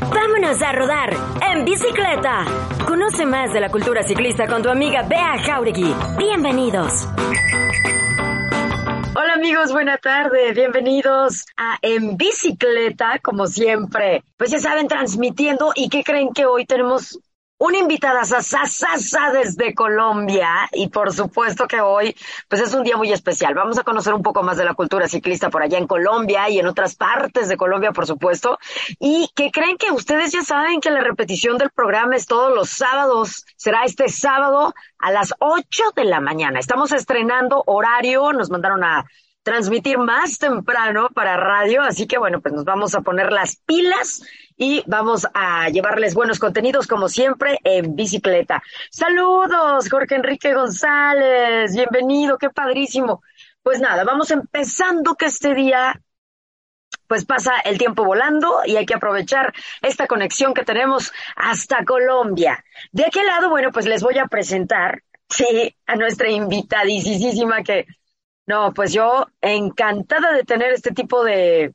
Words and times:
Vámonos 0.00 0.62
a 0.62 0.72
rodar 0.72 1.10
en 1.50 1.64
bicicleta. 1.64 2.44
Conoce 2.86 3.26
más 3.26 3.52
de 3.52 3.60
la 3.60 3.68
cultura 3.68 4.02
ciclista 4.02 4.46
con 4.46 4.62
tu 4.62 4.68
amiga 4.68 5.02
Bea 5.02 5.38
Jauregui. 5.38 5.94
Bienvenidos. 6.16 7.08
Hola 9.14 9.34
amigos, 9.34 9.72
buena 9.72 9.98
tarde. 9.98 10.52
Bienvenidos 10.52 11.46
a 11.56 11.78
En 11.82 12.16
Bicicleta, 12.16 13.18
como 13.18 13.46
siempre. 13.48 14.22
Pues 14.36 14.50
ya 14.50 14.60
saben, 14.60 14.86
transmitiendo. 14.86 15.72
¿Y 15.74 15.88
qué 15.88 16.04
creen 16.04 16.32
que 16.32 16.46
hoy 16.46 16.64
tenemos 16.64 17.18
una 17.58 17.78
invitada 17.78 18.24
sasasasa 18.24 19.32
desde 19.32 19.74
Colombia 19.74 20.68
y 20.72 20.88
por 20.88 21.12
supuesto 21.12 21.66
que 21.66 21.80
hoy 21.80 22.16
pues 22.48 22.62
es 22.62 22.72
un 22.72 22.84
día 22.84 22.96
muy 22.96 23.12
especial. 23.12 23.54
Vamos 23.54 23.78
a 23.78 23.82
conocer 23.82 24.14
un 24.14 24.22
poco 24.22 24.44
más 24.44 24.56
de 24.56 24.64
la 24.64 24.74
cultura 24.74 25.08
ciclista 25.08 25.50
por 25.50 25.62
allá 25.62 25.76
en 25.76 25.88
Colombia 25.88 26.48
y 26.48 26.60
en 26.60 26.66
otras 26.66 26.94
partes 26.94 27.48
de 27.48 27.56
Colombia, 27.56 27.92
por 27.92 28.06
supuesto. 28.06 28.58
Y 29.00 29.30
que 29.34 29.50
creen 29.50 29.76
que 29.76 29.90
ustedes 29.90 30.32
ya 30.32 30.42
saben 30.42 30.80
que 30.80 30.90
la 30.90 31.00
repetición 31.00 31.58
del 31.58 31.70
programa 31.70 32.14
es 32.14 32.26
todos 32.26 32.54
los 32.54 32.70
sábados. 32.70 33.44
Será 33.56 33.84
este 33.84 34.08
sábado 34.08 34.72
a 35.00 35.10
las 35.10 35.34
8 35.40 35.82
de 35.96 36.04
la 36.04 36.20
mañana. 36.20 36.60
Estamos 36.60 36.92
estrenando 36.92 37.64
horario, 37.66 38.32
nos 38.32 38.50
mandaron 38.50 38.84
a 38.84 39.04
transmitir 39.42 39.98
más 39.98 40.38
temprano 40.38 41.08
para 41.14 41.36
radio, 41.36 41.82
así 41.82 42.06
que 42.06 42.18
bueno, 42.18 42.40
pues 42.40 42.54
nos 42.54 42.64
vamos 42.64 42.94
a 42.94 43.00
poner 43.00 43.32
las 43.32 43.56
pilas 43.56 44.22
y 44.56 44.82
vamos 44.86 45.26
a 45.34 45.68
llevarles 45.68 46.14
buenos 46.14 46.38
contenidos 46.38 46.86
como 46.86 47.08
siempre 47.08 47.58
en 47.64 47.94
bicicleta. 47.94 48.62
Saludos, 48.90 49.88
Jorge 49.88 50.16
Enrique 50.16 50.52
González, 50.52 51.74
bienvenido, 51.74 52.36
qué 52.38 52.50
padrísimo. 52.50 53.22
Pues 53.62 53.80
nada, 53.80 54.04
vamos 54.04 54.30
empezando 54.30 55.14
que 55.14 55.26
este 55.26 55.54
día 55.54 56.00
pues 57.06 57.24
pasa 57.24 57.58
el 57.64 57.78
tiempo 57.78 58.04
volando 58.04 58.60
y 58.66 58.76
hay 58.76 58.86
que 58.86 58.94
aprovechar 58.94 59.54
esta 59.80 60.06
conexión 60.06 60.52
que 60.54 60.64
tenemos 60.64 61.12
hasta 61.36 61.84
Colombia. 61.84 62.62
De 62.92 63.06
aquel 63.06 63.26
lado, 63.26 63.48
bueno, 63.48 63.70
pues 63.72 63.86
les 63.86 64.02
voy 64.02 64.18
a 64.18 64.26
presentar, 64.26 65.02
sí, 65.28 65.74
a 65.86 65.96
nuestra 65.96 66.30
invitadísima 66.30 67.62
que 67.62 67.86
no, 68.48 68.72
pues 68.72 68.94
yo 68.94 69.26
encantada 69.42 70.32
de 70.32 70.42
tener 70.42 70.72
este 70.72 70.92
tipo 70.92 71.22
de, 71.22 71.74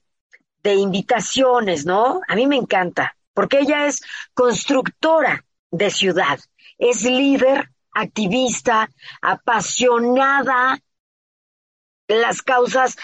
de 0.63 0.73
invitaciones, 0.73 1.85
¿no? 1.85 2.21
A 2.27 2.35
mí 2.35 2.47
me 2.47 2.55
encanta, 2.55 3.16
porque 3.35 3.59
ella 3.59 3.85
es 3.85 4.02
constructora 4.33 5.45
de 5.69 5.91
ciudad, 5.91 6.39
es 6.79 7.03
líder, 7.03 7.69
activista, 7.91 8.89
apasionada 9.21 10.79
las 12.07 12.41
causas, 12.41 12.97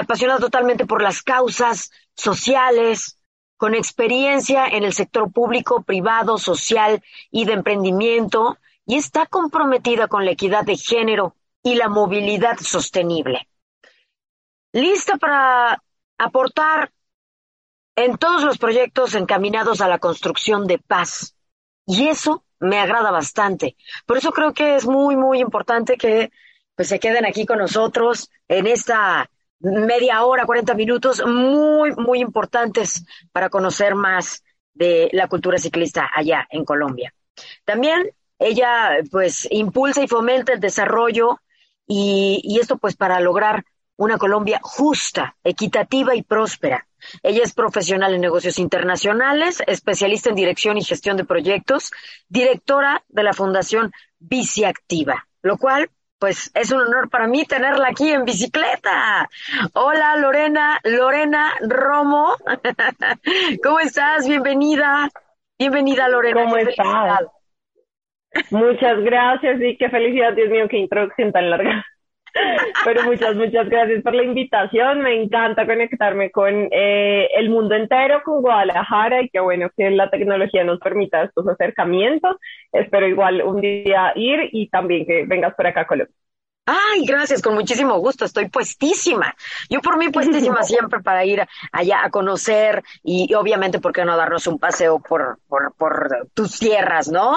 apasionada 0.00 0.40
totalmente 0.40 0.86
por 0.86 1.02
las 1.02 1.22
causas 1.22 1.90
sociales, 2.16 3.18
con 3.58 3.74
experiencia 3.74 4.66
en 4.66 4.84
el 4.84 4.94
sector 4.94 5.30
público, 5.30 5.82
privado, 5.82 6.38
social 6.38 7.02
y 7.30 7.44
de 7.44 7.52
emprendimiento, 7.52 8.56
y 8.86 8.96
está 8.96 9.26
comprometida 9.26 10.08
con 10.08 10.24
la 10.24 10.30
equidad 10.30 10.64
de 10.64 10.78
género 10.78 11.36
y 11.62 11.74
la 11.74 11.88
movilidad 11.88 12.58
sostenible. 12.58 13.48
Lista 14.72 15.16
para 15.16 15.82
aportar 16.18 16.92
en 17.96 18.16
todos 18.16 18.42
los 18.42 18.58
proyectos 18.58 19.14
encaminados 19.14 19.80
a 19.80 19.88
la 19.88 19.98
construcción 19.98 20.66
de 20.66 20.78
paz. 20.78 21.36
Y 21.86 22.08
eso 22.08 22.44
me 22.58 22.78
agrada 22.78 23.10
bastante. 23.10 23.76
Por 24.06 24.16
eso 24.16 24.30
creo 24.32 24.54
que 24.54 24.76
es 24.76 24.86
muy, 24.86 25.16
muy 25.16 25.40
importante 25.40 25.96
que 25.96 26.30
pues, 26.74 26.88
se 26.88 27.00
queden 27.00 27.26
aquí 27.26 27.44
con 27.44 27.58
nosotros 27.58 28.30
en 28.48 28.66
esta 28.66 29.28
media 29.60 30.24
hora, 30.24 30.46
40 30.46 30.74
minutos, 30.74 31.22
muy, 31.24 31.92
muy 31.92 32.20
importantes 32.20 33.04
para 33.32 33.50
conocer 33.50 33.94
más 33.94 34.42
de 34.74 35.08
la 35.12 35.28
cultura 35.28 35.58
ciclista 35.58 36.10
allá 36.14 36.46
en 36.50 36.64
Colombia. 36.64 37.14
También 37.64 38.10
ella 38.38 38.98
pues 39.10 39.46
impulsa 39.50 40.02
y 40.02 40.08
fomenta 40.08 40.52
el 40.52 40.60
desarrollo 40.60 41.40
y, 41.94 42.58
esto 42.60 42.78
pues 42.78 42.96
para 42.96 43.20
lograr 43.20 43.64
una 43.96 44.16
Colombia 44.16 44.60
justa, 44.62 45.36
equitativa 45.44 46.14
y 46.14 46.22
próspera. 46.22 46.86
Ella 47.22 47.42
es 47.42 47.52
profesional 47.52 48.14
en 48.14 48.20
negocios 48.20 48.58
internacionales, 48.58 49.62
especialista 49.66 50.30
en 50.30 50.36
dirección 50.36 50.78
y 50.78 50.84
gestión 50.84 51.16
de 51.16 51.24
proyectos, 51.24 51.90
directora 52.28 53.04
de 53.08 53.22
la 53.22 53.34
Fundación 53.34 53.92
Biciactiva, 54.18 55.26
lo 55.42 55.58
cual, 55.58 55.90
pues, 56.18 56.50
es 56.54 56.70
un 56.72 56.80
honor 56.80 57.10
para 57.10 57.26
mí 57.26 57.44
tenerla 57.44 57.88
aquí 57.90 58.10
en 58.10 58.24
bicicleta. 58.24 59.28
Hola, 59.74 60.16
Lorena, 60.16 60.80
Lorena 60.84 61.52
Romo. 61.60 62.36
¿Cómo 63.62 63.80
estás? 63.80 64.26
Bienvenida. 64.26 65.10
Bienvenida, 65.58 66.08
Lorena. 66.08 66.44
¿Cómo 66.44 66.56
estás? 66.56 67.41
Muchas 68.50 69.00
gracias 69.00 69.60
y 69.60 69.76
qué 69.76 69.88
felicidad, 69.90 70.32
Dios 70.34 70.50
mío, 70.50 70.68
qué 70.68 70.78
introducción 70.78 71.32
tan 71.32 71.50
larga. 71.50 71.84
Pero 72.84 73.02
muchas, 73.04 73.36
muchas 73.36 73.68
gracias 73.68 74.02
por 74.02 74.14
la 74.14 74.22
invitación. 74.22 75.00
Me 75.00 75.22
encanta 75.22 75.66
conectarme 75.66 76.30
con 76.30 76.68
eh, 76.70 77.28
el 77.36 77.50
mundo 77.50 77.74
entero, 77.74 78.22
con 78.24 78.42
Guadalajara 78.42 79.22
y 79.22 79.28
qué 79.28 79.40
bueno 79.40 79.68
que 79.76 79.90
la 79.90 80.10
tecnología 80.10 80.64
nos 80.64 80.78
permita 80.80 81.24
estos 81.24 81.46
acercamientos. 81.48 82.36
Espero 82.72 83.06
igual 83.06 83.42
un 83.42 83.60
día 83.60 84.12
ir 84.16 84.48
y 84.52 84.68
también 84.68 85.06
que 85.06 85.24
vengas 85.26 85.54
por 85.54 85.66
acá 85.66 85.82
a 85.82 85.86
Colombia. 85.86 86.14
Ay, 86.64 87.04
gracias, 87.04 87.42
con 87.42 87.54
muchísimo 87.54 87.98
gusto, 87.98 88.24
estoy 88.24 88.48
puestísima. 88.48 89.34
Yo 89.68 89.80
por 89.80 89.98
mí 89.98 90.10
puestísima 90.10 90.62
siempre 90.62 91.00
para 91.00 91.24
ir 91.24 91.44
allá 91.72 92.04
a 92.04 92.10
conocer 92.10 92.84
y, 93.02 93.34
obviamente, 93.34 93.80
¿por 93.80 93.92
qué 93.92 94.04
no 94.04 94.16
darnos 94.16 94.46
un 94.46 94.60
paseo 94.60 95.00
por, 95.00 95.38
por, 95.48 95.74
por 95.74 96.28
tus 96.34 96.60
tierras, 96.60 97.10
no? 97.10 97.36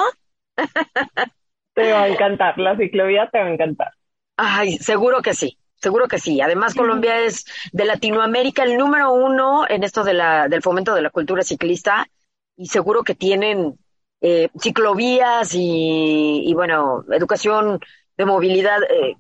Te 1.73 1.91
va 1.91 2.03
a 2.03 2.07
encantar, 2.07 2.57
la 2.57 2.77
ciclovía 2.77 3.29
te 3.29 3.39
va 3.39 3.45
a 3.45 3.53
encantar. 3.53 3.91
Ay, 4.37 4.77
seguro 4.77 5.21
que 5.21 5.33
sí, 5.33 5.57
seguro 5.75 6.07
que 6.07 6.19
sí. 6.19 6.41
Además, 6.41 6.73
Colombia 6.73 7.19
es 7.19 7.45
de 7.73 7.85
Latinoamérica 7.85 8.63
el 8.63 8.77
número 8.77 9.11
uno 9.11 9.65
en 9.67 9.83
esto 9.83 10.03
de 10.03 10.13
la, 10.13 10.47
del 10.47 10.61
fomento 10.61 10.95
de 10.95 11.01
la 11.01 11.09
cultura 11.09 11.43
ciclista 11.43 12.07
y 12.55 12.67
seguro 12.67 13.03
que 13.03 13.15
tienen 13.15 13.77
eh, 14.21 14.49
ciclovías 14.59 15.51
y, 15.53 16.51
bueno, 16.53 17.03
educación 17.11 17.79
de 18.17 18.25
movilidad 18.25 18.79
eh, 18.83 19.15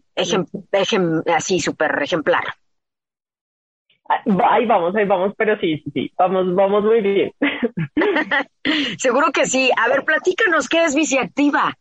así 1.35 1.59
súper 1.59 2.01
ejemplar. 2.01 2.43
Ahí 4.07 4.65
vamos, 4.65 4.95
ahí 4.95 5.05
vamos, 5.05 5.33
pero 5.35 5.57
sí, 5.59 5.81
sí, 5.83 5.91
sí, 5.91 6.11
vamos, 6.15 6.53
vamos 6.53 6.83
muy 6.83 7.01
bien. 7.01 7.31
Seguro 8.97 9.31
que 9.33 9.45
sí. 9.45 9.71
A 9.83 9.89
ver, 9.89 10.03
platícanos, 10.03 10.69
¿qué 10.69 10.83
es 10.83 10.95
Biciactiva? 10.95 11.73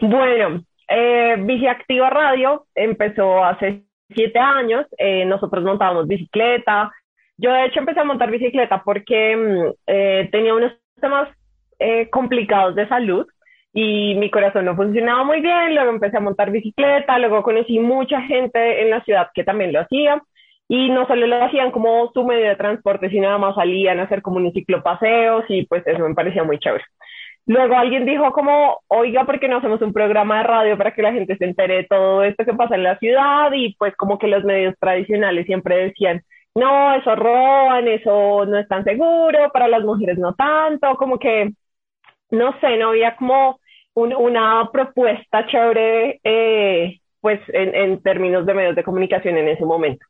Bueno, 0.00 0.62
eh, 0.88 1.36
Biciactiva 1.38 2.10
Radio 2.10 2.66
empezó 2.74 3.44
hace 3.44 3.84
siete 4.14 4.38
años. 4.38 4.86
Eh, 4.98 5.24
nosotros 5.24 5.62
montábamos 5.62 6.08
bicicleta. 6.08 6.90
Yo, 7.36 7.52
de 7.52 7.66
hecho, 7.66 7.80
empecé 7.80 8.00
a 8.00 8.04
montar 8.04 8.30
bicicleta 8.30 8.82
porque 8.84 9.36
mm, 9.36 9.74
eh, 9.86 10.28
tenía 10.32 10.54
unos 10.54 10.72
temas 11.00 11.28
eh, 11.78 12.08
complicados 12.10 12.74
de 12.74 12.88
salud 12.88 13.26
y 13.72 14.14
mi 14.16 14.30
corazón 14.30 14.64
no 14.64 14.74
funcionaba 14.74 15.22
muy 15.22 15.40
bien. 15.40 15.74
Luego 15.74 15.90
empecé 15.90 16.16
a 16.16 16.20
montar 16.20 16.50
bicicleta. 16.50 17.16
Luego 17.18 17.44
conocí 17.44 17.78
mucha 17.78 18.22
gente 18.22 18.82
en 18.82 18.90
la 18.90 19.04
ciudad 19.04 19.28
que 19.34 19.44
también 19.44 19.72
lo 19.72 19.80
hacía 19.80 20.20
y 20.68 20.90
no 20.90 21.06
solo 21.06 21.26
lo 21.26 21.44
hacían 21.44 21.70
como 21.70 22.10
su 22.12 22.24
medio 22.24 22.48
de 22.48 22.56
transporte, 22.56 23.10
sino 23.10 23.28
además 23.28 23.54
salían 23.54 24.00
a 24.00 24.04
hacer 24.04 24.22
como 24.22 24.38
un 24.38 24.52
ciclopaseos 24.52 25.44
y 25.48 25.66
pues 25.66 25.86
eso 25.86 26.00
me 26.08 26.14
parecía 26.14 26.44
muy 26.44 26.58
chévere. 26.58 26.84
Luego 27.46 27.76
alguien 27.76 28.04
dijo 28.04 28.32
como, 28.32 28.80
oiga, 28.88 29.24
¿por 29.24 29.38
qué 29.38 29.46
no 29.46 29.58
hacemos 29.58 29.80
un 29.80 29.92
programa 29.92 30.38
de 30.38 30.42
radio 30.44 30.76
para 30.76 30.92
que 30.92 31.02
la 31.02 31.12
gente 31.12 31.36
se 31.36 31.44
entere 31.44 31.76
de 31.76 31.84
todo 31.84 32.24
esto 32.24 32.44
que 32.44 32.54
pasa 32.54 32.74
en 32.74 32.82
la 32.82 32.98
ciudad? 32.98 33.52
Y 33.54 33.76
pues 33.78 33.94
como 33.96 34.18
que 34.18 34.26
los 34.26 34.42
medios 34.42 34.74
tradicionales 34.80 35.46
siempre 35.46 35.76
decían, 35.76 36.22
no, 36.56 36.94
eso 36.96 37.14
roban, 37.14 37.86
eso 37.86 38.44
no 38.46 38.58
es 38.58 38.66
tan 38.66 38.82
seguro, 38.82 39.50
para 39.52 39.68
las 39.68 39.84
mujeres 39.84 40.18
no 40.18 40.34
tanto, 40.34 40.96
como 40.96 41.18
que, 41.20 41.52
no 42.30 42.58
sé, 42.60 42.76
no 42.78 42.88
había 42.88 43.14
como 43.14 43.60
una 43.94 44.68
propuesta 44.72 45.46
chévere, 45.46 46.20
eh, 46.24 46.98
pues 47.20 47.40
en, 47.48 47.74
en 47.74 48.02
términos 48.02 48.44
de 48.44 48.54
medios 48.54 48.74
de 48.74 48.84
comunicación 48.84 49.36
en 49.36 49.48
ese 49.48 49.64
momento. 49.64 50.04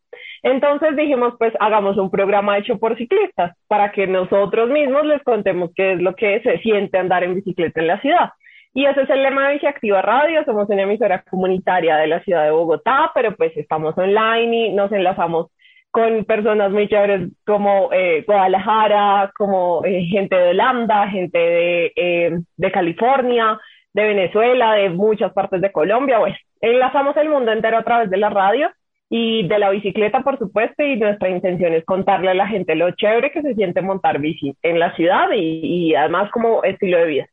Entonces 0.46 0.94
dijimos, 0.94 1.34
pues 1.40 1.52
hagamos 1.58 1.96
un 1.96 2.08
programa 2.08 2.56
hecho 2.56 2.78
por 2.78 2.96
ciclistas 2.96 3.56
para 3.66 3.90
que 3.90 4.06
nosotros 4.06 4.70
mismos 4.70 5.04
les 5.04 5.20
contemos 5.24 5.72
qué 5.74 5.94
es 5.94 6.00
lo 6.00 6.14
que 6.14 6.40
se 6.40 6.58
siente 6.58 6.98
andar 6.98 7.24
en 7.24 7.34
bicicleta 7.34 7.80
en 7.80 7.88
la 7.88 8.00
ciudad. 8.00 8.30
Y 8.72 8.86
ese 8.86 9.02
es 9.02 9.10
el 9.10 9.24
lema 9.24 9.48
de 9.48 9.54
Biciactiva 9.54 10.02
Radio, 10.02 10.44
somos 10.44 10.68
una 10.68 10.82
emisora 10.82 11.24
comunitaria 11.28 11.96
de 11.96 12.06
la 12.06 12.22
ciudad 12.22 12.44
de 12.44 12.52
Bogotá, 12.52 13.10
pero 13.12 13.34
pues 13.34 13.56
estamos 13.56 13.98
online 13.98 14.68
y 14.68 14.72
nos 14.72 14.92
enlazamos 14.92 15.48
con 15.90 16.24
personas 16.24 16.70
muy 16.70 16.86
chéveres 16.86 17.28
como 17.44 17.92
eh, 17.92 18.22
Guadalajara, 18.24 19.32
como 19.36 19.84
eh, 19.84 20.04
gente 20.04 20.36
de 20.36 20.50
Holanda, 20.50 21.08
gente 21.08 21.38
de, 21.38 21.92
eh, 21.96 22.38
de 22.56 22.70
California, 22.70 23.58
de 23.92 24.04
Venezuela, 24.04 24.74
de 24.74 24.90
muchas 24.90 25.32
partes 25.32 25.60
de 25.60 25.72
Colombia. 25.72 26.20
Bueno, 26.20 26.36
enlazamos 26.60 27.16
el 27.16 27.30
mundo 27.30 27.50
entero 27.50 27.78
a 27.78 27.82
través 27.82 28.10
de 28.10 28.16
la 28.16 28.30
radio 28.30 28.70
y 29.08 29.46
de 29.46 29.58
la 29.58 29.70
bicicleta, 29.70 30.22
por 30.22 30.38
supuesto, 30.38 30.82
y 30.82 30.96
nuestra 30.96 31.28
intención 31.28 31.72
es 31.72 31.84
contarle 31.84 32.30
a 32.30 32.34
la 32.34 32.48
gente 32.48 32.74
lo 32.74 32.90
chévere 32.90 33.30
que 33.30 33.42
se 33.42 33.54
siente 33.54 33.82
montar 33.82 34.18
bici 34.18 34.56
en 34.62 34.78
la 34.80 34.94
ciudad 34.96 35.28
y, 35.34 35.90
y 35.90 35.94
además 35.94 36.30
como 36.32 36.64
estilo 36.64 36.98
de 36.98 37.06
vida. 37.06 37.26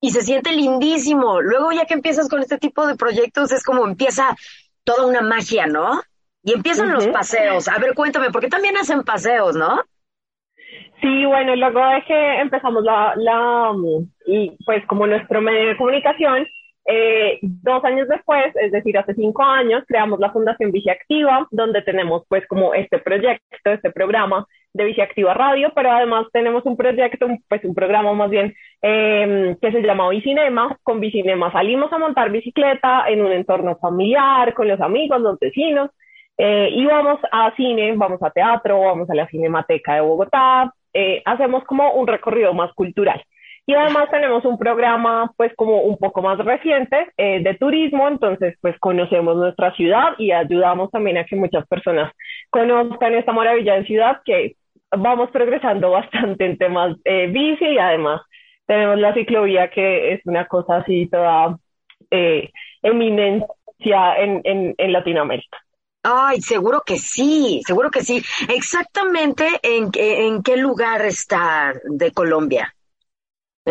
Y 0.00 0.10
se 0.10 0.22
siente 0.22 0.52
lindísimo. 0.52 1.40
Luego 1.42 1.72
ya 1.72 1.84
que 1.84 1.94
empiezas 1.94 2.28
con 2.28 2.40
este 2.40 2.58
tipo 2.58 2.86
de 2.86 2.96
proyectos 2.96 3.52
es 3.52 3.62
como 3.62 3.86
empieza 3.86 4.34
toda 4.82 5.06
una 5.06 5.20
magia, 5.20 5.66
¿no? 5.66 6.00
Y 6.42 6.54
empiezan 6.54 6.92
los 6.92 7.06
paseos. 7.08 7.68
A 7.68 7.78
ver, 7.78 7.94
cuéntame, 7.94 8.30
porque 8.30 8.48
también 8.48 8.76
hacen 8.76 9.02
paseos, 9.02 9.54
¿no? 9.54 9.82
Sí, 11.00 11.24
bueno, 11.24 11.56
luego 11.56 11.80
es 11.92 12.04
que 12.04 12.40
empezamos 12.40 12.82
la, 12.82 13.14
la, 13.16 13.72
y 14.26 14.56
pues 14.64 14.84
como 14.86 15.06
nuestro 15.06 15.40
medio 15.40 15.68
de 15.68 15.76
comunicación, 15.76 16.46
eh, 16.90 17.38
dos 17.42 17.84
años 17.84 18.08
después, 18.08 18.46
es 18.56 18.72
decir, 18.72 18.98
hace 18.98 19.14
cinco 19.14 19.42
años, 19.42 19.84
creamos 19.86 20.18
la 20.20 20.32
Fundación 20.32 20.72
Activa, 20.90 21.46
donde 21.50 21.82
tenemos 21.82 22.24
pues 22.28 22.46
como 22.46 22.74
este 22.74 22.98
proyecto, 22.98 23.70
este 23.70 23.90
programa 23.90 24.46
de 24.72 25.02
Activa 25.02 25.34
Radio, 25.34 25.72
pero 25.74 25.90
además 25.90 26.26
tenemos 26.32 26.64
un 26.64 26.76
proyecto, 26.76 27.26
pues 27.48 27.64
un 27.64 27.74
programa 27.74 28.12
más 28.12 28.30
bien, 28.30 28.54
eh, 28.82 29.56
que 29.60 29.72
se 29.72 29.82
llama 29.82 30.08
Bicinema. 30.10 30.76
Con 30.82 31.00
Bicinema 31.00 31.50
salimos 31.52 31.92
a 31.92 31.98
montar 31.98 32.30
bicicleta 32.30 33.04
en 33.08 33.22
un 33.22 33.32
entorno 33.32 33.76
familiar, 33.76 34.54
con 34.54 34.68
los 34.68 34.80
amigos, 34.80 35.20
los 35.20 35.38
vecinos, 35.38 35.90
eh, 36.38 36.70
y 36.72 36.86
vamos 36.86 37.18
a 37.32 37.54
cine, 37.56 37.92
vamos 37.96 38.22
a 38.22 38.30
teatro, 38.30 38.80
vamos 38.80 39.10
a 39.10 39.14
la 39.14 39.26
Cinemateca 39.28 39.94
de 39.94 40.00
Bogotá, 40.00 40.72
eh, 40.92 41.22
hacemos 41.24 41.64
como 41.64 41.92
un 41.94 42.06
recorrido 42.06 42.54
más 42.54 42.72
cultural. 42.74 43.22
Y 43.66 43.74
además 43.74 44.10
tenemos 44.10 44.44
un 44.44 44.58
programa 44.58 45.32
pues 45.36 45.54
como 45.54 45.82
un 45.82 45.96
poco 45.96 46.22
más 46.22 46.38
reciente 46.38 47.08
eh, 47.16 47.42
de 47.42 47.54
turismo, 47.54 48.08
entonces 48.08 48.56
pues 48.60 48.78
conocemos 48.78 49.36
nuestra 49.36 49.72
ciudad 49.74 50.14
y 50.18 50.32
ayudamos 50.32 50.90
también 50.90 51.18
a 51.18 51.24
que 51.24 51.36
muchas 51.36 51.66
personas 51.68 52.12
conozcan 52.50 53.14
esta 53.14 53.32
maravilla 53.32 53.74
de 53.74 53.84
ciudad 53.84 54.22
que 54.24 54.56
vamos 54.96 55.30
progresando 55.30 55.90
bastante 55.92 56.46
en 56.46 56.58
temas 56.58 56.96
eh, 57.04 57.28
bici 57.28 57.66
y 57.66 57.78
además 57.78 58.22
tenemos 58.66 58.98
la 58.98 59.14
ciclovía 59.14 59.70
que 59.70 60.14
es 60.14 60.20
una 60.24 60.46
cosa 60.46 60.76
así 60.78 61.08
toda 61.08 61.56
eminencia 62.82 64.16
en, 64.18 64.40
en, 64.44 64.74
en 64.76 64.92
Latinoamérica. 64.92 65.58
Ay, 66.02 66.40
seguro 66.40 66.82
que 66.84 66.96
sí, 66.96 67.60
seguro 67.66 67.90
que 67.90 68.02
sí. 68.02 68.22
Exactamente 68.48 69.46
en, 69.62 69.90
en 69.94 70.42
qué 70.42 70.56
lugar 70.56 71.04
está 71.04 71.74
de 71.84 72.10
Colombia. 72.12 72.74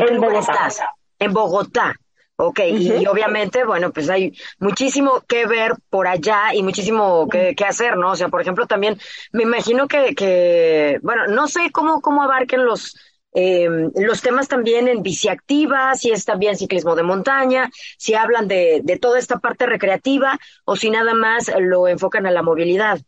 ¿En, 0.07 0.19
Bogotá. 0.19 0.39
estás? 0.39 0.81
En 1.19 1.33
Bogotá. 1.33 1.95
Ok, 2.41 2.61
y 2.69 3.05
obviamente, 3.05 3.65
bueno, 3.65 3.91
pues 3.91 4.09
hay 4.09 4.31
muchísimo 4.59 5.21
que 5.27 5.45
ver 5.45 5.73
por 5.89 6.07
allá 6.07 6.53
y 6.53 6.63
muchísimo 6.63 7.27
que, 7.27 7.53
que, 7.53 7.65
hacer, 7.65 7.97
¿no? 7.97 8.11
O 8.11 8.15
sea, 8.15 8.29
por 8.29 8.39
ejemplo, 8.39 8.65
también 8.65 8.97
me 9.33 9.43
imagino 9.43 9.89
que, 9.89 10.15
que 10.15 10.99
bueno, 11.01 11.27
no 11.27 11.49
sé 11.49 11.69
cómo, 11.73 11.99
cómo 11.99 12.23
abarquen 12.23 12.63
los, 12.63 12.95
eh, 13.33 13.67
los 13.93 14.21
temas 14.21 14.47
también 14.47 14.87
en 14.87 15.03
biciactiva, 15.03 15.93
si 15.95 16.11
es 16.11 16.23
también 16.23 16.55
ciclismo 16.55 16.95
de 16.95 17.03
montaña, 17.03 17.69
si 17.97 18.15
hablan 18.15 18.47
de, 18.47 18.79
de 18.85 18.97
toda 18.97 19.19
esta 19.19 19.39
parte 19.39 19.65
recreativa 19.65 20.39
o 20.63 20.77
si 20.77 20.89
nada 20.89 21.13
más 21.13 21.51
lo 21.59 21.89
enfocan 21.89 22.25
a 22.25 22.31
la 22.31 22.41
movilidad. 22.41 23.01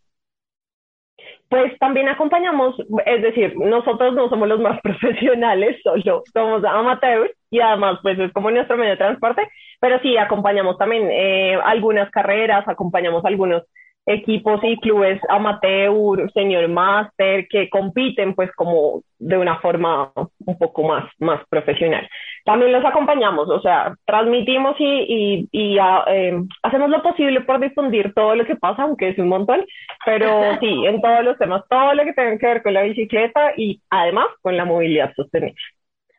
Pues 1.51 1.77
también 1.80 2.07
acompañamos, 2.07 2.77
es 3.06 3.21
decir, 3.21 3.57
nosotros 3.57 4.15
no 4.15 4.30
somos 4.30 4.48
los 4.48 4.62
más 4.62 4.80
profesionales, 4.83 5.81
solo 5.83 6.24
somos 6.31 6.63
amateurs 6.63 7.30
y 7.50 7.59
además 7.59 8.00
pues 8.01 8.18
es 8.18 8.31
como 8.31 8.50
nuestro 8.50 8.77
medio 8.77 8.92
de 8.92 8.98
transporte, 8.98 9.45
pero 9.81 10.00
sí 10.00 10.15
acompañamos 10.15 10.77
también 10.77 11.09
eh, 11.12 11.59
algunas 11.62 12.09
carreras, 12.09 12.65
acompañamos 12.69 13.25
algunos 13.25 13.63
equipos 14.06 14.62
y 14.63 14.77
clubes 14.77 15.19
amateur, 15.27 16.31
señor 16.33 16.69
máster, 16.69 17.45
que 17.50 17.69
compiten 17.69 18.33
pues 18.33 18.50
como 18.56 19.03
de 19.19 19.38
una 19.38 19.59
forma 19.59 20.09
un 20.15 20.57
poco 20.57 20.83
más, 20.83 21.12
más 21.19 21.42
profesional. 21.50 22.07
También 22.45 22.71
los 22.71 22.83
acompañamos, 22.83 23.49
o 23.49 23.61
sea, 23.61 23.95
transmitimos 24.05 24.75
y, 24.79 25.47
y, 25.51 25.77
ah, 25.79 26.03
em, 26.07 26.47
hacemos 26.63 26.89
lo 26.89 27.03
posible 27.03 27.41
por 27.41 27.59
difundir 27.59 28.13
todo 28.13 28.35
lo 28.35 28.45
que 28.45 28.55
pasa, 28.55 28.83
aunque 28.83 29.09
es 29.09 29.17
un 29.19 29.29
montón, 29.29 29.65
pero 30.05 30.57
sí, 30.59 30.85
en 30.85 31.01
todos 31.01 31.23
los 31.23 31.38
temas, 31.38 31.63
todo 31.69 31.93
lo 31.93 32.03
que 32.03 32.13
tenga 32.13 32.38
que 32.38 32.47
ver 32.47 32.63
con 32.63 32.73
la 32.73 32.81
bicicleta 32.81 33.53
y 33.55 33.81
además 33.89 34.25
con 34.41 34.57
la 34.57 34.65
movilidad 34.65 35.13
sostenible. 35.15 35.55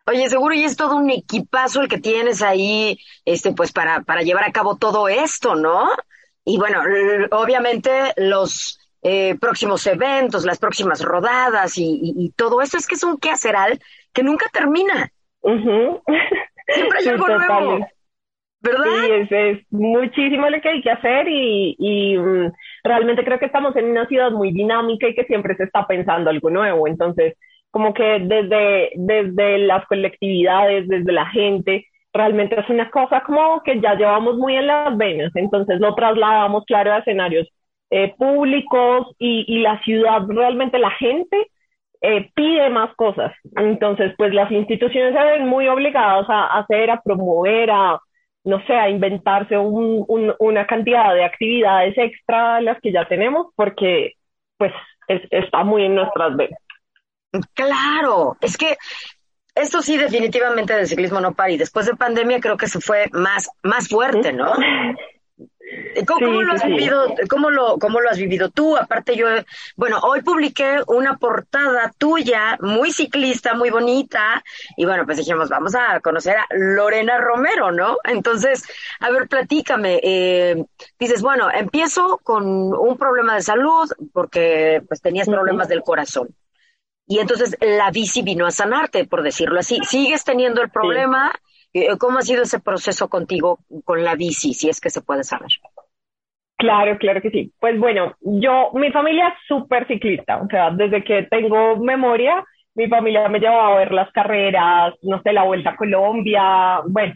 Oye, 0.07 0.29
seguro 0.29 0.55
y 0.55 0.65
es 0.65 0.77
todo 0.77 0.97
un 0.97 1.11
equipazo 1.11 1.81
el 1.81 1.89
que 1.89 1.99
tienes 1.99 2.43
ahí, 2.43 2.99
este, 3.25 3.53
pues 3.53 3.73
para, 3.73 4.01
para 4.01 4.23
llevar 4.23 4.45
a 4.45 4.53
cabo 4.53 4.77
todo 4.77 5.09
esto, 5.09 5.55
¿no? 5.55 5.89
Y 6.45 6.59
bueno, 6.59 6.83
obviamente 7.31 7.91
los 8.17 8.81
eh, 9.03 9.37
próximos 9.41 9.87
eventos, 9.87 10.45
las 10.45 10.59
próximas 10.59 11.03
rodadas 11.03 11.75
y, 11.77 12.33
todo 12.37 12.63
eso 12.63 12.77
es 12.77 12.87
que 12.87 12.97
es 12.97 13.05
un 13.05 13.19
quehaceral 13.19 13.81
que 14.13 14.23
nunca 14.23 14.47
termina. 14.53 15.12
Siempre 15.43 16.99
hay 16.99 17.09
algo 17.09 17.29
nuevo. 17.29 17.87
¿Verdad? 18.61 18.85
Sí, 18.85 19.11
es, 19.11 19.33
es, 19.33 19.67
muchísimo 19.71 20.49
lo 20.49 20.61
que 20.61 20.69
hay 20.69 20.83
que 20.83 20.91
hacer 20.91 21.27
y, 21.29 21.75
y 21.79 22.17
mm, 22.17 22.53
realmente 22.85 23.25
creo 23.25 23.41
que 23.41 23.47
estamos 23.47 23.75
en 23.75 23.87
una 23.87 24.07
ciudad 24.07 24.31
muy 24.31 24.53
dinámica 24.53 25.09
y 25.09 25.17
que 25.17 25.25
siempre 25.25 25.57
se 25.57 25.65
está 25.65 25.85
pensando 25.89 26.31
algo 26.31 26.49
nuevo. 26.49 26.87
Entonces, 26.87 27.35
como 27.73 27.93
que 27.93 28.21
desde, 28.21 28.93
desde 28.95 29.59
las 29.59 29.85
colectividades, 29.87 30.87
desde 30.87 31.11
la 31.11 31.27
gente, 31.31 31.87
realmente 32.13 32.61
es 32.61 32.69
una 32.69 32.91
cosa 32.91 33.23
como 33.23 33.63
que 33.63 33.81
ya 33.81 33.95
llevamos 33.95 34.37
muy 34.37 34.55
en 34.57 34.67
las 34.67 34.97
venas, 34.97 35.33
entonces 35.35 35.81
lo 35.81 35.95
trasladamos, 35.95 36.65
claro, 36.67 36.93
a 36.93 36.99
escenarios 36.99 37.49
eh, 37.91 38.15
públicos 38.17 39.15
y, 39.19 39.45
y, 39.49 39.61
la 39.61 39.81
ciudad, 39.83 40.23
realmente 40.29 40.79
la 40.79 40.91
gente 40.91 41.51
eh, 42.03 42.31
pide 42.35 42.69
más 42.69 42.95
cosas. 42.97 43.33
Entonces, 43.57 44.13
pues 44.19 44.35
las 44.35 44.51
instituciones 44.51 45.15
se 45.15 45.25
ven 45.25 45.47
muy 45.47 45.69
obligadas 45.69 46.27
a, 46.29 46.59
hacer, 46.59 46.91
a 46.91 47.01
promover, 47.01 47.71
a, 47.71 48.01
no 48.45 48.67
sé, 48.67 48.75
a 48.75 48.91
inventarse 48.91 49.57
un, 49.57 50.05
un, 50.09 50.35
una 50.41 50.67
cantidad 50.67 51.15
de 51.15 51.25
actividades 51.25 51.97
extra 51.97 52.57
a 52.57 52.61
las 52.61 52.81
que 52.81 52.93
ya 52.93 53.07
tenemos, 53.07 53.53
porque 53.55 54.15
pues 54.59 54.73
está 55.09 55.65
muy 55.65 55.85
en 55.85 55.95
nuestras 55.95 56.37
venas. 56.37 56.59
Claro, 57.55 58.37
es 58.41 58.57
que 58.57 58.77
esto 59.55 59.81
sí, 59.83 59.97
definitivamente 59.97 60.75
del 60.75 60.87
ciclismo 60.87 61.21
no 61.21 61.35
para. 61.35 61.51
Y 61.53 61.57
después 61.57 61.87
de 61.87 61.95
pandemia 61.95 62.41
creo 62.41 62.57
que 62.57 62.69
se 62.69 62.81
fue 62.81 63.07
más, 63.13 63.49
más 63.63 63.89
fuerte, 63.89 64.33
¿no? 64.33 64.53
¿Cómo, 66.07 66.43
lo 66.43 66.53
has 66.53 66.65
vivido? 66.65 67.15
¿cómo 67.29 67.51
lo, 67.51 67.79
¿Cómo 67.79 68.01
lo 68.01 68.11
has 68.11 68.19
vivido 68.19 68.51
tú? 68.51 68.77
Aparte 68.77 69.17
yo, 69.17 69.27
bueno, 69.77 69.99
hoy 70.01 70.23
publiqué 70.23 70.81
una 70.87 71.17
portada 71.17 71.93
tuya, 71.97 72.59
muy 72.61 72.93
ciclista, 72.93 73.55
muy 73.55 73.71
bonita, 73.71 74.43
y 74.77 74.85
bueno, 74.85 75.05
pues 75.05 75.19
dijimos, 75.19 75.49
vamos 75.49 75.75
a 75.75 76.01
conocer 76.01 76.37
a 76.37 76.47
Lorena 76.51 77.19
Romero, 77.19 77.73
¿no? 77.73 77.97
Entonces, 78.05 78.65
a 79.01 79.11
ver, 79.11 79.29
platícame. 79.29 80.01
Eh, 80.03 80.65
dices, 80.99 81.23
bueno, 81.23 81.49
empiezo 81.53 82.19
con 82.23 82.45
un 82.47 82.97
problema 82.97 83.35
de 83.35 83.43
salud 83.43 83.91
porque 84.13 84.83
pues 84.89 85.01
tenías 85.01 85.29
problemas 85.29 85.69
del 85.69 85.83
corazón. 85.83 86.29
Y 87.07 87.19
entonces 87.19 87.57
la 87.61 87.91
bici 87.91 88.23
vino 88.23 88.47
a 88.47 88.51
sanarte, 88.51 89.05
por 89.05 89.23
decirlo 89.23 89.59
así. 89.61 89.79
¿Sigues 89.85 90.25
teniendo 90.25 90.63
el 90.63 90.71
problema? 90.71 91.33
¿Cómo 91.99 92.19
ha 92.19 92.23
sido 92.23 92.43
ese 92.43 92.61
proceso 92.61 93.09
contigo 93.09 93.61
con 93.85 94.05
la 94.05 94.15
bici, 94.15 94.53
si 94.55 94.69
es 94.69 94.81
que 94.81 94.91
se 94.91 95.03
puede 95.03 95.25
saber? 95.25 95.51
Claro, 96.57 96.97
claro 96.99 97.21
que 97.21 97.31
sí. 97.31 97.53
Pues 97.59 97.79
bueno, 97.79 98.15
yo, 98.21 98.71
mi 98.75 98.93
familia 98.93 99.29
es 99.29 99.35
súper 99.49 99.87
ciclista, 99.89 100.41
o 100.41 100.47
sea, 100.49 100.71
desde 100.71 101.03
que 101.03 101.25
tengo 101.25 101.77
memoria, 101.77 102.45
mi 102.75 102.89
familia 102.89 103.29
me 103.29 103.41
llevaba 103.41 103.75
a 103.75 103.79
ver 103.79 103.93
las 103.93 104.11
carreras, 104.13 104.95
no 105.03 105.21
sé, 105.23 105.33
la 105.33 105.45
Vuelta 105.45 105.71
a 105.71 105.77
Colombia, 105.77 106.81
bueno, 106.87 107.15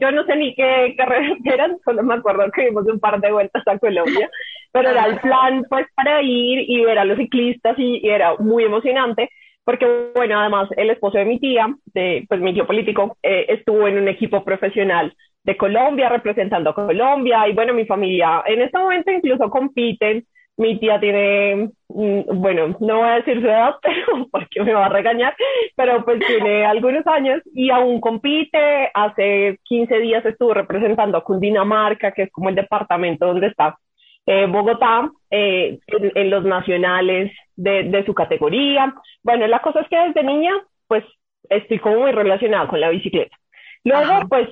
yo 0.00 0.10
no 0.12 0.24
sé 0.24 0.36
ni 0.36 0.54
qué 0.54 0.94
carreras 0.98 1.38
eran, 1.44 1.78
solo 1.84 2.02
me 2.02 2.14
acuerdo 2.14 2.50
que 2.50 2.66
dimos 2.66 2.86
un 2.86 2.98
par 2.98 3.20
de 3.20 3.30
vueltas 3.30 3.62
a 3.66 3.78
Colombia, 3.78 4.30
pero 4.72 4.90
era 4.90 5.06
el 5.06 5.20
plan 5.20 5.64
pues 5.68 5.86
para 5.94 6.22
ir 6.22 6.64
y 6.68 6.84
ver 6.84 6.98
a 6.98 7.04
los 7.04 7.18
ciclistas 7.18 7.74
y, 7.78 8.08
era 8.08 8.36
muy 8.38 8.64
emocionante 8.64 9.30
porque 9.70 10.10
bueno, 10.16 10.40
además 10.40 10.68
el 10.76 10.90
esposo 10.90 11.18
de 11.18 11.24
mi 11.24 11.38
tía, 11.38 11.72
de, 11.94 12.24
pues 12.28 12.40
mi 12.40 12.52
tío 12.52 12.66
político, 12.66 13.16
eh, 13.22 13.46
estuvo 13.50 13.86
en 13.86 13.98
un 13.98 14.08
equipo 14.08 14.42
profesional 14.42 15.14
de 15.44 15.56
Colombia 15.56 16.08
representando 16.08 16.70
a 16.70 16.74
Colombia 16.74 17.46
y 17.46 17.52
bueno, 17.52 17.72
mi 17.72 17.86
familia 17.86 18.42
en 18.46 18.62
este 18.62 18.76
momento 18.76 19.12
incluso 19.12 19.48
compiten 19.48 20.26
mi 20.56 20.76
tía 20.80 20.98
tiene, 20.98 21.70
mm, 21.88 22.20
bueno, 22.34 22.76
no 22.80 22.98
voy 22.98 23.08
a 23.08 23.14
decir 23.14 23.40
su 23.40 23.46
edad, 23.46 23.76
pero 23.82 24.26
porque 24.28 24.60
me 24.64 24.74
va 24.74 24.86
a 24.86 24.88
regañar, 24.90 25.36
pero 25.76 26.04
pues 26.04 26.18
tiene 26.26 26.66
algunos 26.66 27.06
años 27.06 27.40
y 27.54 27.70
aún 27.70 28.00
compite. 28.00 28.90
Hace 28.92 29.60
15 29.62 30.00
días 30.00 30.26
estuvo 30.26 30.52
representando 30.52 31.16
a 31.16 31.24
Cundinamarca, 31.24 32.10
que 32.10 32.24
es 32.24 32.32
como 32.32 32.48
el 32.48 32.56
departamento 32.56 33.26
donde 33.26 33.46
está 33.46 33.78
eh, 34.26 34.46
Bogotá, 34.46 35.10
eh, 35.30 35.78
en, 35.88 36.30
los 36.30 36.44
nacionales 36.44 37.32
de, 37.60 37.84
de 37.84 38.04
su 38.04 38.14
categoría. 38.14 38.94
Bueno, 39.22 39.46
la 39.46 39.60
cosa 39.60 39.80
es 39.80 39.88
que 39.88 39.96
desde 39.96 40.22
niña, 40.22 40.52
pues 40.86 41.04
estoy 41.48 41.78
como 41.78 42.00
muy 42.00 42.12
relacionada 42.12 42.68
con 42.68 42.80
la 42.80 42.90
bicicleta. 42.90 43.36
Luego, 43.84 44.28
pues 44.28 44.48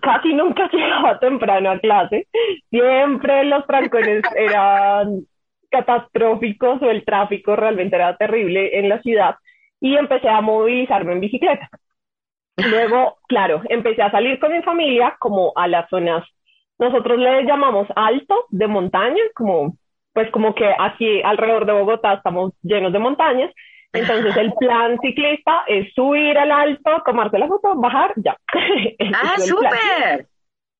casi 0.00 0.34
nunca 0.34 0.68
llegaba 0.72 1.18
temprano 1.18 1.70
a 1.70 1.78
clase. 1.78 2.26
Siempre 2.70 3.44
los 3.44 3.66
trancones 3.66 4.22
eran 4.36 5.22
catastróficos 5.70 6.80
o 6.82 6.90
el 6.90 7.04
tráfico 7.04 7.54
realmente 7.54 7.96
era 7.96 8.16
terrible 8.16 8.78
en 8.78 8.88
la 8.88 9.02
ciudad 9.02 9.36
y 9.80 9.96
empecé 9.96 10.28
a 10.28 10.40
movilizarme 10.40 11.12
en 11.12 11.20
bicicleta. 11.20 11.68
Luego, 12.56 13.18
claro, 13.28 13.62
empecé 13.68 14.02
a 14.02 14.10
salir 14.10 14.40
con 14.40 14.50
mi 14.50 14.62
familia 14.62 15.14
como 15.20 15.52
a 15.54 15.68
las 15.68 15.88
zonas, 15.90 16.24
nosotros 16.78 17.18
le 17.18 17.44
llamamos 17.44 17.88
alto 17.96 18.46
de 18.50 18.68
montaña, 18.68 19.22
como 19.34 19.76
pues 20.18 20.32
como 20.32 20.52
que 20.52 20.68
aquí 20.76 21.22
alrededor 21.22 21.64
de 21.64 21.74
Bogotá 21.74 22.14
estamos 22.14 22.52
llenos 22.60 22.92
de 22.92 22.98
montañas 22.98 23.52
entonces 23.92 24.36
el 24.36 24.52
plan 24.58 24.98
ciclista 25.00 25.62
es 25.68 25.92
subir 25.94 26.36
al 26.36 26.50
alto, 26.50 26.90
tomarse 27.04 27.38
la 27.38 27.46
foto, 27.46 27.74
bajar, 27.76 28.12
ya. 28.16 28.36
ah, 29.14 29.38
súper. 29.38 30.26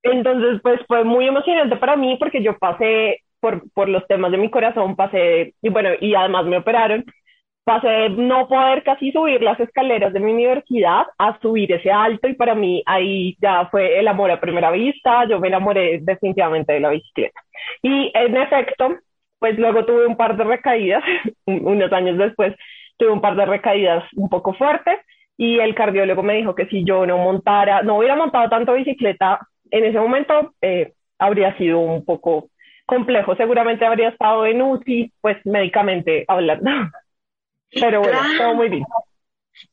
Entonces, 0.02 0.60
pues 0.60 0.80
fue 0.88 1.04
muy 1.04 1.28
emocionante 1.28 1.76
para 1.76 1.96
mí 1.96 2.16
porque 2.18 2.42
yo 2.42 2.58
pasé 2.58 3.22
por, 3.40 3.70
por 3.72 3.88
los 3.88 4.04
temas 4.08 4.32
de 4.32 4.38
mi 4.38 4.50
corazón, 4.50 4.96
pasé, 4.96 5.54
y 5.62 5.68
bueno, 5.68 5.90
y 6.00 6.16
además 6.16 6.46
me 6.46 6.56
operaron, 6.56 7.04
pasé 7.64 7.88
de 7.88 8.08
no 8.10 8.48
poder 8.48 8.82
casi 8.82 9.12
subir 9.12 9.42
las 9.42 9.60
escaleras 9.60 10.12
de 10.12 10.20
mi 10.20 10.32
universidad 10.32 11.06
a 11.18 11.38
subir 11.40 11.70
ese 11.72 11.92
alto 11.92 12.26
y 12.26 12.34
para 12.34 12.54
mí 12.54 12.82
ahí 12.86 13.36
ya 13.40 13.68
fue 13.70 13.98
el 13.98 14.08
amor 14.08 14.30
a 14.30 14.40
primera 14.40 14.70
vista, 14.70 15.26
yo 15.28 15.38
me 15.38 15.48
enamoré 15.48 16.00
definitivamente 16.00 16.72
de 16.72 16.80
la 16.80 16.90
bicicleta. 16.90 17.40
Y 17.82 18.10
en 18.14 18.36
efecto, 18.36 18.96
pues 19.38 19.58
luego 19.58 19.84
tuve 19.84 20.06
un 20.06 20.16
par 20.16 20.36
de 20.36 20.44
recaídas 20.44 21.02
unos 21.46 21.92
años 21.92 22.18
después 22.18 22.54
tuve 22.96 23.10
un 23.10 23.20
par 23.20 23.36
de 23.36 23.46
recaídas 23.46 24.04
un 24.14 24.28
poco 24.28 24.54
fuertes 24.54 24.98
y 25.36 25.60
el 25.60 25.74
cardiólogo 25.74 26.22
me 26.22 26.34
dijo 26.34 26.54
que 26.54 26.66
si 26.66 26.84
yo 26.84 27.06
no 27.06 27.16
montara, 27.16 27.82
no 27.82 27.98
hubiera 27.98 28.16
montado 28.16 28.48
tanto 28.48 28.74
bicicleta 28.74 29.38
en 29.70 29.84
ese 29.84 29.98
momento, 29.98 30.54
eh, 30.60 30.94
habría 31.18 31.56
sido 31.56 31.78
un 31.78 32.04
poco 32.04 32.50
complejo. 32.86 33.36
Seguramente 33.36 33.86
habría 33.86 34.08
estado 34.08 34.46
en 34.46 34.60
UCI, 34.60 35.12
pues 35.20 35.36
médicamente 35.44 36.24
hablando. 36.26 36.70
Pero 37.70 38.00
bueno, 38.00 38.18
todo 38.36 38.54
muy 38.54 38.68
bien. 38.68 38.84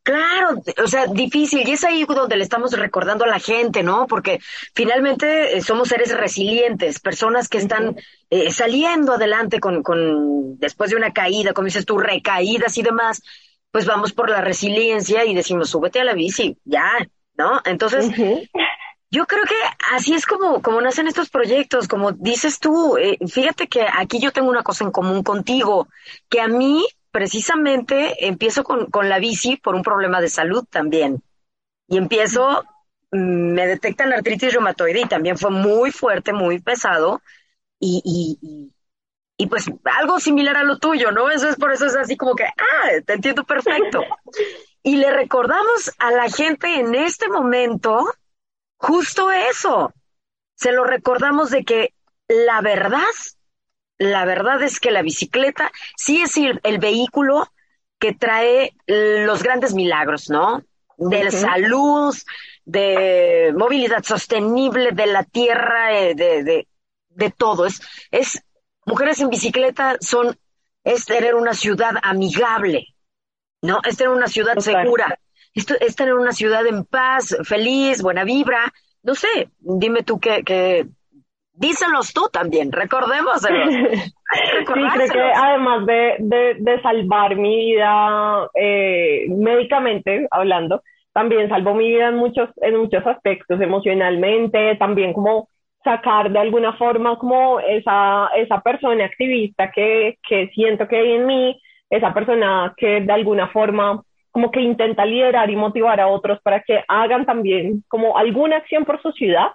Claro, 0.04 0.62
o 0.84 0.88
sea, 0.88 1.08
difícil. 1.08 1.68
Y 1.68 1.72
es 1.72 1.84
ahí 1.84 2.06
donde 2.06 2.38
le 2.38 2.44
estamos 2.44 2.72
recordando 2.74 3.26
a 3.26 3.28
la 3.28 3.40
gente, 3.40 3.82
¿no? 3.82 4.06
Porque 4.08 4.40
finalmente 4.74 5.58
eh, 5.58 5.62
somos 5.62 5.88
seres 5.88 6.16
resilientes, 6.16 7.00
personas 7.00 7.50
que 7.50 7.58
están 7.58 7.96
eh, 8.30 8.52
saliendo 8.52 9.14
adelante 9.14 9.60
con, 9.60 9.82
con, 9.82 10.60
después 10.60 10.92
de 10.92 10.96
una 10.96 11.12
caída, 11.12 11.54
como 11.54 11.66
dices 11.66 11.86
tú, 11.86 11.98
recaídas 11.98 12.78
y 12.78 12.84
demás, 12.84 13.24
pues 13.72 13.86
vamos 13.86 14.14
por 14.14 14.30
la 14.30 14.42
resiliencia 14.42 15.26
y 15.26 15.34
decimos, 15.36 15.70
súbete 15.70 16.00
a 16.00 16.06
la 16.06 16.14
bici, 16.14 16.58
ya, 16.64 16.92
¿no? 17.38 17.62
Entonces, 17.66 18.10
yo 19.12 19.26
creo 19.26 19.44
que 19.44 19.56
así 19.94 20.14
es 20.14 20.26
como, 20.26 20.62
como 20.62 20.82
nacen 20.82 21.08
estos 21.08 21.30
proyectos, 21.30 21.88
como 21.88 22.12
dices 22.12 22.60
tú, 22.60 22.98
eh, 22.98 23.18
fíjate 23.28 23.68
que 23.68 23.86
aquí 23.92 24.20
yo 24.20 24.32
tengo 24.32 24.50
una 24.50 24.64
cosa 24.64 24.84
en 24.84 24.92
común 24.92 25.24
contigo, 25.24 25.88
que 26.30 26.42
a 26.42 26.48
mí 26.48 26.86
precisamente 27.16 28.28
empiezo 28.28 28.66
con, 28.66 28.88
con 28.88 29.08
la 29.08 29.20
bici 29.20 29.56
por 29.56 29.74
un 29.74 29.84
problema 29.84 30.20
de 30.20 30.28
salud 30.28 30.66
también. 30.70 31.24
Y 31.88 31.96
empiezo, 31.96 32.66
mm, 33.12 33.54
me 33.54 33.68
detectan 33.68 34.12
artritis 34.12 34.52
reumatoide 34.52 35.00
y 35.00 35.08
también 35.08 35.38
fue 35.38 35.50
muy 35.50 35.92
fuerte, 35.92 36.34
muy 36.34 36.60
pesado. 36.60 37.22
Y, 37.80 38.02
y, 38.04 38.74
y, 39.38 39.48
pues 39.48 39.68
algo 39.98 40.20
similar 40.20 40.58
a 40.58 40.66
lo 40.66 40.78
tuyo, 40.78 41.14
¿no? 41.14 41.32
Eso 41.32 41.48
es 41.48 41.56
por 41.56 41.72
eso 41.72 41.86
es 41.86 41.96
así 41.96 42.18
como 42.18 42.36
que, 42.36 42.44
ah, 42.44 42.90
te 43.06 43.14
entiendo 43.14 43.46
perfecto. 43.46 44.04
Y 44.84 44.98
le 44.98 45.10
recordamos 45.10 45.94
a 45.98 46.12
la 46.12 46.30
gente 46.30 46.76
en 46.76 46.94
este 46.94 47.28
momento 47.30 48.06
justo 48.76 49.32
eso. 49.32 49.94
Se 50.54 50.74
lo 50.74 50.84
recordamos 50.84 51.50
de 51.50 51.64
que 51.64 51.94
la 52.28 52.62
verdad 52.62 53.02
la 53.98 54.26
verdad 54.26 54.62
es 54.64 54.80
que 54.80 54.92
la 54.92 55.02
bicicleta 55.02 55.72
sí 55.96 56.22
es 56.22 56.36
el, 56.38 56.80
vehículo 56.80 57.48
que 58.00 58.14
trae 58.14 58.76
los 58.88 59.42
grandes 59.44 59.74
milagros, 59.74 60.30
¿no? 60.30 60.64
De 60.98 61.32
salud, 61.32 62.16
de 62.66 63.54
movilidad 63.56 64.04
sostenible, 64.04 64.92
de 64.92 65.08
la 65.08 65.24
tierra, 65.24 65.98
eh, 65.98 66.16
de, 66.16 66.44
de, 66.44 66.68
de 67.10 67.32
todo. 67.32 67.66
Es, 67.66 67.82
es, 68.12 68.42
mujeres 68.86 69.20
en 69.22 69.30
bicicleta 69.30 69.98
son, 70.02 70.38
es 70.84 71.06
tener 71.06 71.36
una 71.36 71.54
ciudad 71.54 71.96
amigable, 72.04 72.96
¿no? 73.62 73.80
Es 73.88 73.98
tener 73.98 74.14
una 74.14 74.28
ciudad 74.28 74.58
segura. 74.60 75.20
Es 75.54 75.96
tener 75.96 76.16
una 76.16 76.34
ciudad 76.34 76.68
en 76.68 76.84
paz, 76.84 77.38
feliz, 77.46 78.02
buena 78.02 78.26
vibra. 78.26 78.74
No 79.04 79.16
sé, 79.16 79.50
dime 79.60 80.04
tú 80.04 80.20
qué, 80.20 80.44
qué, 80.44 80.86
díselos 81.58 82.14
tú 82.14 82.28
también, 82.32 82.72
recordémoselos. 82.72 83.74
sí, 83.74 84.66
creo 84.66 85.10
que 85.12 85.22
además 85.22 85.86
de, 85.86 86.16
de, 86.20 86.56
de 86.60 86.82
salvar 86.82 87.36
mi 87.36 87.56
vida 87.56 88.50
eh, 88.54 89.26
médicamente 89.30 90.28
hablando, 90.32 90.82
también 91.14 91.48
salvó 91.48 91.74
mi 91.74 91.88
vida 91.88 92.10
en 92.10 92.16
muchos, 92.16 92.50
en 92.58 92.78
muchos 92.78 93.06
aspectos, 93.08 93.62
emocionalmente, 93.62 94.76
también 94.76 95.14
como 95.14 95.48
sacar 95.84 96.32
de 96.32 96.40
alguna 96.40 96.74
forma 96.74 97.18
como 97.18 97.60
esa, 97.60 98.30
esa 98.36 98.60
persona 98.62 99.06
activista 99.06 99.72
que, 99.72 100.18
que 100.28 100.48
siento 100.50 100.88
que 100.88 100.98
hay 100.98 101.12
en 101.14 101.26
mí, 101.26 101.62
esa 101.90 102.14
persona 102.14 102.74
que 102.76 103.02
de 103.02 103.14
alguna 103.14 103.48
forma 103.48 104.02
como 104.32 104.52
que 104.52 104.60
intenta 104.60 105.06
liderar 105.06 105.50
y 105.50 105.56
motivar 105.56 106.02
a 106.02 106.08
otros 106.08 106.42
para 106.42 106.60
que 106.62 106.84
hagan 106.90 107.26
también 107.26 107.84
como 107.88 108.18
alguna 108.18 108.58
acción 108.58 108.84
por 108.84 109.02
su 109.02 109.14
ciudad 109.14 109.52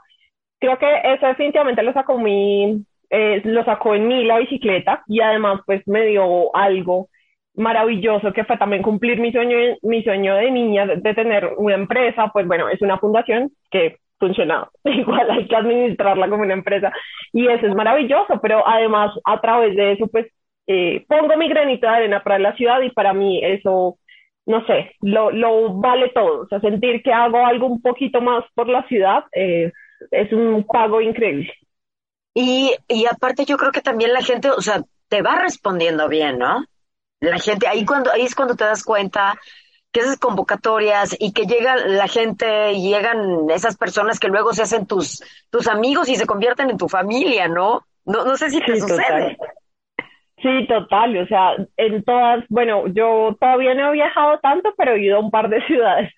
creo 0.61 0.79
que 0.79 0.87
eso 1.05 1.27
definitivamente 1.27 1.83
lo 1.83 1.93
sacó 1.93 2.19
mi, 2.19 2.85
eh, 3.11 3.41
lo 3.45 3.65
sacó 3.65 3.95
en 3.95 4.07
mí 4.07 4.25
la 4.25 4.39
bicicleta 4.39 5.03
y 5.09 5.21
además 5.21 5.61
pues 5.67 5.87
me 5.89 6.07
dio 6.07 6.55
algo 6.55 7.09
maravilloso 7.55 8.33
que 8.33 8.45
fue 8.45 8.57
también 8.57 8.83
cumplir 8.83 9.19
mi 9.21 9.33
sueño, 9.33 9.57
mi 9.83 10.03
sueño 10.05 10.37
de 10.37 10.51
niña 10.51 10.87
de, 10.87 11.15
tener 11.15 11.55
una 11.57 11.75
empresa, 11.75 12.31
pues 12.33 12.47
bueno, 12.47 12.69
es 12.69 12.81
una 12.83 12.99
fundación 12.99 13.51
que 13.71 13.97
funciona 14.19 14.69
igual, 14.85 15.31
hay 15.31 15.49
que 15.49 15.57
administrarla 15.57 16.29
como 16.29 16.43
una 16.43 16.55
empresa 16.55 16.93
y 17.33 17.49
eso 17.49 17.67
es 17.67 17.75
maravilloso, 17.75 18.41
pero 18.41 18.67
además 18.67 19.13
a 19.25 19.41
través 19.41 19.75
de 19.77 19.93
eso 19.93 20.07
pues 20.09 20.27
eh, 20.67 21.05
pongo 21.09 21.37
mi 21.37 21.49
granito 21.49 21.87
de 21.87 21.93
arena 21.93 22.23
para 22.23 22.39
la 22.39 22.55
ciudad 22.55 22.81
y 22.83 22.91
para 22.91 23.13
mí 23.13 23.41
eso 23.43 23.97
no 24.47 24.65
sé, 24.67 24.93
lo, 25.01 25.31
lo 25.31 25.75
vale 25.75 26.09
todo, 26.11 26.43
o 26.43 26.47
sea, 26.49 26.61
sentir 26.61 27.03
que 27.03 27.13
hago 27.13 27.45
algo 27.45 27.67
un 27.67 27.81
poquito 27.81 28.21
más 28.21 28.45
por 28.55 28.69
la 28.69 28.83
ciudad, 28.89 29.25
eh, 29.33 29.71
es 30.11 30.33
un 30.33 30.65
pago 30.67 31.01
increíble. 31.01 31.53
Y, 32.35 32.75
y 32.89 33.07
aparte 33.07 33.45
yo 33.45 33.57
creo 33.57 33.73
que 33.73 33.83
también 33.83 34.13
la 34.13 34.23
gente, 34.23 34.51
o 34.51 34.61
sea, 34.61 34.83
te 35.09 35.23
va 35.23 35.37
respondiendo 35.41 36.09
bien, 36.09 36.39
¿no? 36.39 36.65
La 37.21 37.39
gente, 37.39 37.67
ahí 37.67 37.85
cuando, 37.85 38.13
ahí 38.13 38.23
es 38.23 38.35
cuando 38.35 38.55
te 38.55 38.65
das 38.65 38.85
cuenta 38.85 39.39
que 39.93 40.01
esas 40.01 40.19
convocatorias 40.19 41.17
y 41.19 41.33
que 41.33 41.47
llega 41.47 41.77
la 41.77 42.07
gente 42.07 42.73
y 42.73 42.89
llegan 42.89 43.51
esas 43.51 43.77
personas 43.77 44.21
que 44.21 44.29
luego 44.29 44.55
se 44.55 44.63
hacen 44.63 44.87
tus, 44.87 45.23
tus 45.51 45.67
amigos 45.67 46.09
y 46.09 46.17
se 46.17 46.27
convierten 46.27 46.71
en 46.71 46.79
tu 46.79 46.89
familia, 46.89 47.49
¿no? 47.49 47.85
No, 48.05 48.25
no 48.25 48.37
sé 48.37 48.51
si 48.51 48.61
te 48.61 48.81
sucede. 48.81 49.37
Sí, 50.43 50.67
total, 50.69 51.17
o 51.19 51.27
sea, 51.27 51.55
en 51.77 52.03
todas, 52.03 52.45
bueno, 52.49 52.87
yo 52.89 53.37
todavía 53.39 53.75
no 53.75 53.91
he 53.91 53.93
viajado 53.93 54.39
tanto, 54.39 54.73
pero 54.79 54.93
he 54.95 55.03
ido 55.03 55.19
a 55.19 55.21
un 55.21 55.31
par 55.31 55.51
de 55.51 55.61
ciudades 55.67 56.13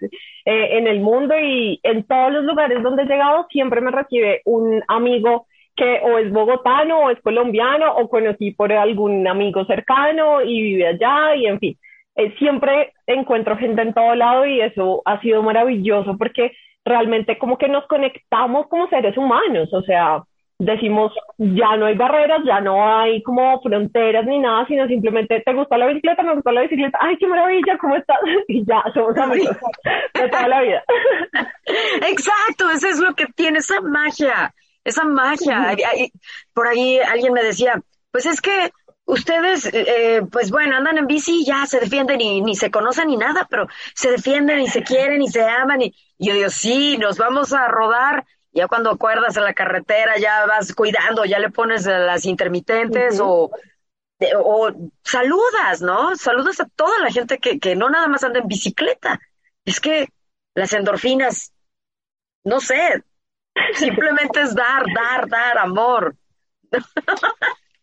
eh, 0.44 0.78
en 0.78 0.86
el 0.86 1.00
mundo 1.00 1.34
y 1.38 1.80
en 1.82 2.04
todos 2.04 2.32
los 2.32 2.44
lugares 2.44 2.82
donde 2.82 3.02
he 3.02 3.06
llegado 3.06 3.46
siempre 3.50 3.80
me 3.80 3.90
recibe 3.90 4.42
un 4.44 4.80
amigo 4.86 5.46
que 5.74 6.00
o 6.04 6.18
es 6.18 6.30
bogotano 6.30 7.00
o 7.00 7.10
es 7.10 7.20
colombiano 7.20 7.96
o 7.96 8.08
conocí 8.08 8.52
por 8.52 8.72
algún 8.72 9.26
amigo 9.26 9.64
cercano 9.64 10.42
y 10.42 10.62
vive 10.62 10.86
allá 10.86 11.34
y 11.34 11.46
en 11.46 11.58
fin, 11.58 11.78
eh, 12.14 12.32
siempre 12.38 12.92
encuentro 13.06 13.56
gente 13.56 13.82
en 13.82 13.94
todo 13.94 14.14
lado 14.14 14.46
y 14.46 14.60
eso 14.60 15.02
ha 15.04 15.20
sido 15.20 15.42
maravilloso 15.42 16.16
porque 16.16 16.52
realmente 16.84 17.38
como 17.38 17.58
que 17.58 17.68
nos 17.68 17.86
conectamos 17.86 18.68
como 18.68 18.88
seres 18.88 19.16
humanos, 19.16 19.72
o 19.72 19.82
sea, 19.82 20.22
decimos, 20.64 21.12
ya 21.38 21.76
no 21.76 21.86
hay 21.86 21.96
barreras, 21.96 22.40
ya 22.44 22.60
no 22.60 22.86
hay 22.86 23.22
como 23.22 23.60
fronteras 23.60 24.24
ni 24.26 24.38
nada, 24.38 24.66
sino 24.66 24.86
simplemente, 24.86 25.42
¿te 25.44 25.54
gustó 25.54 25.76
la 25.76 25.86
bicicleta? 25.86 26.22
¿Me 26.22 26.34
gustó 26.34 26.52
la 26.52 26.62
bicicleta? 26.62 26.98
¡Ay, 27.00 27.16
qué 27.18 27.26
maravilla! 27.26 27.78
¿Cómo 27.78 27.96
estás? 27.96 28.18
Y 28.48 28.64
ya, 28.64 28.82
somos 28.94 29.16
amigos 29.16 29.56
de 30.14 30.28
toda 30.28 30.48
la 30.48 30.62
vida. 30.62 30.82
Exacto, 32.08 32.70
eso 32.70 32.88
es 32.88 32.98
lo 33.00 33.14
que 33.14 33.26
tiene 33.26 33.58
esa 33.58 33.80
magia, 33.80 34.54
esa 34.84 35.04
magia. 35.04 35.76
Por 36.54 36.68
ahí 36.68 36.98
alguien 36.98 37.32
me 37.32 37.42
decía, 37.42 37.80
pues 38.10 38.26
es 38.26 38.40
que 38.40 38.70
ustedes, 39.04 39.68
eh, 39.72 40.22
pues 40.30 40.50
bueno, 40.50 40.76
andan 40.76 40.98
en 40.98 41.06
bici 41.06 41.40
y 41.40 41.44
ya 41.44 41.66
se 41.66 41.80
defienden 41.80 42.20
y 42.20 42.40
ni 42.40 42.54
se 42.54 42.70
conocen 42.70 43.08
ni 43.08 43.16
nada, 43.16 43.46
pero 43.50 43.66
se 43.94 44.10
defienden 44.10 44.60
y 44.60 44.68
se 44.68 44.82
quieren 44.82 45.22
y 45.22 45.28
se 45.28 45.42
aman. 45.42 45.82
Y, 45.82 45.94
yo 46.18 46.34
digo, 46.34 46.50
sí, 46.50 46.98
nos 46.98 47.18
vamos 47.18 47.52
a 47.52 47.66
rodar. 47.68 48.24
Ya 48.52 48.68
cuando 48.68 48.90
acuerdas 48.90 49.36
en 49.36 49.44
la 49.44 49.54
carretera, 49.54 50.18
ya 50.18 50.46
vas 50.46 50.74
cuidando, 50.74 51.24
ya 51.24 51.38
le 51.38 51.50
pones 51.50 51.86
las 51.86 52.26
intermitentes 52.26 53.18
o, 53.20 53.50
o 54.44 54.70
saludas, 55.02 55.80
¿no? 55.80 56.14
Saludas 56.16 56.60
a 56.60 56.68
toda 56.76 56.98
la 57.00 57.10
gente 57.10 57.38
que, 57.38 57.58
que 57.58 57.76
no 57.76 57.88
nada 57.88 58.08
más 58.08 58.24
anda 58.24 58.40
en 58.40 58.48
bicicleta. 58.48 59.18
Es 59.64 59.80
que 59.80 60.08
las 60.54 60.72
endorfinas, 60.72 61.52
no 62.44 62.60
sé, 62.60 63.02
simplemente 63.74 64.40
es 64.42 64.54
dar, 64.54 64.84
dar, 64.94 65.28
dar 65.28 65.58
amor. 65.58 66.14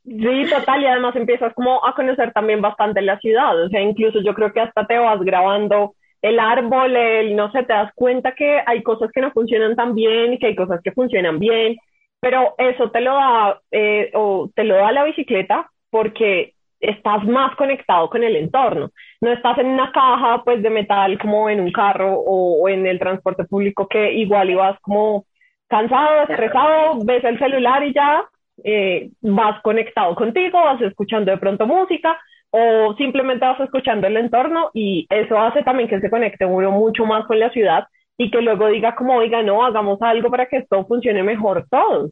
Sí, 0.04 0.46
total, 0.50 0.82
y 0.82 0.88
además 0.88 1.16
empiezas 1.16 1.54
como 1.54 1.86
a 1.86 1.94
conocer 1.94 2.34
también 2.34 2.62
bastante 2.62 3.02
la 3.02 3.20
ciudad, 3.20 3.62
o 3.64 3.70
sea, 3.70 3.82
incluso 3.82 4.20
yo 4.26 4.34
creo 4.34 4.52
que 4.52 4.62
hasta 4.62 4.88
te 4.88 4.98
vas 4.98 5.20
grabando 5.22 5.94
el 6.22 6.40
árbol, 6.40 6.96
el, 6.96 7.36
no 7.36 7.52
sé, 7.52 7.64
te 7.64 7.74
das 7.74 7.92
cuenta 7.96 8.34
que 8.34 8.62
hay 8.66 8.84
cosas 8.84 9.12
que 9.12 9.22
no 9.22 9.32
funcionan 9.32 9.76
tan 9.76 9.96
bien 9.96 10.34
y 10.34 10.40
que 10.40 10.48
hay 10.48 10.56
cosas 10.56 10.82
que 10.84 10.92
funcionan 10.92 11.40
bien, 11.40 11.78
pero 12.20 12.56
eso 12.58 12.92
te 12.92 13.02
lo 13.02 13.14
da, 13.14 13.60
eh, 13.72 14.12
o 14.14 14.50
te 14.54 14.64
lo 14.64 14.76
da 14.76 14.92
la 14.92 15.06
bicicleta 15.06 15.70
porque 15.90 16.54
estás 16.80 17.26
más 17.26 17.56
conectado 17.56 18.10
con 18.10 18.24
el 18.24 18.36
entorno, 18.36 18.92
no 19.22 19.32
estás 19.32 19.58
en 19.58 19.68
una 19.68 19.92
caja 19.92 20.44
pues 20.44 20.62
de 20.62 20.70
metal 20.70 21.18
como 21.20 21.50
en 21.50 21.60
un 21.60 21.72
carro 21.72 22.14
o, 22.14 22.62
o 22.62 22.70
en 22.70 22.86
el 22.88 23.00
transporte 23.00 23.44
público 23.46 23.88
que 23.88 24.14
igual 24.14 24.50
ibas 24.50 24.80
como 24.82 25.26
cansado, 25.68 26.24
estresado, 26.24 27.00
ves 27.04 27.24
el 27.24 27.38
celular 27.38 27.84
y 27.84 27.94
ya 27.94 28.24
eh, 28.64 29.10
vas 29.22 29.62
conectado 29.62 30.16
contigo, 30.16 30.62
vas 30.62 30.82
escuchando 30.82 31.32
de 31.32 31.38
pronto 31.38 31.66
música 31.66 32.20
o 32.52 32.96
simplemente 32.98 33.46
vas 33.46 33.60
escuchando 33.60 34.08
el 34.08 34.18
entorno 34.18 34.72
y 34.74 35.06
eso 35.10 35.38
hace 35.40 35.64
también 35.64 35.90
que 35.90 36.00
se 36.00 36.10
conecte 36.10 36.46
uno 36.46 36.72
mucho 36.72 37.06
más 37.06 37.26
con 37.28 37.40
la 37.40 37.52
ciudad 37.52 37.88
y 38.18 38.32
que 38.32 38.42
luego 38.42 38.68
diga 38.68 38.96
como, 38.96 39.16
oiga, 39.16 39.42
no, 39.44 39.66
hagamos 39.66 40.02
algo 40.02 40.30
para 40.30 40.48
que 40.48 40.58
esto 40.58 40.86
funcione 40.86 41.24
mejor 41.24 41.66
todos. 41.70 42.12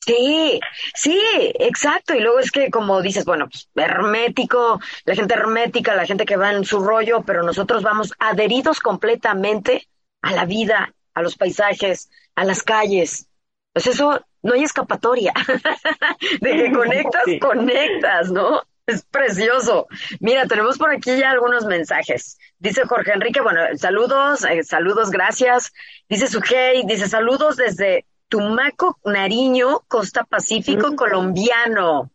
Sí, 0.00 0.60
sí, 0.94 1.18
exacto. 1.58 2.14
Y 2.14 2.20
luego 2.20 2.38
es 2.38 2.50
que, 2.50 2.70
como 2.70 3.00
dices, 3.00 3.24
bueno, 3.24 3.48
pues 3.48 3.68
hermético, 3.74 4.80
la 5.04 5.14
gente 5.14 5.34
hermética, 5.34 5.94
la 5.94 6.04
gente 6.04 6.26
que 6.26 6.36
va 6.36 6.52
en 6.52 6.64
su 6.64 6.80
rollo, 6.80 7.22
pero 7.24 7.42
nosotros 7.42 7.82
vamos 7.82 8.12
adheridos 8.18 8.80
completamente 8.80 9.88
a 10.20 10.32
la 10.32 10.44
vida, 10.44 10.92
a 11.14 11.22
los 11.22 11.36
paisajes, 11.36 12.10
a 12.34 12.44
las 12.44 12.62
calles. 12.62 13.28
Pues 13.72 13.86
eso 13.86 14.20
no 14.42 14.54
hay 14.54 14.64
escapatoria. 14.64 15.32
de 16.40 16.50
que 16.50 16.72
conectas, 16.74 17.24
conectas, 17.40 18.30
¿no? 18.30 18.62
Es 18.86 19.04
precioso. 19.04 19.86
Mira, 20.20 20.46
tenemos 20.46 20.78
por 20.78 20.90
aquí 20.90 21.16
ya 21.16 21.30
algunos 21.30 21.64
mensajes. 21.64 22.38
Dice 22.58 22.82
Jorge 22.86 23.12
Enrique, 23.12 23.40
bueno, 23.40 23.60
saludos, 23.76 24.44
eh, 24.44 24.62
saludos, 24.62 25.10
gracias. 25.10 25.72
Dice 26.08 26.26
Sujei, 26.26 26.84
dice 26.86 27.08
saludos 27.08 27.56
desde 27.56 28.04
Tumaco, 28.28 28.98
Nariño, 29.04 29.80
Costa 29.88 30.24
Pacífico, 30.24 30.94
colombiano. 30.96 32.10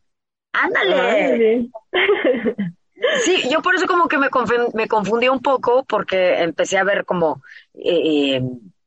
Ándale. 0.53 1.69
Sí, 3.23 3.49
yo 3.49 3.61
por 3.61 3.75
eso 3.75 3.87
como 3.87 4.09
que 4.09 4.17
me, 4.17 4.27
me 4.73 4.87
confundí 4.89 5.29
un 5.29 5.41
poco 5.41 5.85
porque 5.85 6.41
empecé 6.43 6.77
a 6.77 6.83
ver 6.83 7.05
como 7.05 7.41
eh, 7.73 8.35
eh 8.35 8.41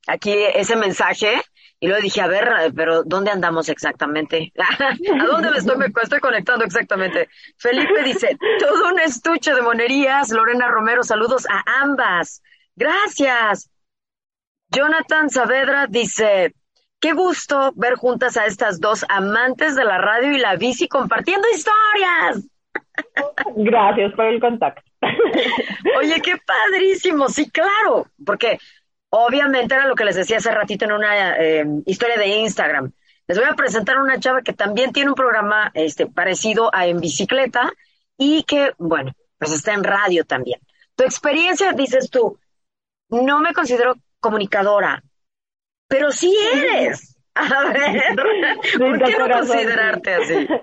aquí 0.07 0.35
ese 0.55 0.77
mensaje 0.77 1.41
y 1.83 1.89
luego 1.89 2.01
dije, 2.01 2.21
a 2.21 2.29
ver, 2.29 2.49
pero 2.77 3.03
¿dónde 3.03 3.33
andamos 3.33 3.69
exactamente? 3.69 4.53
¿A 5.21 5.27
dónde 5.27 5.51
me 5.51 5.59
estoy, 5.59 5.77
me 5.77 5.87
estoy 5.87 6.21
conectando 6.21 6.65
exactamente? 6.65 7.29
Felipe 7.59 8.05
dice, 8.05 8.39
todo 8.61 8.93
un 8.93 9.01
estuche 9.01 9.53
de 9.53 9.62
monerías. 9.62 10.31
Lorena 10.31 10.69
Romero, 10.69 11.03
saludos 11.03 11.45
a 11.51 11.65
ambas. 11.83 12.41
Gracias. 12.77 13.69
Jonathan 14.71 15.29
Saavedra 15.29 15.88
dice, 15.88 16.55
qué 17.01 17.14
gusto 17.14 17.73
ver 17.75 17.97
juntas 17.97 18.37
a 18.37 18.47
estas 18.47 18.79
dos 18.79 19.05
amantes 19.09 19.75
de 19.75 19.85
la 19.85 19.99
radio 19.99 20.31
y 20.31 20.38
la 20.38 20.55
bici 20.55 20.87
compartiendo 20.87 21.49
historias. 21.53 22.49
Gracias 23.57 24.12
por 24.12 24.27
el 24.27 24.38
contacto. 24.38 24.83
Oye, 25.99 26.21
qué 26.23 26.37
padrísimo, 26.37 27.29
sí, 27.29 27.51
claro, 27.51 28.07
porque 28.25 28.61
Obviamente 29.14 29.75
era 29.75 29.87
lo 29.87 29.94
que 29.94 30.07
les 30.07 30.16
decía 30.16 30.38
hace 30.38 30.51
ratito 30.51 30.87
en 30.87 30.92
una 30.92 31.37
eh, 31.37 31.66
historia 31.85 32.16
de 32.16 32.29
Instagram. 32.29 32.92
Les 33.27 33.38
voy 33.38 33.46
a 33.46 33.55
presentar 33.55 33.98
una 33.98 34.18
chava 34.18 34.40
que 34.40 34.55
también 34.55 34.90
tiene 34.90 35.11
un 35.11 35.14
programa 35.14 35.70
este, 35.75 36.07
parecido 36.07 36.75
a 36.75 36.87
En 36.87 36.98
Bicicleta 36.98 37.70
y 38.16 38.42
que, 38.44 38.72
bueno, 38.79 39.12
pues 39.37 39.53
está 39.53 39.75
en 39.75 39.85
radio 39.85 40.25
también. 40.25 40.61
Tu 40.96 41.05
experiencia, 41.05 41.72
dices 41.72 42.09
tú, 42.09 42.38
no 43.11 43.40
me 43.40 43.53
considero 43.53 43.96
comunicadora, 44.18 45.03
pero 45.88 46.11
sí 46.11 46.35
eres. 46.55 47.18
A 47.35 47.64
ver, 47.70 48.16
¿por 48.79 48.98
qué 49.05 49.18
no 49.18 49.29
considerarte 49.29 50.14
así? 50.14 50.48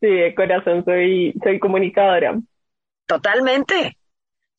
Sí, 0.00 0.06
de 0.06 0.34
corazón 0.36 0.84
soy, 0.84 1.34
soy 1.42 1.58
comunicadora. 1.58 2.38
Totalmente. 3.06 3.97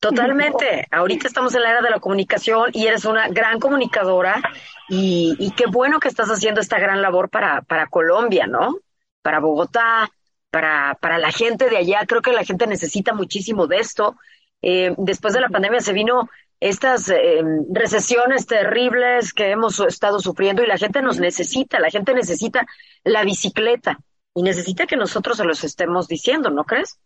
Totalmente. 0.00 0.88
Ahorita 0.90 1.28
estamos 1.28 1.54
en 1.54 1.62
la 1.62 1.70
era 1.70 1.82
de 1.82 1.90
la 1.90 2.00
comunicación 2.00 2.70
y 2.72 2.86
eres 2.86 3.04
una 3.04 3.28
gran 3.28 3.60
comunicadora 3.60 4.42
y, 4.88 5.52
qué 5.56 5.66
bueno 5.66 6.00
que 6.00 6.08
estás 6.08 6.28
haciendo 6.30 6.60
esta 6.60 6.78
gran 6.78 7.00
labor 7.02 7.28
para, 7.28 7.62
para 7.62 7.86
Colombia, 7.86 8.46
¿no? 8.46 8.78
Para 9.22 9.38
Bogotá, 9.38 10.10
para, 10.50 10.96
para 11.00 11.18
la 11.18 11.30
gente 11.30 11.68
de 11.68 11.76
allá. 11.76 12.00
Creo 12.06 12.22
que 12.22 12.32
la 12.32 12.44
gente 12.44 12.66
necesita 12.66 13.14
muchísimo 13.14 13.66
de 13.66 13.78
esto. 13.78 14.16
Eh, 14.62 14.94
después 14.98 15.34
de 15.34 15.40
la 15.40 15.48
pandemia 15.48 15.80
se 15.80 15.92
vino 15.92 16.28
estas 16.60 17.08
eh, 17.08 17.42
recesiones 17.72 18.46
terribles 18.46 19.32
que 19.32 19.50
hemos 19.50 19.80
estado 19.80 20.20
sufriendo 20.20 20.62
y 20.62 20.66
la 20.66 20.76
gente 20.76 21.00
nos 21.00 21.18
necesita, 21.18 21.80
la 21.80 21.90
gente 21.90 22.12
necesita 22.12 22.66
la 23.02 23.24
bicicleta 23.24 23.98
y 24.34 24.42
necesita 24.42 24.86
que 24.86 24.96
nosotros 24.96 25.38
se 25.38 25.44
los 25.44 25.64
estemos 25.64 26.06
diciendo, 26.06 26.50
¿no 26.50 26.64
crees? 26.64 26.98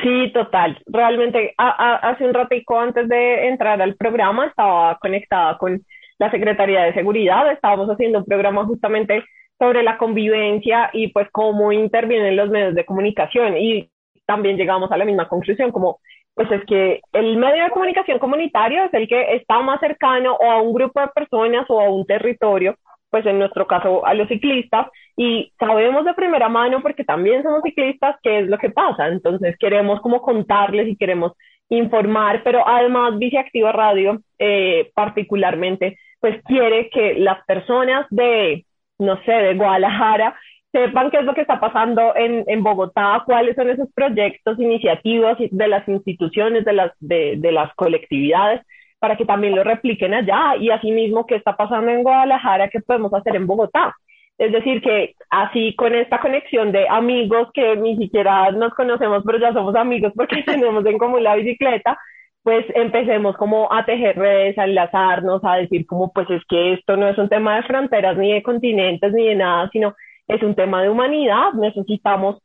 Sí, 0.00 0.32
total. 0.32 0.80
Realmente 0.86 1.54
hace 1.58 2.24
un 2.24 2.32
ratico 2.32 2.78
antes 2.80 3.08
de 3.08 3.48
entrar 3.48 3.80
al 3.82 3.94
programa 3.96 4.46
estaba 4.46 4.98
conectada 4.98 5.58
con 5.58 5.82
la 6.18 6.30
Secretaría 6.30 6.82
de 6.84 6.94
Seguridad. 6.94 7.50
Estábamos 7.52 7.88
haciendo 7.88 8.20
un 8.20 8.24
programa 8.24 8.64
justamente 8.64 9.22
sobre 9.58 9.82
la 9.82 9.98
convivencia 9.98 10.90
y 10.92 11.08
pues 11.08 11.28
cómo 11.30 11.72
intervienen 11.72 12.36
los 12.36 12.48
medios 12.48 12.74
de 12.74 12.86
comunicación 12.86 13.56
y 13.58 13.90
también 14.26 14.56
llegamos 14.56 14.90
a 14.90 14.96
la 14.96 15.04
misma 15.04 15.28
conclusión 15.28 15.70
como 15.70 16.00
pues 16.34 16.50
es 16.50 16.64
que 16.64 17.00
el 17.12 17.36
medio 17.36 17.62
de 17.62 17.70
comunicación 17.70 18.18
comunitario 18.18 18.84
es 18.84 18.94
el 18.94 19.06
que 19.06 19.36
está 19.36 19.60
más 19.60 19.78
cercano 19.80 20.34
o 20.34 20.50
a 20.50 20.62
un 20.62 20.72
grupo 20.72 21.00
de 21.00 21.08
personas 21.08 21.66
o 21.68 21.80
a 21.80 21.90
un 21.90 22.06
territorio 22.06 22.76
pues 23.12 23.26
en 23.26 23.38
nuestro 23.38 23.66
caso 23.66 24.06
a 24.06 24.14
los 24.14 24.26
ciclistas, 24.26 24.86
y 25.18 25.52
sabemos 25.58 26.06
de 26.06 26.14
primera 26.14 26.48
mano, 26.48 26.80
porque 26.80 27.04
también 27.04 27.42
somos 27.42 27.60
ciclistas, 27.62 28.16
qué 28.22 28.38
es 28.38 28.48
lo 28.48 28.56
que 28.56 28.70
pasa. 28.70 29.08
Entonces 29.08 29.54
queremos 29.58 30.00
como 30.00 30.22
contarles 30.22 30.88
y 30.88 30.96
queremos 30.96 31.32
informar, 31.68 32.42
pero 32.42 32.66
además 32.66 33.18
Viceactiva 33.18 33.70
Radio 33.70 34.22
eh, 34.38 34.90
particularmente, 34.94 35.98
pues 36.20 36.42
quiere 36.44 36.88
que 36.88 37.14
las 37.16 37.44
personas 37.44 38.06
de, 38.08 38.64
no 38.98 39.22
sé, 39.24 39.32
de 39.32 39.54
Guadalajara, 39.56 40.34
sepan 40.72 41.10
qué 41.10 41.18
es 41.18 41.24
lo 41.24 41.34
que 41.34 41.42
está 41.42 41.60
pasando 41.60 42.16
en, 42.16 42.44
en 42.46 42.62
Bogotá, 42.62 43.24
cuáles 43.26 43.56
son 43.56 43.68
esos 43.68 43.92
proyectos, 43.92 44.58
iniciativas 44.58 45.36
de 45.38 45.68
las 45.68 45.86
instituciones, 45.86 46.64
de 46.64 46.72
las, 46.72 46.92
de, 46.98 47.34
de 47.36 47.52
las 47.52 47.74
colectividades, 47.74 48.62
para 49.02 49.16
que 49.16 49.24
también 49.24 49.56
lo 49.56 49.64
repliquen 49.64 50.14
allá 50.14 50.54
y 50.60 50.70
asimismo 50.70 51.26
qué 51.26 51.34
está 51.34 51.56
pasando 51.56 51.90
en 51.90 52.04
Guadalajara, 52.04 52.68
qué 52.68 52.78
podemos 52.78 53.12
hacer 53.12 53.34
en 53.34 53.48
Bogotá. 53.48 53.96
Es 54.38 54.52
decir, 54.52 54.80
que 54.80 55.16
así 55.28 55.74
con 55.74 55.92
esta 55.92 56.20
conexión 56.20 56.70
de 56.70 56.88
amigos 56.88 57.48
que 57.52 57.74
ni 57.74 57.96
siquiera 57.96 58.52
nos 58.52 58.72
conocemos, 58.74 59.24
pero 59.26 59.40
ya 59.40 59.52
somos 59.52 59.74
amigos 59.74 60.12
porque 60.14 60.42
tenemos 60.46 60.86
en 60.86 60.98
común 60.98 61.24
la 61.24 61.34
bicicleta, 61.34 61.98
pues 62.44 62.64
empecemos 62.76 63.36
como 63.36 63.72
a 63.72 63.84
tejer 63.84 64.16
redes, 64.16 64.56
a 64.56 64.66
enlazarnos, 64.66 65.42
a 65.42 65.56
decir 65.56 65.84
como 65.84 66.12
pues 66.12 66.30
es 66.30 66.42
que 66.48 66.74
esto 66.74 66.96
no 66.96 67.08
es 67.08 67.18
un 67.18 67.28
tema 67.28 67.56
de 67.56 67.64
fronteras 67.64 68.16
ni 68.16 68.32
de 68.32 68.44
continentes 68.44 69.12
ni 69.12 69.26
de 69.26 69.34
nada, 69.34 69.68
sino 69.72 69.96
es 70.28 70.40
un 70.44 70.54
tema 70.54 70.80
de 70.80 70.90
humanidad. 70.90 71.54
Necesitamos 71.54 72.40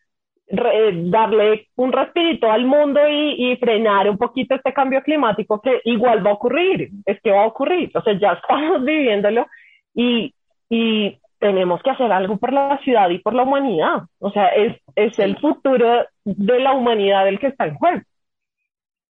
darle 0.49 1.67
un 1.75 1.91
respirito 1.91 2.49
al 2.49 2.65
mundo 2.65 3.01
y, 3.09 3.55
frenar 3.57 4.09
un 4.09 4.17
poquito 4.17 4.55
este 4.55 4.73
cambio 4.73 5.01
climático 5.01 5.61
que 5.61 5.81
igual 5.85 6.25
va 6.25 6.31
a 6.31 6.35
ocurrir, 6.35 6.89
es 7.05 7.19
que 7.21 7.31
va 7.31 7.43
a 7.43 7.47
ocurrir, 7.47 7.91
o 7.93 8.01
sea, 8.01 8.17
ya 8.17 8.33
estamos 8.33 8.83
viviéndolo 8.85 9.45
y, 9.93 10.33
y 10.69 11.17
tenemos 11.39 11.81
que 11.83 11.91
hacer 11.91 12.11
algo 12.11 12.37
por 12.37 12.53
la 12.53 12.79
ciudad 12.79 13.09
y 13.09 13.19
por 13.19 13.33
la 13.33 13.43
humanidad, 13.43 14.03
o 14.19 14.31
sea, 14.31 14.47
es, 14.49 14.77
es 14.95 15.19
el 15.19 15.37
futuro 15.37 16.05
de 16.23 16.59
la 16.59 16.73
humanidad 16.73 17.27
el 17.27 17.39
que 17.39 17.47
está 17.47 17.65
en 17.65 17.75
juego. 17.75 18.01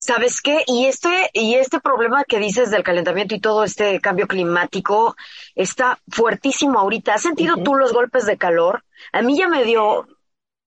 ¿Sabes 0.01 0.41
qué? 0.41 0.63
Y 0.67 0.87
este, 0.87 1.29
y 1.33 1.55
este 1.55 1.81
problema 1.81 2.23
que 2.23 2.39
dices 2.39 2.71
del 2.71 2.85
calentamiento 2.85 3.35
y 3.35 3.41
todo 3.41 3.65
este 3.65 4.01
cambio 4.01 4.29
climático 4.29 5.17
está 5.57 5.99
fuertísimo 6.09 6.79
ahorita. 6.79 7.15
¿Has 7.15 7.23
sentido 7.23 7.57
tú 7.57 7.75
los 7.75 7.93
golpes 7.93 8.25
de 8.25 8.39
calor? 8.39 8.85
A 9.13 9.23
mí 9.23 9.37
ya 9.37 9.49
me 9.49 9.65
dio 9.65 10.07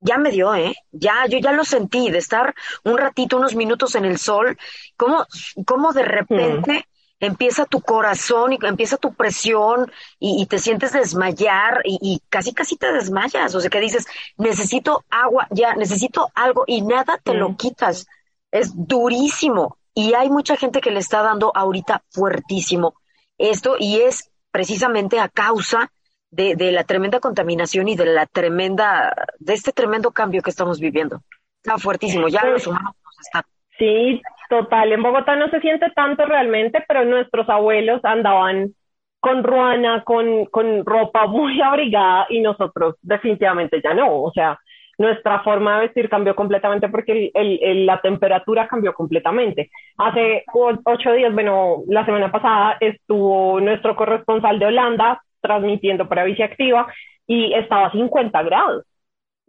ya 0.01 0.17
me 0.17 0.31
dio, 0.31 0.53
¿eh? 0.53 0.75
Ya, 0.91 1.25
yo 1.29 1.37
ya 1.39 1.51
lo 1.53 1.63
sentí, 1.63 2.09
de 2.09 2.17
estar 2.17 2.53
un 2.83 2.97
ratito, 2.97 3.37
unos 3.37 3.55
minutos 3.55 3.95
en 3.95 4.05
el 4.05 4.17
sol, 4.17 4.57
como, 4.97 5.25
como 5.65 5.93
de 5.93 6.03
repente 6.03 6.87
empieza 7.19 7.65
tu 7.65 7.81
corazón 7.81 8.53
y 8.53 8.57
empieza 8.65 8.97
tu 8.97 9.13
presión 9.13 9.91
y, 10.19 10.45
te 10.47 10.59
sientes 10.59 10.91
desmayar 10.91 11.81
y, 11.85 11.99
y, 12.01 12.21
casi, 12.29 12.53
casi 12.53 12.77
te 12.77 12.91
desmayas. 12.91 13.53
O 13.53 13.61
sea, 13.61 13.69
que 13.69 13.79
dices, 13.79 14.07
necesito 14.37 15.05
agua, 15.09 15.47
ya, 15.51 15.75
necesito 15.75 16.31
algo 16.33 16.63
y 16.67 16.81
nada 16.81 17.19
te 17.23 17.35
lo 17.35 17.55
quitas. 17.55 18.07
Es 18.51 18.71
durísimo. 18.75 19.77
Y 19.93 20.13
hay 20.15 20.29
mucha 20.29 20.57
gente 20.57 20.81
que 20.81 20.89
le 20.89 20.99
está 20.99 21.21
dando 21.21 21.51
ahorita 21.53 22.03
fuertísimo 22.09 22.95
esto 23.41 23.75
y 23.79 24.01
es 24.01 24.31
precisamente 24.51 25.19
a 25.19 25.29
causa 25.29 25.91
de, 26.31 26.55
de, 26.55 26.71
la 26.71 26.83
tremenda 26.83 27.19
contaminación 27.19 27.87
y 27.87 27.95
de 27.95 28.05
la 28.05 28.25
tremenda, 28.25 29.13
de 29.39 29.53
este 29.53 29.71
tremendo 29.71 30.11
cambio 30.11 30.41
que 30.41 30.49
estamos 30.49 30.79
viviendo. 30.79 31.21
Está 31.63 31.77
fuertísimo, 31.77 32.27
ya 32.27 32.45
los 32.45 32.65
humanos 32.65 32.95
nos 33.03 33.19
están. 33.19 33.43
Sí, 33.77 34.21
total. 34.49 34.91
En 34.93 35.03
Bogotá 35.03 35.35
no 35.35 35.49
se 35.49 35.59
siente 35.59 35.89
tanto 35.95 36.25
realmente, 36.25 36.83
pero 36.87 37.05
nuestros 37.05 37.47
abuelos 37.49 38.03
andaban 38.03 38.73
con 39.19 39.43
ruana, 39.43 40.03
con, 40.03 40.45
con 40.45 40.85
ropa 40.85 41.27
muy 41.27 41.61
abrigada 41.63 42.25
y 42.29 42.41
nosotros 42.41 42.95
definitivamente 43.01 43.81
ya 43.83 43.93
no. 43.93 44.21
O 44.21 44.31
sea, 44.31 44.59
nuestra 44.97 45.41
forma 45.41 45.75
de 45.75 45.87
vestir 45.87 46.09
cambió 46.09 46.35
completamente 46.35 46.89
porque 46.89 47.31
el, 47.33 47.59
el, 47.61 47.85
la 47.85 48.01
temperatura 48.01 48.67
cambió 48.67 48.93
completamente. 48.93 49.69
Hace 49.97 50.43
ocho 50.53 51.13
días, 51.13 51.33
bueno, 51.33 51.83
la 51.87 52.05
semana 52.05 52.31
pasada 52.31 52.77
estuvo 52.79 53.59
nuestro 53.59 53.95
corresponsal 53.95 54.59
de 54.59 54.67
Holanda 54.67 55.21
transmitiendo 55.41 56.07
para 56.07 56.23
Bici 56.23 56.43
Activa 56.43 56.87
y 57.27 57.53
estaba 57.53 57.87
a 57.87 57.91
50 57.91 58.43
grados. 58.43 58.85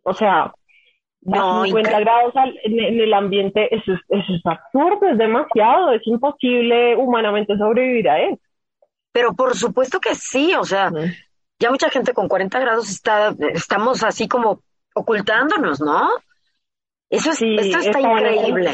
O 0.03 0.15
sea, 0.15 0.53
a 1.33 1.63
50 1.65 2.01
grados 2.01 2.35
en, 2.65 3.01
el 3.01 3.15
ambiente, 3.15 3.75
eso 3.75 3.93
es, 3.93 4.01
eso 4.09 4.35
es 4.35 4.47
absurdo, 4.47 5.09
es 5.09 5.19
demasiado, 5.19 5.93
es 5.93 6.07
imposible 6.07 6.97
humanamente 6.97 7.57
sobrevivir 7.57 8.09
a 8.09 8.21
eso. 8.23 8.41
Pero 9.13 9.35
por 9.35 9.55
supuesto 9.55 10.01
que 10.01 10.15
sí, 10.15 10.55
o 10.55 10.65
sea, 10.65 10.91
ya 11.59 11.71
mucha 11.71 11.91
gente 11.91 12.15
con 12.15 12.29
40 12.29 12.59
grados 12.59 12.91
está, 12.91 13.35
estamos 13.53 14.03
así 14.03 14.27
como 14.27 14.63
ocultándonos, 14.95 15.81
¿no? 15.81 16.09
Eso 17.09 17.33
sí, 17.35 17.57
esto 17.59 17.79
está 17.79 18.01
increíble. 18.01 18.71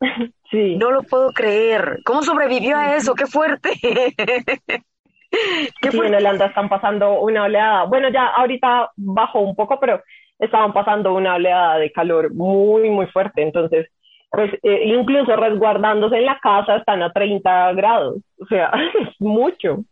Sí. 0.50 0.76
No 0.76 0.92
lo 0.92 1.02
puedo 1.02 1.32
creer. 1.32 2.00
¿Cómo 2.04 2.22
sobrevivió 2.22 2.76
a 2.76 2.94
eso? 2.94 3.16
¡Qué 3.16 3.26
fuerte! 3.26 3.70
¿Qué 5.80 5.90
sí, 5.90 5.98
en 5.98 6.14
Holanda 6.14 6.46
están 6.46 6.68
pasando 6.68 7.20
una 7.20 7.44
oleada. 7.44 7.84
Bueno, 7.84 8.08
ya 8.10 8.26
ahorita 8.26 8.90
bajó 8.96 9.40
un 9.40 9.54
poco, 9.54 9.78
pero 9.80 10.02
estaban 10.38 10.72
pasando 10.72 11.14
una 11.14 11.34
oleada 11.34 11.78
de 11.78 11.92
calor 11.92 12.32
muy, 12.32 12.90
muy 12.90 13.06
fuerte. 13.06 13.42
Entonces, 13.42 13.88
pues 14.30 14.52
eh, 14.62 14.84
incluso 14.86 15.36
resguardándose 15.36 16.16
en 16.16 16.26
la 16.26 16.38
casa 16.40 16.76
están 16.76 17.02
a 17.02 17.12
30 17.12 17.72
grados. 17.74 18.16
O 18.40 18.46
sea, 18.46 18.70
es 19.00 19.14
mucho. 19.20 19.84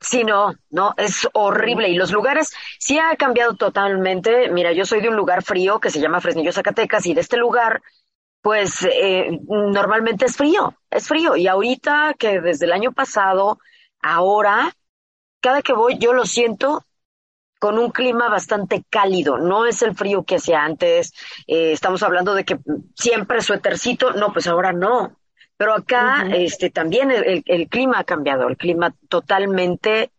Sí, 0.00 0.22
no, 0.22 0.52
no, 0.70 0.92
es 0.96 1.28
horrible. 1.32 1.88
Y 1.88 1.96
los 1.96 2.12
lugares 2.12 2.54
sí 2.78 2.98
ha 2.98 3.16
cambiado 3.16 3.54
totalmente. 3.54 4.50
Mira, 4.50 4.72
yo 4.72 4.84
soy 4.84 5.00
de 5.00 5.08
un 5.08 5.16
lugar 5.16 5.42
frío 5.42 5.80
que 5.80 5.90
se 5.90 6.00
llama 6.00 6.20
Fresnillo, 6.20 6.52
Zacatecas, 6.52 7.06
y 7.06 7.14
de 7.14 7.22
este 7.22 7.36
lugar, 7.36 7.80
pues 8.42 8.84
eh, 8.84 9.40
normalmente 9.48 10.26
es 10.26 10.36
frío, 10.36 10.74
es 10.90 11.08
frío. 11.08 11.36
Y 11.36 11.48
ahorita 11.48 12.14
que 12.18 12.40
desde 12.40 12.66
el 12.66 12.72
año 12.72 12.92
pasado, 12.92 13.58
ahora, 14.04 14.76
cada 15.40 15.62
que 15.62 15.72
voy 15.72 15.98
yo 15.98 16.12
lo 16.12 16.26
siento 16.26 16.84
con 17.58 17.78
un 17.78 17.90
clima 17.90 18.28
bastante 18.28 18.84
cálido. 18.90 19.38
No 19.38 19.64
es 19.64 19.80
el 19.82 19.94
frío 19.96 20.24
que 20.24 20.36
hacía 20.36 20.62
antes. 20.62 21.14
Eh, 21.46 21.72
estamos 21.72 22.02
hablando 22.02 22.34
de 22.34 22.44
que 22.44 22.58
siempre 22.94 23.40
suétercito. 23.40 24.12
No, 24.12 24.32
pues 24.32 24.46
ahora 24.46 24.72
no. 24.72 25.16
Pero 25.56 25.72
acá 25.72 26.26
este, 26.32 26.68
también 26.68 27.10
el, 27.10 27.42
el, 27.46 27.68
clima 27.68 28.00
ha 28.00 28.04
cambiado, 28.04 28.48
el 28.48 28.56
clima 28.56 28.94
totalmente 29.08 30.10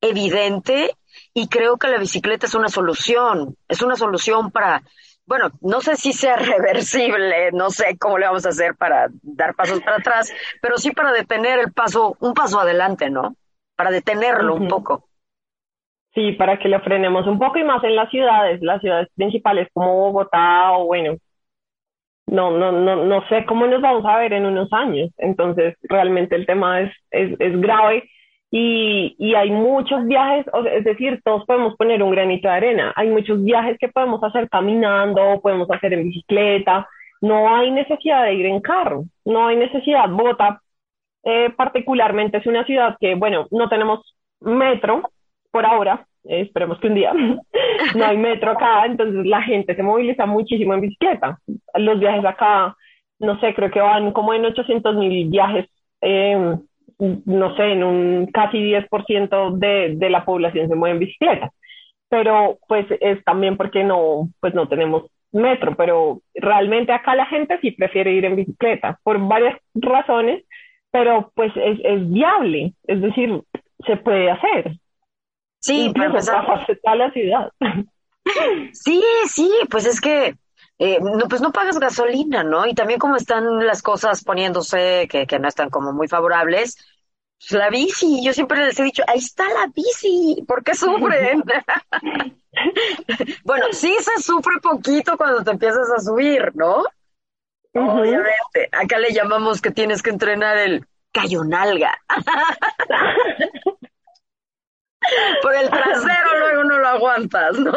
evidente 0.00 0.96
y 1.34 1.48
creo 1.48 1.76
que 1.76 1.88
la 1.88 1.98
bicicleta 1.98 2.46
es 2.46 2.54
una 2.54 2.68
solución, 2.68 3.56
es 3.68 3.82
una 3.82 3.96
solución 3.96 4.52
para, 4.52 4.82
bueno, 5.26 5.50
no 5.60 5.80
sé 5.80 5.96
si 5.96 6.12
sea 6.12 6.36
reversible, 6.36 7.50
no 7.52 7.70
sé 7.70 7.96
cómo 7.98 8.18
le 8.18 8.26
vamos 8.26 8.46
a 8.46 8.50
hacer 8.50 8.74
para 8.76 9.08
dar 9.22 9.54
pasos 9.54 9.80
para 9.80 9.96
atrás, 9.96 10.32
pero 10.60 10.76
sí 10.78 10.90
para 10.92 11.12
detener 11.12 11.58
el 11.58 11.72
paso, 11.72 12.16
un 12.20 12.34
paso 12.34 12.60
adelante, 12.60 13.10
¿no? 13.10 13.36
Para 13.76 13.90
detenerlo 13.90 14.54
un 14.54 14.68
poco. 14.68 15.08
Sí, 16.14 16.32
para 16.32 16.58
que 16.58 16.68
lo 16.68 16.80
frenemos 16.80 17.26
un 17.26 17.40
poco 17.40 17.58
y 17.58 17.64
más 17.64 17.82
en 17.82 17.96
las 17.96 18.08
ciudades, 18.08 18.62
las 18.62 18.80
ciudades 18.80 19.08
principales 19.16 19.68
como 19.72 19.94
Bogotá 19.94 20.72
o 20.72 20.86
bueno, 20.86 21.16
no, 22.26 22.52
no, 22.52 22.70
no, 22.70 23.04
no 23.04 23.28
sé 23.28 23.44
cómo 23.46 23.66
nos 23.66 23.82
vamos 23.82 24.04
a 24.06 24.18
ver 24.18 24.32
en 24.32 24.46
unos 24.46 24.72
años. 24.72 25.10
Entonces, 25.18 25.76
realmente 25.82 26.36
el 26.36 26.46
tema 26.46 26.82
es, 26.82 26.92
es, 27.10 27.34
es 27.40 27.60
grave 27.60 28.08
y, 28.56 29.16
y, 29.18 29.34
hay 29.34 29.50
muchos 29.50 30.06
viajes, 30.06 30.46
es 30.70 30.84
decir, 30.84 31.20
todos 31.24 31.44
podemos 31.44 31.74
poner 31.74 32.04
un 32.04 32.12
granito 32.12 32.46
de 32.46 32.54
arena. 32.54 32.92
Hay 32.94 33.08
muchos 33.08 33.42
viajes 33.42 33.76
que 33.80 33.88
podemos 33.88 34.22
hacer 34.22 34.48
caminando, 34.48 35.40
podemos 35.42 35.68
hacer 35.72 35.92
en 35.92 36.04
bicicleta. 36.04 36.88
No 37.20 37.52
hay 37.52 37.72
necesidad 37.72 38.22
de 38.22 38.34
ir 38.34 38.46
en 38.46 38.60
carro, 38.60 39.06
no 39.24 39.48
hay 39.48 39.56
necesidad. 39.56 40.08
Bogotá, 40.08 40.62
eh, 41.24 41.50
particularmente, 41.50 42.38
es 42.38 42.46
una 42.46 42.64
ciudad 42.64 42.96
que, 43.00 43.16
bueno, 43.16 43.48
no 43.50 43.68
tenemos 43.68 44.14
metro 44.40 45.02
por 45.50 45.66
ahora, 45.66 46.06
esperemos 46.22 46.78
que 46.78 46.86
un 46.86 46.94
día, 46.94 47.12
no 47.96 48.04
hay 48.04 48.16
metro 48.16 48.52
acá, 48.52 48.86
entonces 48.86 49.26
la 49.26 49.42
gente 49.42 49.74
se 49.74 49.82
moviliza 49.82 50.26
muchísimo 50.26 50.74
en 50.74 50.80
bicicleta. 50.82 51.40
Los 51.74 51.98
viajes 51.98 52.24
acá, 52.24 52.76
no 53.18 53.40
sé, 53.40 53.52
creo 53.52 53.72
que 53.72 53.80
van 53.80 54.12
como 54.12 54.32
en 54.32 54.44
800 54.44 54.94
mil 54.94 55.28
viajes, 55.28 55.66
eh, 56.02 56.56
no 56.98 57.56
sé, 57.56 57.72
en 57.72 57.84
un 57.84 58.26
casi 58.32 58.58
10% 58.58 59.58
de, 59.58 59.94
de 59.96 60.10
la 60.10 60.24
población 60.24 60.68
se 60.68 60.74
mueve 60.74 60.94
en 60.94 61.00
bicicleta. 61.00 61.50
Pero 62.08 62.58
pues 62.68 62.86
es 63.00 63.22
también 63.24 63.56
porque 63.56 63.82
no, 63.82 64.28
pues 64.40 64.54
no 64.54 64.68
tenemos 64.68 65.04
metro, 65.32 65.74
pero 65.76 66.20
realmente 66.34 66.92
acá 66.92 67.14
la 67.14 67.26
gente 67.26 67.58
sí 67.60 67.72
prefiere 67.72 68.12
ir 68.12 68.24
en 68.24 68.36
bicicleta 68.36 68.98
por 69.02 69.18
varias 69.26 69.58
razones, 69.74 70.44
pero 70.90 71.32
pues 71.34 71.52
es, 71.56 71.78
es 71.82 72.10
viable, 72.10 72.72
es 72.84 73.02
decir, 73.02 73.42
se 73.84 73.96
puede 73.96 74.30
hacer. 74.30 74.76
Sí, 75.58 75.90
para 75.94 76.06
empezar. 76.06 76.44
la 76.96 77.10
ciudad. 77.10 77.50
Sí, 78.72 79.02
sí, 79.26 79.50
pues 79.70 79.86
es 79.86 80.00
que 80.00 80.34
eh, 80.78 80.98
no, 81.00 81.28
pues 81.28 81.40
no 81.40 81.52
pagas 81.52 81.78
gasolina, 81.78 82.42
¿no? 82.42 82.66
Y 82.66 82.74
también 82.74 82.98
como 82.98 83.16
están 83.16 83.64
las 83.64 83.82
cosas 83.82 84.24
poniéndose 84.24 85.06
que, 85.08 85.26
que 85.26 85.38
no 85.38 85.48
están 85.48 85.70
como 85.70 85.92
muy 85.92 86.08
favorables, 86.08 86.76
pues 87.38 87.52
la 87.52 87.68
bici, 87.68 88.24
yo 88.24 88.32
siempre 88.32 88.64
les 88.64 88.78
he 88.80 88.84
dicho, 88.84 89.02
ahí 89.06 89.18
está 89.18 89.44
la 89.44 89.66
bici, 89.74 90.44
¿por 90.48 90.64
qué 90.64 90.74
sufren? 90.74 91.42
bueno, 93.44 93.66
sí 93.72 93.94
se 94.00 94.22
sufre 94.22 94.60
poquito 94.62 95.16
cuando 95.16 95.44
te 95.44 95.50
empiezas 95.50 95.90
a 95.90 96.00
subir, 96.00 96.52
¿no? 96.54 96.84
Obviamente, 97.74 98.68
acá 98.72 98.98
le 98.98 99.12
llamamos 99.12 99.60
que 99.60 99.72
tienes 99.72 100.02
que 100.02 100.10
entrenar 100.10 100.56
el 100.58 100.86
cayonalga. 101.12 102.00
Por 105.42 105.54
el 105.54 105.68
trasero 105.68 106.38
luego 106.38 106.64
no 106.64 106.78
lo 106.78 106.88
aguantas, 106.88 107.58
¿no? 107.58 107.74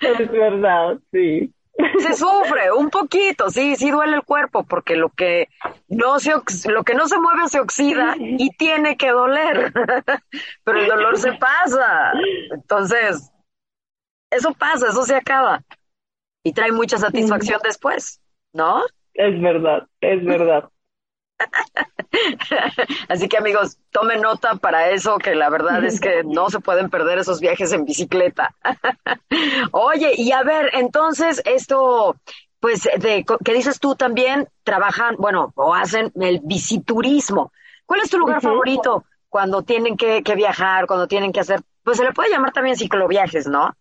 Es 0.00 0.30
verdad, 0.30 0.98
sí. 1.12 1.52
Se 1.98 2.14
sufre 2.14 2.70
un 2.72 2.90
poquito, 2.90 3.50
sí, 3.50 3.76
sí 3.76 3.90
duele 3.90 4.16
el 4.16 4.22
cuerpo 4.22 4.64
porque 4.64 4.94
lo 4.94 5.08
que 5.08 5.48
no 5.88 6.20
se 6.20 6.32
lo 6.70 6.84
que 6.84 6.94
no 6.94 7.08
se 7.08 7.18
mueve 7.18 7.48
se 7.48 7.60
oxida 7.60 8.14
y 8.18 8.50
tiene 8.50 8.96
que 8.96 9.10
doler. 9.10 9.72
Pero 10.64 10.80
el 10.80 10.88
dolor 10.88 11.18
se 11.18 11.32
pasa. 11.32 12.12
Entonces, 12.50 13.32
eso 14.30 14.52
pasa, 14.54 14.88
eso 14.88 15.04
se 15.04 15.16
acaba 15.16 15.62
y 16.42 16.52
trae 16.52 16.72
mucha 16.72 16.98
satisfacción 16.98 17.60
después, 17.62 18.20
¿no? 18.52 18.82
Es 19.14 19.40
verdad, 19.40 19.86
es 20.00 20.24
verdad. 20.24 20.68
Así 23.08 23.28
que 23.28 23.38
amigos, 23.38 23.78
tomen 23.90 24.20
nota 24.20 24.56
para 24.56 24.90
eso, 24.90 25.18
que 25.18 25.34
la 25.34 25.48
verdad 25.50 25.84
es 25.84 26.00
que 26.00 26.22
no 26.24 26.50
se 26.50 26.60
pueden 26.60 26.90
perder 26.90 27.18
esos 27.18 27.40
viajes 27.40 27.72
en 27.72 27.84
bicicleta. 27.84 28.54
Oye, 29.72 30.12
y 30.16 30.32
a 30.32 30.42
ver, 30.42 30.70
entonces 30.74 31.42
esto, 31.44 32.16
pues, 32.60 32.88
de, 32.98 33.24
¿qué 33.44 33.54
dices 33.54 33.80
tú 33.80 33.94
también? 33.94 34.48
Trabajan, 34.64 35.16
bueno, 35.18 35.52
o 35.56 35.74
hacen 35.74 36.12
el 36.20 36.40
biciturismo. 36.42 37.52
¿Cuál 37.86 38.00
es 38.00 38.10
tu 38.10 38.18
lugar 38.18 38.40
favorito 38.40 39.04
cuando 39.28 39.62
tienen 39.62 39.96
que, 39.96 40.22
que 40.22 40.34
viajar, 40.34 40.86
cuando 40.86 41.08
tienen 41.08 41.32
que 41.32 41.40
hacer, 41.40 41.60
pues 41.82 41.96
se 41.96 42.04
le 42.04 42.12
puede 42.12 42.30
llamar 42.30 42.52
también 42.52 42.76
cicloviajes, 42.76 43.46
¿no? 43.46 43.74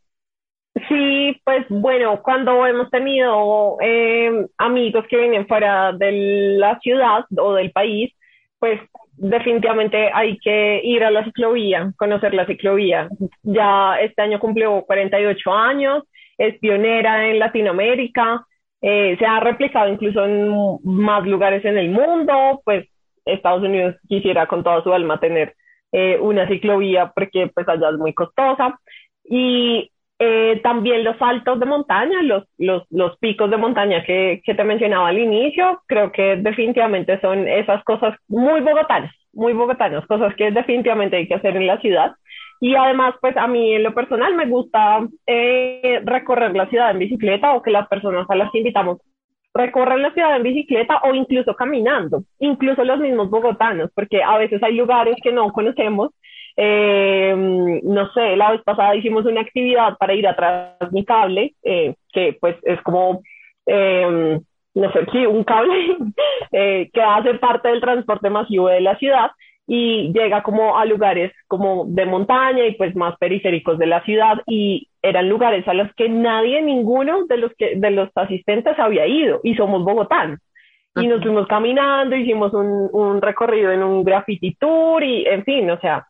Sí, 0.88 1.42
pues 1.44 1.66
bueno, 1.70 2.22
cuando 2.24 2.66
hemos 2.66 2.90
tenido 2.90 3.78
eh, 3.82 4.48
amigos 4.58 5.06
que 5.10 5.18
vienen 5.18 5.48
fuera 5.48 5.92
de 5.92 6.12
la 6.58 6.80
ciudad 6.80 7.26
o 7.38 7.54
del 7.54 7.72
país, 7.72 8.14
pues 8.58 8.80
definitivamente 9.18 10.10
hay 10.14 10.38
que 10.38 10.82
ir 10.84 11.04
a 11.04 11.12
la 11.12 11.26
ciclovía, 11.26 11.92
conocer 11.98 12.34
la 12.34 12.46
ciclovía. 12.46 13.10
Ya 13.44 13.98
este 14.00 14.22
año 14.22 14.40
cumplió 14.40 14.84
48 14.84 15.52
años, 15.54 16.04
es 16.38 16.58
pionera 16.60 17.28
en 17.28 17.40
Latinoamérica, 17.40 18.46
eh, 18.82 19.16
se 19.20 19.26
ha 19.26 19.40
replicado 19.42 19.90
incluso 19.90 20.26
en 20.26 20.50
más 20.84 21.26
lugares 21.26 21.66
en 21.66 21.78
el 21.78 21.90
mundo, 21.90 22.62
pues 22.64 22.88
Estados 23.26 23.62
Unidos 23.64 23.96
quisiera 24.08 24.48
con 24.48 24.64
toda 24.64 24.82
su 24.84 24.94
alma 24.94 25.20
tener 25.20 25.54
eh, 25.92 26.18
una 26.20 26.48
ciclovía 26.48 27.12
porque 27.14 27.52
pues 27.54 27.68
allá 27.68 27.90
es 27.90 27.98
muy 27.98 28.14
costosa. 28.14 28.80
Y 29.24 29.92
eh, 30.24 30.60
también 30.62 31.04
los 31.04 31.18
saltos 31.18 31.60
de 31.60 31.66
montaña, 31.66 32.22
los, 32.22 32.44
los, 32.60 32.84
los 32.92 33.18
picos 33.18 33.50
de 33.50 33.58
montaña 33.58 34.04
que, 34.04 34.40
que, 34.46 34.54
te 34.54 34.64
mencionaba 34.64 35.08
al 35.08 35.18
inicio, 35.18 35.82
creo 35.88 36.12
que 36.12 36.36
definitivamente 36.36 37.20
son 37.22 37.48
esas 37.48 37.84
cosas 37.84 38.16
muy 38.28 38.62
bogotanas, 38.62 39.12
muy 39.34 39.54
bogotanas, 39.54 40.06
cosas 40.06 40.36
que 40.36 40.52
definitivamente 40.52 41.18
hay 41.18 41.28
que 41.28 41.34
hacer 41.34 41.58
en 41.58 41.66
la 41.66 41.80
ciudad. 41.80 42.12
Y 42.60 42.76
además, 42.76 43.16
pues 43.20 43.36
a 43.36 43.48
mí 43.48 43.74
en 43.74 43.82
lo 43.82 43.96
personal 43.96 44.36
me 44.36 44.46
gusta 44.46 45.00
eh, 45.26 46.02
recorrer 46.04 46.56
la 46.56 46.70
ciudad 46.70 46.92
en 46.92 47.00
bicicleta 47.00 47.54
o 47.54 47.64
que 47.64 47.72
las 47.72 47.88
personas 47.88 48.30
a 48.30 48.36
las 48.36 48.52
que 48.52 48.60
invitamos 48.60 49.00
recorren 49.54 50.02
la 50.02 50.14
ciudad 50.14 50.36
en 50.36 50.44
bicicleta 50.44 51.02
o 51.04 51.14
incluso 51.14 51.56
caminando, 51.56 52.24
incluso 52.40 52.84
los 52.84 53.00
mismos 53.00 53.30
bogotanos, 53.30 53.90
porque 53.94 54.24
a 54.24 54.38
veces 54.38 54.62
hay 54.64 54.76
lugares 54.76 55.16
que 55.22 55.32
no 55.32 55.52
conocemos. 55.52 56.12
Eh, 56.58 57.34
no 57.84 58.12
sé, 58.14 58.36
la 58.36 58.52
vez 58.52 58.62
pasada 58.64 58.96
hicimos 58.96 59.26
una 59.26 59.42
actividad 59.42 59.98
para 59.98 60.14
ir 60.14 60.28
atrás 60.28 60.78
de 60.80 60.88
mi 60.92 61.06
cable, 61.06 61.56
eh, 61.64 61.96
que 62.12 62.38
pues 62.40 62.56
es 62.64 62.82
como, 62.82 63.22
eh, 63.66 64.40
no 64.74 64.92
sé, 64.92 65.06
sí, 65.12 65.26
un 65.26 65.44
cable 65.44 65.98
que 66.52 67.02
hace 67.02 67.36
parte 67.36 67.70
del 67.70 67.82
transporte 67.82 68.30
masivo 68.30 68.68
de 68.68 68.82
la 68.82 68.98
ciudad 68.98 69.32
y 69.68 70.12
llega 70.12 70.44
como 70.44 70.78
a 70.78 70.86
lugares 70.86 71.32
como 71.48 71.86
de 71.88 72.06
montaña 72.06 72.66
y 72.66 72.74
pues 72.76 72.96
más 72.96 73.16
periféricos 73.18 73.78
de 73.78 73.86
la 73.86 74.04
ciudad 74.04 74.42
y 74.46 74.90
eran 75.02 75.30
lugares 75.30 75.68
a 75.68 75.74
los 75.74 75.94
que 75.96 76.10
nadie, 76.10 76.62
ninguno 76.62 77.26
de 77.26 77.38
los 77.38 77.54
que 77.58 77.76
de 77.76 77.92
los 77.92 78.10
asistentes 78.16 78.78
había 78.78 79.08
ido 79.08 79.40
y 79.44 79.56
somos 79.56 79.84
bogotanos. 79.84 80.40
Y 80.94 81.08
nos 81.08 81.22
fuimos 81.22 81.48
caminando, 81.48 82.18
hicimos 82.18 82.54
un, 82.54 82.90
un 82.92 83.22
recorrido 83.22 83.72
en 83.72 83.82
un 83.82 84.04
graffiti 84.04 84.56
tour 84.56 85.02
y 85.02 85.26
en 85.26 85.46
fin, 85.46 85.72
o 85.72 85.80
sea, 85.80 86.06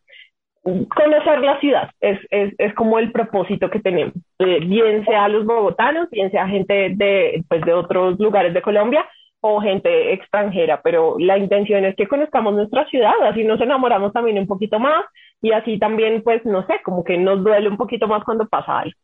conocer 0.62 1.40
la 1.40 1.58
ciudad 1.60 1.90
es, 2.00 2.18
es, 2.30 2.54
es 2.58 2.74
como 2.74 2.98
el 2.98 3.10
propósito 3.12 3.70
que 3.70 3.80
tenemos, 3.80 4.14
eh, 4.38 4.60
bien 4.60 5.04
sea 5.04 5.28
los 5.28 5.44
bogotanos, 5.44 6.08
bien 6.10 6.30
sea 6.30 6.46
gente 6.48 6.90
de, 6.94 7.44
pues, 7.48 7.62
de 7.62 7.74
otros 7.74 8.18
lugares 8.20 8.54
de 8.54 8.62
Colombia, 8.62 9.04
o 9.44 9.60
gente 9.60 10.12
extranjera, 10.12 10.80
pero 10.82 11.16
la 11.18 11.36
intención 11.36 11.84
es 11.84 11.96
que 11.96 12.06
conozcamos 12.06 12.54
nuestra 12.54 12.86
ciudad, 12.86 13.12
así 13.24 13.42
nos 13.42 13.60
enamoramos 13.60 14.12
también 14.12 14.38
un 14.38 14.46
poquito 14.46 14.78
más 14.78 15.04
y 15.40 15.50
así 15.50 15.80
también, 15.80 16.22
pues, 16.22 16.44
no 16.44 16.64
sé, 16.68 16.80
como 16.84 17.02
que 17.02 17.18
nos 17.18 17.42
duele 17.42 17.68
un 17.68 17.76
poquito 17.76 18.06
más 18.06 18.22
cuando 18.22 18.46
pasa 18.46 18.78
algo. 18.78 18.96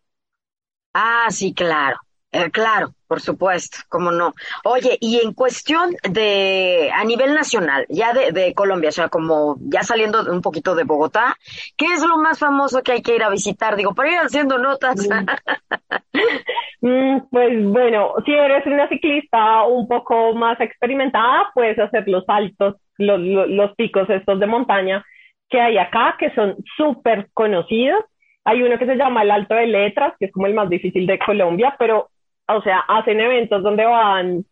Ah, 0.95 1.27
sí, 1.31 1.53
claro. 1.55 1.97
Eh, 2.31 2.51
claro, 2.51 2.91
por 3.07 3.21
supuesto, 3.21 3.79
cómo 3.89 4.11
no. 4.13 4.35
Oye, 4.65 4.99
y 5.01 5.19
en 5.25 5.33
cuestión 5.33 5.93
de, 6.11 6.91
a 6.95 7.03
nivel 7.05 7.35
nacional, 7.35 7.87
ya 7.89 8.13
de, 8.13 8.33
de, 8.33 8.53
Colombia, 8.53 8.91
o 8.91 8.93
sea, 8.93 9.09
como 9.09 9.57
ya 9.61 9.83
saliendo 9.83 10.21
un 10.31 10.43
poquito 10.43 10.75
de 10.75 10.85
Bogotá, 10.85 11.37
¿qué 11.77 11.87
es 11.87 12.05
lo 12.05 12.19
más 12.19 12.39
famoso 12.39 12.83
que 12.83 12.93
hay 12.93 13.03
que 13.03 13.17
ir 13.17 13.23
a 13.23 13.31
visitar? 13.31 13.77
Digo, 13.77 13.95
para 13.95 14.11
ir 14.11 14.19
haciendo 14.19 14.59
notas. 14.59 15.09
Mm, 16.83 17.19
pues 17.31 17.65
bueno, 17.65 18.13
si 18.27 18.33
eres 18.35 18.67
una 18.67 18.89
ciclista 18.89 19.63
un 19.63 19.89
poco 19.89 20.35
más 20.35 20.61
experimentada, 20.61 21.51
puedes 21.55 21.79
hacer 21.79 22.07
los 22.09 22.27
saltos, 22.27 22.77
los, 22.99 23.21
los, 23.21 23.49
los 23.49 23.75
picos 23.75 24.09
estos 24.11 24.39
de 24.39 24.47
montaña 24.47 25.03
que 25.49 25.61
hay 25.61 25.79
acá, 25.79 26.17
que 26.19 26.31
son 26.35 26.57
súper 26.77 27.29
conocidos. 27.33 28.05
Hay 28.45 28.63
uno 28.63 28.79
que 28.79 28.87
se 28.87 28.97
llama 28.97 29.23
el 29.23 29.31
Alto 29.31 29.55
de 29.55 29.67
Letras, 29.67 30.15
que 30.19 30.27
es 30.27 30.33
como 30.33 30.47
el 30.47 30.55
más 30.55 30.69
difícil 30.69 31.07
de 31.07 31.19
Colombia, 31.19 31.75
pero 31.79 32.11
o 32.49 32.63
sea, 32.63 32.81
hacen 32.89 33.21
eventos 33.21 33.63
donde 33.63 33.85
van, 33.85 34.45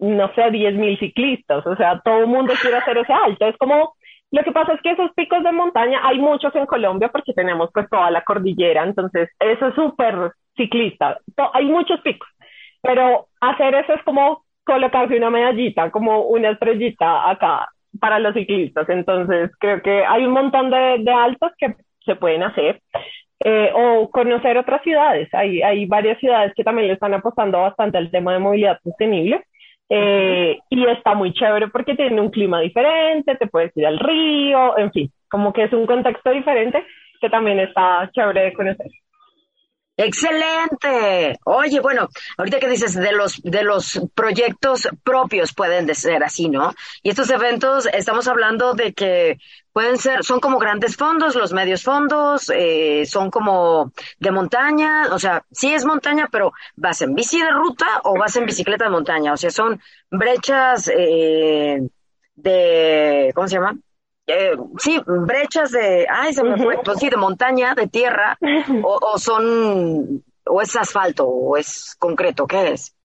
no 0.00 0.34
sé, 0.34 0.50
10.000 0.50 0.98
ciclistas, 0.98 1.66
o 1.66 1.76
sea, 1.76 2.00
todo 2.04 2.18
el 2.20 2.26
mundo 2.26 2.54
quiere 2.60 2.78
hacer 2.78 2.98
ese 2.98 3.12
alto. 3.12 3.46
Es 3.46 3.56
como, 3.58 3.94
lo 4.30 4.42
que 4.42 4.52
pasa 4.52 4.74
es 4.74 4.80
que 4.82 4.90
esos 4.90 5.12
picos 5.14 5.42
de 5.44 5.52
montaña 5.52 6.00
hay 6.02 6.18
muchos 6.18 6.54
en 6.54 6.66
Colombia 6.66 7.08
porque 7.08 7.32
tenemos 7.32 7.70
pues 7.72 7.88
toda 7.90 8.10
la 8.10 8.22
cordillera, 8.22 8.84
entonces 8.84 9.30
eso 9.38 9.68
es 9.68 9.74
súper 9.74 10.32
ciclista, 10.56 11.18
hay 11.52 11.66
muchos 11.66 12.00
picos, 12.00 12.28
pero 12.82 13.26
hacer 13.40 13.74
eso 13.74 13.92
es 13.92 14.02
como 14.04 14.44
colocarse 14.64 15.16
una 15.16 15.30
medallita, 15.30 15.90
como 15.90 16.22
una 16.22 16.50
estrellita 16.50 17.30
acá 17.30 17.68
para 18.00 18.18
los 18.18 18.34
ciclistas, 18.34 18.88
entonces 18.88 19.50
creo 19.58 19.80
que 19.82 20.04
hay 20.04 20.24
un 20.24 20.32
montón 20.32 20.70
de, 20.70 20.96
de 21.00 21.12
altos 21.12 21.52
que 21.58 21.74
se 22.04 22.16
pueden 22.16 22.42
hacer. 22.42 22.80
Eh, 23.44 23.70
o 23.74 24.10
conocer 24.10 24.56
otras 24.56 24.82
ciudades. 24.82 25.28
Hay, 25.34 25.60
hay 25.62 25.84
varias 25.86 26.18
ciudades 26.18 26.52
que 26.56 26.64
también 26.64 26.88
le 26.88 26.94
están 26.94 27.12
apostando 27.12 27.60
bastante 27.60 27.98
al 27.98 28.10
tema 28.10 28.32
de 28.32 28.38
movilidad 28.38 28.80
sostenible. 28.82 29.44
Eh, 29.88 30.58
y 30.68 30.86
está 30.86 31.14
muy 31.14 31.32
chévere 31.32 31.68
porque 31.68 31.94
tiene 31.94 32.20
un 32.20 32.30
clima 32.30 32.60
diferente, 32.60 33.36
te 33.36 33.46
puedes 33.46 33.76
ir 33.76 33.86
al 33.86 34.00
río, 34.00 34.76
en 34.78 34.90
fin, 34.90 35.12
como 35.30 35.52
que 35.52 35.64
es 35.64 35.72
un 35.72 35.86
contexto 35.86 36.30
diferente 36.30 36.84
que 37.20 37.30
también 37.30 37.60
está 37.60 38.10
chévere 38.12 38.46
de 38.46 38.52
conocer. 38.52 38.88
Excelente. 39.98 41.38
Oye, 41.44 41.80
bueno, 41.80 42.08
ahorita 42.36 42.58
que 42.58 42.68
dices 42.68 42.94
de 42.94 43.12
los 43.12 43.40
de 43.42 43.62
los 43.62 43.98
proyectos 44.14 44.88
propios 45.02 45.54
pueden 45.54 45.92
ser 45.94 46.22
así, 46.22 46.50
¿no? 46.50 46.74
Y 47.02 47.10
estos 47.10 47.30
eventos 47.30 47.86
estamos 47.86 48.28
hablando 48.28 48.74
de 48.74 48.92
que 48.92 49.38
pueden 49.76 49.98
ser, 49.98 50.24
son 50.24 50.40
como 50.40 50.58
grandes 50.58 50.96
fondos, 50.96 51.34
los 51.34 51.52
medios 51.52 51.82
fondos, 51.82 52.48
eh, 52.48 53.04
son 53.04 53.30
como 53.30 53.92
de 54.18 54.30
montaña, 54.30 55.08
o 55.12 55.18
sea, 55.18 55.44
sí 55.50 55.74
es 55.74 55.84
montaña, 55.84 56.30
pero 56.32 56.54
vas 56.76 57.02
en 57.02 57.14
bici 57.14 57.42
de 57.42 57.50
ruta 57.50 57.84
o 58.04 58.18
vas 58.18 58.34
en 58.36 58.46
bicicleta 58.46 58.86
de 58.86 58.90
montaña, 58.90 59.34
o 59.34 59.36
sea, 59.36 59.50
son 59.50 59.78
brechas 60.10 60.88
eh, 60.88 61.86
de, 62.36 63.32
¿cómo 63.34 63.48
se 63.48 63.56
llama? 63.56 63.76
Eh, 64.26 64.56
sí, 64.78 64.98
brechas 65.04 65.72
de, 65.72 66.06
ay, 66.10 66.32
se 66.32 66.42
me 66.42 66.56
fue, 66.56 66.78
pues 66.82 66.98
sí, 66.98 67.10
de 67.10 67.18
montaña, 67.18 67.74
de 67.74 67.86
tierra, 67.86 68.38
o, 68.82 69.18
son, 69.18 70.24
o 70.46 70.62
es 70.62 70.74
asfalto, 70.74 71.26
o 71.28 71.58
es 71.58 71.96
concreto, 71.98 72.46
¿qué 72.46 72.72
es? 72.72 72.96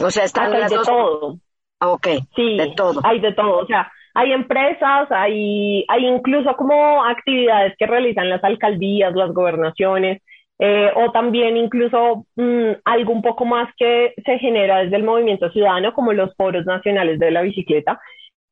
O 0.00 0.10
sea, 0.10 0.24
están 0.24 0.50
las 0.58 0.72
de 0.72 0.78
todo. 0.78 1.38
Ah, 1.78 1.90
ok, 1.90 2.08
sí, 2.34 2.56
de 2.56 2.72
todo. 2.74 3.00
Hay 3.04 3.20
de 3.20 3.32
todo, 3.32 3.58
o 3.58 3.66
sea, 3.66 3.92
hay 4.18 4.32
empresas, 4.32 5.06
hay, 5.12 5.84
hay 5.86 6.04
incluso 6.04 6.56
como 6.56 7.04
actividades 7.04 7.74
que 7.78 7.86
realizan 7.86 8.28
las 8.28 8.42
alcaldías, 8.42 9.14
las 9.14 9.32
gobernaciones, 9.32 10.20
eh, 10.58 10.90
o 10.96 11.12
también 11.12 11.56
incluso 11.56 12.26
mm, 12.34 12.80
algo 12.84 13.12
un 13.12 13.22
poco 13.22 13.44
más 13.44 13.72
que 13.76 14.14
se 14.26 14.40
genera 14.40 14.78
desde 14.78 14.96
el 14.96 15.04
movimiento 15.04 15.52
ciudadano, 15.52 15.92
como 15.92 16.12
los 16.12 16.34
foros 16.34 16.66
nacionales 16.66 17.20
de 17.20 17.30
la 17.30 17.42
bicicleta, 17.42 18.00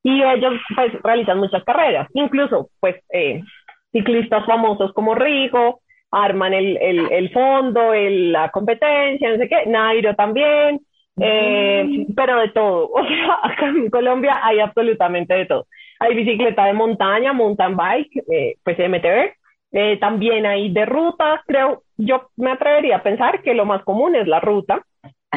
y 0.05 0.23
ellos 0.23 0.55
pues 0.77 0.93
realizan 1.03 1.39
muchas 1.39 1.65
carreras, 1.65 2.07
incluso 2.15 2.69
pues 2.79 2.95
eh, 3.13 3.43
ciclistas 3.91 4.47
famosos 4.47 4.93
como 4.93 5.17
Rigo 5.17 5.81
arman 6.13 6.55
el, 6.55 6.77
el, 6.77 7.11
el 7.11 7.33
fondo, 7.33 7.93
el, 7.93 8.31
la 8.31 8.51
competencia, 8.51 9.31
no 9.31 9.37
sé 9.37 9.49
qué, 9.49 9.67
Nairo 9.67 10.15
también, 10.15 10.79
eh, 11.21 12.07
pero 12.15 12.41
de 12.41 12.49
todo, 12.51 12.91
o 12.93 13.07
sea, 13.07 13.39
acá 13.43 13.69
en 13.69 13.91
Colombia 13.91 14.41
hay 14.43 14.61
absolutamente 14.61 15.35
de 15.35 15.47
todo. 15.47 15.67
Hay 15.99 16.15
bicicleta 16.15 16.65
de 16.67 16.75
montaña, 16.75 17.33
mountain 17.33 17.77
bike, 17.77 18.25
eh, 18.31 18.57
pues 18.63 18.79
MTB, 18.79 19.33
eh, 19.73 19.99
también 19.99 20.47
hay 20.47 20.73
de 20.73 20.85
ruta, 20.85 21.43
creo, 21.47 21.83
yo 21.97 22.31
me 22.37 22.53
atrevería 22.53 22.97
a 22.97 23.03
pensar 23.03 23.43
que 23.43 23.55
lo 23.55 23.65
más 23.65 23.83
común 23.85 24.15
es 24.15 24.27
la 24.27 24.41
ruta, 24.41 24.85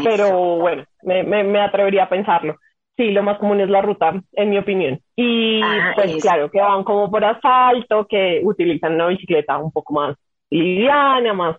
pero 0.04 0.58
bueno, 0.58 0.84
me, 1.04 1.24
me, 1.24 1.44
me 1.44 1.62
atrevería 1.62 2.04
a 2.04 2.10
pensarlo 2.10 2.58
sí, 3.00 3.12
lo 3.12 3.24
más 3.24 3.40
común 3.40 3.62
es 3.62 3.70
la 3.70 3.82
ruta, 3.82 4.22
en 4.34 4.50
mi 4.50 4.58
opinión. 4.58 5.00
Y 5.16 5.62
ah, 5.64 5.94
pues 5.96 6.22
claro, 6.22 6.52
que 6.52 6.60
van 6.60 6.84
como 6.84 7.10
por 7.10 7.24
asfalto, 7.24 8.06
que 8.06 8.42
utilizan 8.44 8.96
una 8.96 9.08
bicicleta 9.08 9.58
un 9.58 9.72
poco 9.72 9.94
más 9.94 10.18
liviana, 10.50 11.34
más. 11.34 11.56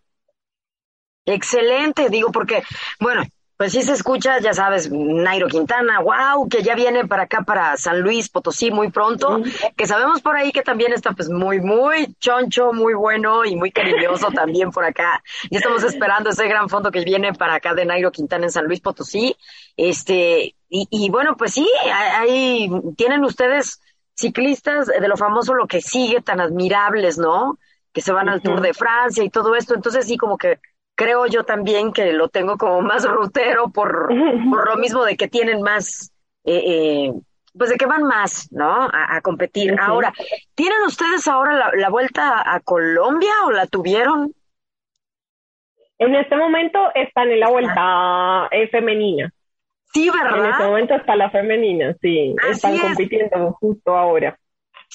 Excelente, 1.24 2.10
digo, 2.10 2.30
porque, 2.30 2.62
bueno, 3.00 3.22
pues 3.60 3.72
sí 3.72 3.82
se 3.82 3.92
escucha, 3.92 4.40
ya 4.40 4.54
sabes, 4.54 4.90
Nairo 4.90 5.46
Quintana, 5.46 6.00
wow, 6.00 6.48
que 6.48 6.62
ya 6.62 6.74
viene 6.74 7.06
para 7.06 7.24
acá, 7.24 7.42
para 7.42 7.76
San 7.76 8.00
Luis 8.00 8.30
Potosí 8.30 8.70
muy 8.70 8.90
pronto, 8.90 9.42
que 9.76 9.86
sabemos 9.86 10.22
por 10.22 10.34
ahí 10.34 10.50
que 10.50 10.62
también 10.62 10.94
está 10.94 11.12
pues 11.12 11.28
muy, 11.28 11.60
muy 11.60 12.14
choncho, 12.18 12.72
muy 12.72 12.94
bueno 12.94 13.44
y 13.44 13.56
muy 13.56 13.70
cariñoso 13.70 14.28
también 14.34 14.70
por 14.70 14.86
acá. 14.86 15.22
Y 15.50 15.58
estamos 15.58 15.84
esperando 15.84 16.30
ese 16.30 16.48
gran 16.48 16.70
fondo 16.70 16.90
que 16.90 17.04
viene 17.04 17.34
para 17.34 17.56
acá 17.56 17.74
de 17.74 17.84
Nairo 17.84 18.10
Quintana 18.10 18.46
en 18.46 18.50
San 18.50 18.64
Luis 18.64 18.80
Potosí. 18.80 19.36
Este, 19.76 20.56
y, 20.70 20.88
y 20.90 21.10
bueno, 21.10 21.36
pues 21.36 21.52
sí, 21.52 21.70
ahí 22.14 22.70
tienen 22.96 23.22
ustedes 23.24 23.82
ciclistas 24.14 24.86
de 24.86 25.06
lo 25.06 25.18
famoso, 25.18 25.52
lo 25.52 25.66
que 25.66 25.82
sigue, 25.82 26.22
tan 26.22 26.40
admirables, 26.40 27.18
¿no? 27.18 27.58
Que 27.92 28.00
se 28.00 28.12
van 28.14 28.30
al 28.30 28.40
Tour 28.40 28.62
de 28.62 28.72
Francia 28.72 29.22
y 29.22 29.28
todo 29.28 29.54
esto. 29.54 29.74
Entonces 29.74 30.06
sí, 30.06 30.16
como 30.16 30.38
que 30.38 30.60
creo 31.00 31.26
yo 31.26 31.44
también 31.44 31.94
que 31.94 32.12
lo 32.12 32.28
tengo 32.28 32.58
como 32.58 32.82
más 32.82 33.08
rutero 33.08 33.70
por, 33.70 34.08
por 34.50 34.68
lo 34.68 34.76
mismo 34.76 35.02
de 35.04 35.16
que 35.16 35.28
tienen 35.28 35.62
más, 35.62 36.12
eh, 36.44 36.62
eh, 36.66 37.12
pues 37.56 37.70
de 37.70 37.76
que 37.76 37.86
van 37.86 38.02
más, 38.02 38.52
¿no? 38.52 38.86
A, 38.92 39.18
competir. 39.22 39.74
Ahora, 39.80 40.12
¿tienen 40.54 40.82
ustedes 40.86 41.26
ahora 41.26 41.72
la, 41.74 41.88
vuelta 41.88 42.42
a 42.44 42.60
Colombia 42.60 43.32
o 43.46 43.50
la 43.50 43.66
tuvieron? 43.66 44.34
En 45.98 46.14
este 46.14 46.36
momento 46.36 46.78
están 46.94 47.30
en 47.30 47.40
la 47.40 47.48
vuelta 47.48 48.48
eh, 48.50 48.68
femenina. 48.68 49.32
Sí, 49.94 50.10
¿verdad? 50.10 50.38
En 50.38 50.50
este 50.52 50.64
momento 50.64 50.94
está 50.94 51.16
la 51.16 51.30
femenina, 51.30 51.96
sí. 52.00 52.36
están 52.50 52.78
compitiendo 52.78 53.52
justo 53.54 53.96
ahora. 53.96 54.38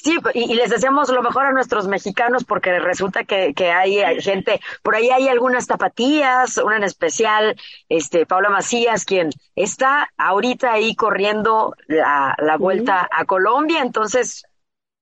Sí, 0.02 0.18
y, 0.34 0.54
les 0.54 0.70
deseamos 0.70 1.08
lo 1.08 1.22
mejor 1.22 1.46
a 1.46 1.52
nuestros 1.52 1.88
mexicanos 1.88 2.44
porque 2.44 2.78
resulta 2.78 3.24
que, 3.24 3.54
que 3.54 3.72
hay, 3.72 4.20
gente, 4.20 4.60
por 4.82 4.94
ahí 4.94 5.10
hay 5.10 5.28
algunas 5.28 5.66
tapatías, 5.66 6.58
una 6.58 6.76
en 6.76 6.84
especial, 6.84 7.56
este, 7.88 8.26
Paula 8.26 8.50
Macías, 8.50 9.04
quien 9.04 9.30
está 9.54 10.10
ahorita 10.18 10.72
ahí 10.72 10.94
corriendo 10.94 11.74
la, 11.86 12.34
la 12.38 12.56
vuelta 12.58 13.08
a 13.10 13.24
Colombia, 13.24 13.80
entonces 13.80 14.44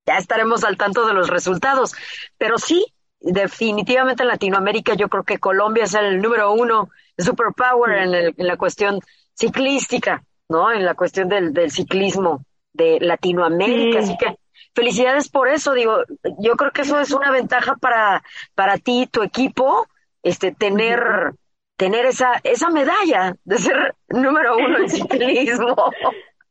ya 0.06 0.16
estaremos 0.16 0.62
al 0.62 0.76
tanto 0.76 1.06
de 1.06 1.12
los 1.12 1.28
resultados. 1.28 1.94
Pero 2.38 2.56
sí, 2.58 2.86
definitivamente 3.20 4.22
en 4.22 4.28
Latinoamérica 4.28 4.94
yo 4.94 5.08
creo 5.08 5.24
que 5.24 5.38
Colombia 5.38 5.84
es 5.84 5.94
el 5.94 6.22
número 6.22 6.52
uno, 6.52 6.90
superpower 7.18 7.98
en, 7.98 8.14
el, 8.14 8.34
en 8.36 8.46
la 8.46 8.56
cuestión 8.56 9.00
ciclística, 9.34 10.22
¿no? 10.48 10.70
En 10.70 10.84
la 10.84 10.94
cuestión 10.94 11.28
del, 11.28 11.52
del 11.52 11.70
ciclismo 11.70 12.44
de 12.72 12.98
Latinoamérica. 13.00 13.98
Así 13.98 14.16
que 14.16 14.36
felicidades 14.74 15.28
por 15.30 15.48
eso, 15.48 15.72
digo, 15.72 16.04
yo 16.38 16.54
creo 16.56 16.72
que 16.72 16.82
eso 16.82 17.00
es 17.00 17.12
una 17.12 17.30
ventaja 17.30 17.76
para, 17.76 18.22
para 18.54 18.78
ti, 18.78 19.08
tu 19.10 19.22
equipo, 19.22 19.86
este, 20.22 20.52
tener, 20.52 21.32
tener 21.76 22.06
esa, 22.06 22.40
esa 22.42 22.70
medalla 22.70 23.34
de 23.44 23.58
ser 23.58 23.94
número 24.08 24.56
uno 24.56 24.78
en 24.78 24.88
ciclismo. 24.90 25.76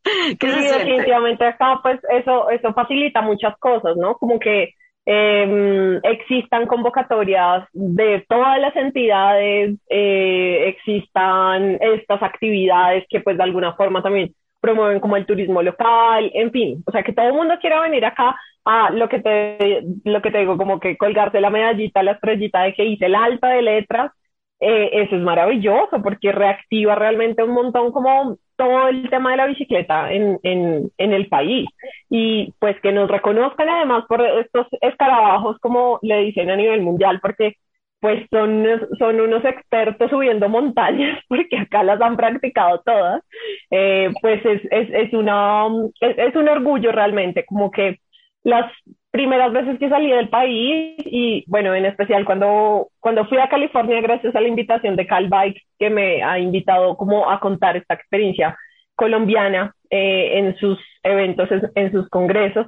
sí, 0.04 0.38
definitivamente 0.40 1.46
acá, 1.46 1.80
pues 1.82 2.00
eso, 2.10 2.50
eso 2.50 2.74
facilita 2.74 3.22
muchas 3.22 3.58
cosas, 3.58 3.96
¿no? 3.98 4.16
Como 4.16 4.40
que 4.40 4.74
eh, 5.06 6.00
existan 6.04 6.66
convocatorias 6.66 7.68
de 7.74 8.26
todas 8.30 8.60
las 8.60 8.76
entidades, 8.76 9.78
eh, 9.90 10.68
existan 10.70 11.78
estas 11.82 12.24
actividades 12.24 13.06
que 13.10 13.20
pues 13.20 13.38
de 13.38 13.44
alguna 13.44 13.74
forma 13.74 14.02
también 14.02 14.34
promueven 14.64 15.02
como 15.02 15.18
el 15.18 15.26
turismo 15.26 15.62
local, 15.62 16.32
en 16.34 16.50
fin, 16.52 16.84
o 16.88 16.92
sea, 16.92 17.04
que 17.04 17.12
todo 17.12 17.28
el 17.28 17.34
mundo 17.34 17.56
quiera 17.60 17.82
venir 17.82 18.06
acá 18.06 18.34
a 18.64 18.92
lo 18.92 19.10
que 19.10 19.20
te, 19.20 19.84
lo 20.06 20.22
que 20.22 20.32
te 20.32 20.38
digo, 20.38 20.56
como 20.58 20.80
que 20.80 20.96
colgarse 20.96 21.42
la 21.42 21.50
medallita, 21.50 22.02
la 22.02 22.14
estrellita 22.14 22.62
de 22.64 22.74
que 22.74 22.86
hice 22.86 23.08
el 23.08 23.16
alta 23.16 23.50
de 23.50 23.62
letras, 23.62 24.14
eh, 24.62 24.90
eso 25.04 25.18
es 25.18 25.22
maravilloso 25.22 26.02
porque 26.02 26.32
reactiva 26.32 26.96
realmente 26.96 27.44
un 27.44 27.52
montón 27.52 27.92
como 27.92 28.38
todo 28.56 28.88
el 28.88 29.10
tema 29.10 29.32
de 29.32 29.38
la 29.38 29.48
bicicleta 29.48 30.10
en, 30.14 30.40
en, 30.44 30.90
en 30.98 31.14
el 31.14 31.28
país. 31.28 31.68
Y 32.10 32.54
pues 32.60 32.80
que 32.82 32.94
nos 32.94 33.10
reconozcan 33.12 33.68
además 33.68 34.06
por 34.08 34.22
estos 34.22 34.68
escarabajos 34.80 35.58
como 35.60 36.00
le 36.04 36.20
dicen 36.20 36.50
a 36.50 36.56
nivel 36.56 36.82
mundial 36.82 37.20
porque 37.22 37.58
pues 38.04 38.28
son, 38.32 38.66
son 39.00 39.22
unos 39.22 39.46
expertos 39.46 40.10
subiendo 40.10 40.50
montañas, 40.50 41.22
porque 41.30 41.58
acá 41.58 41.84
las 41.84 42.02
han 42.02 42.18
practicado 42.18 42.82
todas, 42.86 43.24
eh, 43.72 44.10
pues 44.22 44.46
es, 44.46 44.62
es, 44.72 44.90
es, 44.90 45.14
una, 45.14 45.68
es, 46.02 46.36
un 46.36 46.50
orgullo 46.50 46.92
realmente, 46.92 47.46
como 47.46 47.72
que 47.72 48.00
las 48.44 48.70
primeras 49.10 49.54
veces 49.54 49.80
que 49.80 49.88
salí 49.88 50.12
del 50.12 50.28
país 50.28 50.98
y 51.06 51.46
bueno, 51.48 51.74
en 51.74 51.86
especial 51.86 52.26
cuando, 52.26 52.90
cuando 53.00 53.26
fui 53.26 53.38
a 53.38 53.48
California 53.48 54.02
gracias 54.02 54.36
a 54.36 54.42
la 54.42 54.50
invitación 54.50 54.98
de 54.98 55.08
Cal 55.08 55.30
Bike 55.30 55.62
que 55.80 55.90
me 55.90 56.22
ha 56.24 56.38
invitado 56.40 56.98
como 56.98 57.32
a 57.32 57.40
contar 57.40 57.78
esta 57.78 57.94
experiencia 57.94 58.58
colombiana 58.96 59.74
eh, 59.90 60.40
en 60.40 60.58
sus 60.58 60.78
eventos, 61.04 61.48
en 61.76 61.92
sus 61.94 62.10
congresos, 62.10 62.68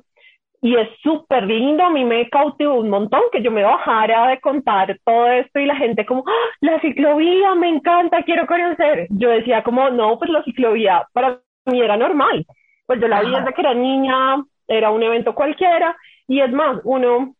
y 0.62 0.76
es 0.76 0.90
súper 1.04 1.44
lindo, 1.44 1.84
a 1.84 1.90
mí 1.90 2.04
me 2.06 2.30
cautivó 2.30 2.76
un 2.76 2.90
montón 2.90 3.22
que 3.32 3.42
yo 3.42 3.52
me 3.52 3.64
bajara 3.64 4.30
de 4.30 4.40
contar 4.40 5.00
todo 5.04 5.28
esto 5.28 5.60
y 5.60 5.66
la 5.66 5.76
gente 5.76 6.06
como, 6.06 6.24
¡Ah, 6.28 6.50
la 6.62 6.80
ciclovía, 6.82 7.56
me 7.56 7.70
encanta, 7.70 8.24
quiero 8.24 8.48
conocer. 8.48 9.08
Yo 9.10 9.30
decía 9.30 9.64
como, 9.64 9.90
no, 9.90 10.18
pues 10.18 10.32
la 10.32 10.44
ciclovía 10.44 11.08
para 11.14 11.40
mí 11.66 11.82
era 11.82 11.98
normal. 11.98 12.46
Pues 12.86 13.00
yo 13.00 13.08
la 13.08 13.22
vi 13.22 13.32
desde 13.32 13.54
que 13.54 13.62
era 13.62 13.74
niña, 13.74 14.44
era 14.68 14.92
un 14.92 15.04
evento 15.04 15.36
cualquiera 15.36 15.96
y 16.28 16.42
es 16.42 16.52
más, 16.52 16.80
uno 16.84 17.36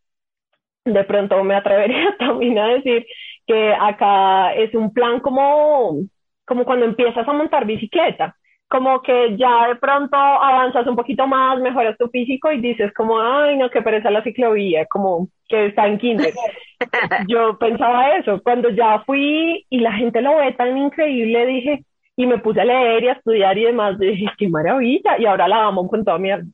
de 0.84 1.04
pronto 1.04 1.42
me 1.42 1.54
atrevería 1.54 2.16
también 2.18 2.58
a 2.58 2.68
decir 2.68 3.06
que 3.46 3.74
acá 3.74 4.54
es 4.54 4.74
un 4.74 4.92
plan 4.92 5.20
como, 5.20 6.00
como 6.44 6.64
cuando 6.64 6.86
empiezas 6.86 7.26
a 7.26 7.32
montar 7.32 7.64
bicicleta 7.64 8.36
como 8.76 9.00
que 9.00 9.38
ya 9.38 9.68
de 9.68 9.76
pronto 9.76 10.16
avanzas 10.16 10.86
un 10.86 10.96
poquito 10.96 11.26
más, 11.26 11.58
mejoras 11.60 11.96
tu 11.96 12.08
físico 12.08 12.52
y 12.52 12.60
dices 12.60 12.92
como, 12.92 13.18
ay, 13.18 13.56
no, 13.56 13.70
que 13.70 13.80
pereza 13.80 14.10
la 14.10 14.22
ciclovía, 14.22 14.84
como 14.84 15.28
que 15.48 15.68
está 15.68 15.86
en 15.86 15.96
kinder. 15.96 16.34
Yo 17.26 17.56
pensaba 17.56 18.18
eso, 18.18 18.38
cuando 18.42 18.68
ya 18.68 19.02
fui 19.06 19.64
y 19.70 19.78
la 19.80 19.92
gente 19.92 20.20
lo 20.20 20.36
ve 20.36 20.52
tan 20.52 20.76
increíble, 20.76 21.46
dije, 21.46 21.84
y 22.16 22.26
me 22.26 22.36
puse 22.36 22.60
a 22.60 22.66
leer 22.66 23.04
y 23.04 23.08
a 23.08 23.12
estudiar 23.12 23.56
y 23.56 23.64
demás, 23.64 23.98
dije, 23.98 24.26
qué 24.36 24.46
maravilla, 24.46 25.18
y 25.18 25.24
ahora 25.24 25.48
la 25.48 25.64
amo 25.64 25.88
con 25.88 26.04
toda 26.04 26.18
mi 26.18 26.30
alma. 26.30 26.50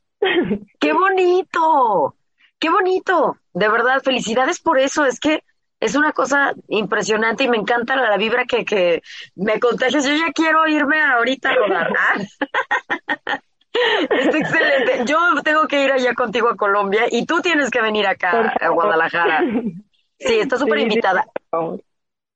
¡Qué 0.79 0.93
bonito! 0.93 2.15
¡Qué 2.57 2.69
bonito! 2.69 3.35
De 3.53 3.67
verdad, 3.67 4.01
felicidades 4.01 4.61
por 4.61 4.79
eso, 4.79 5.05
es 5.05 5.19
que 5.19 5.43
es 5.83 5.95
una 5.95 6.11
cosa 6.11 6.53
impresionante 6.67 7.43
y 7.43 7.49
me 7.49 7.57
encanta 7.57 7.95
la, 7.95 8.17
vibra 8.17 8.45
que, 8.45 8.63
que 8.65 9.01
me 9.35 9.59
contagias. 9.59 10.05
Yo 10.05 10.15
ya 10.15 10.31
quiero 10.33 10.67
irme 10.67 11.01
ahorita 11.01 11.49
a 11.49 11.55
rodar. 11.55 11.93
Está 14.09 14.37
excelente. 14.37 15.05
Yo 15.05 15.17
tengo 15.43 15.67
que 15.67 15.83
ir 15.83 15.91
allá 15.91 16.13
contigo 16.13 16.49
a 16.49 16.55
Colombia 16.55 17.05
y 17.09 17.25
tú 17.25 17.41
tienes 17.41 17.69
que 17.69 17.81
venir 17.81 18.07
acá 18.07 18.53
a 18.59 18.69
Guadalajara. 18.69 19.41
Sí, 20.19 20.39
está 20.39 20.57
súper 20.57 20.79
invitada. 20.79 21.25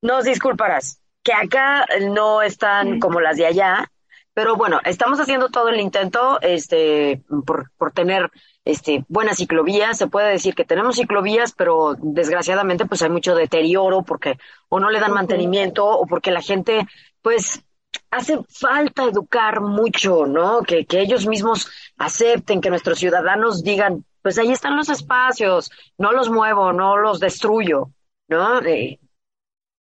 Nos 0.02 0.26
disculparás 0.26 1.02
que 1.24 1.34
acá 1.34 1.86
no 2.10 2.42
están 2.42 3.00
como 3.00 3.20
las 3.20 3.38
de 3.38 3.46
allá, 3.46 3.92
pero 4.34 4.56
bueno, 4.56 4.80
estamos 4.84 5.20
haciendo 5.20 5.50
todo 5.50 5.70
el 5.70 5.80
intento 5.80 6.40
este, 6.42 7.24
por, 7.46 7.72
por 7.78 7.92
tener 7.92 8.30
este, 8.68 9.06
buenas 9.08 9.38
ciclovías. 9.38 9.98
Se 9.98 10.08
puede 10.08 10.32
decir 10.32 10.56
que 10.56 10.66
tenemos 10.66 10.98
ciclovías, 10.98 11.54
pero 11.54 11.96
desgraciadamente 12.00 12.86
pues 12.86 13.02
hay 13.02 13.10
mucho 13.10 13.36
deterioro 13.36 14.04
porque 14.04 14.38
o 14.70 14.80
no 14.80 14.90
le 14.90 15.00
dan 15.00 15.14
mantenimiento 15.14 15.86
o 15.86 16.06
porque 16.06 16.32
la 16.32 16.42
gente 16.42 16.86
pues 17.22 17.64
hace 18.12 18.40
falta 18.50 19.04
educar 19.06 19.62
mucho, 19.62 20.26
¿no? 20.26 20.62
Que, 20.62 20.86
que 20.86 21.00
ellos 21.00 21.28
mismos 21.28 21.70
acepten, 21.98 22.62
que 22.62 22.70
nuestros 22.70 23.00
ciudadanos 23.00 23.64
digan, 23.64 24.06
pues 24.22 24.38
ahí 24.38 24.52
están 24.52 24.76
los 24.76 24.90
espacios, 24.90 25.72
no 25.98 26.12
los 26.12 26.30
muevo, 26.30 26.74
no 26.74 26.98
los 26.98 27.20
destruyo, 27.20 27.92
¿no? 28.28 28.62
Eh, 28.62 29.00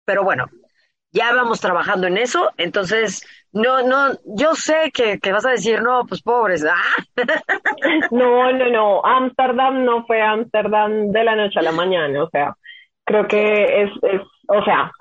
pero 0.06 0.24
bueno, 0.24 0.46
ya 1.12 1.34
vamos 1.34 1.60
trabajando 1.60 2.08
en 2.08 2.18
eso, 2.18 2.50
entonces 2.58 3.26
no, 3.54 3.82
no, 3.84 4.14
yo 4.26 4.56
sé 4.56 4.92
que, 4.94 5.20
que 5.20 5.32
vas 5.32 5.46
a 5.46 5.52
decir, 5.52 5.82
no, 5.82 6.06
pues 6.08 6.22
pobres. 6.22 6.66
¡ah! 6.66 7.04
No, 8.12 8.52
no, 8.52 8.70
no, 8.70 9.06
Ámsterdam 9.06 9.84
no 9.84 10.06
fue 10.06 10.22
Ámsterdam 10.22 11.12
de 11.12 11.24
la 11.24 11.36
noche 11.36 11.60
a 11.60 11.64
la 11.64 11.72
mañana, 11.72 12.24
o 12.24 12.30
sea, 12.30 12.56
creo 13.04 13.28
que 13.28 13.84
es, 13.84 13.90
es, 14.04 14.22
o 14.48 14.64
sea, 14.64 14.92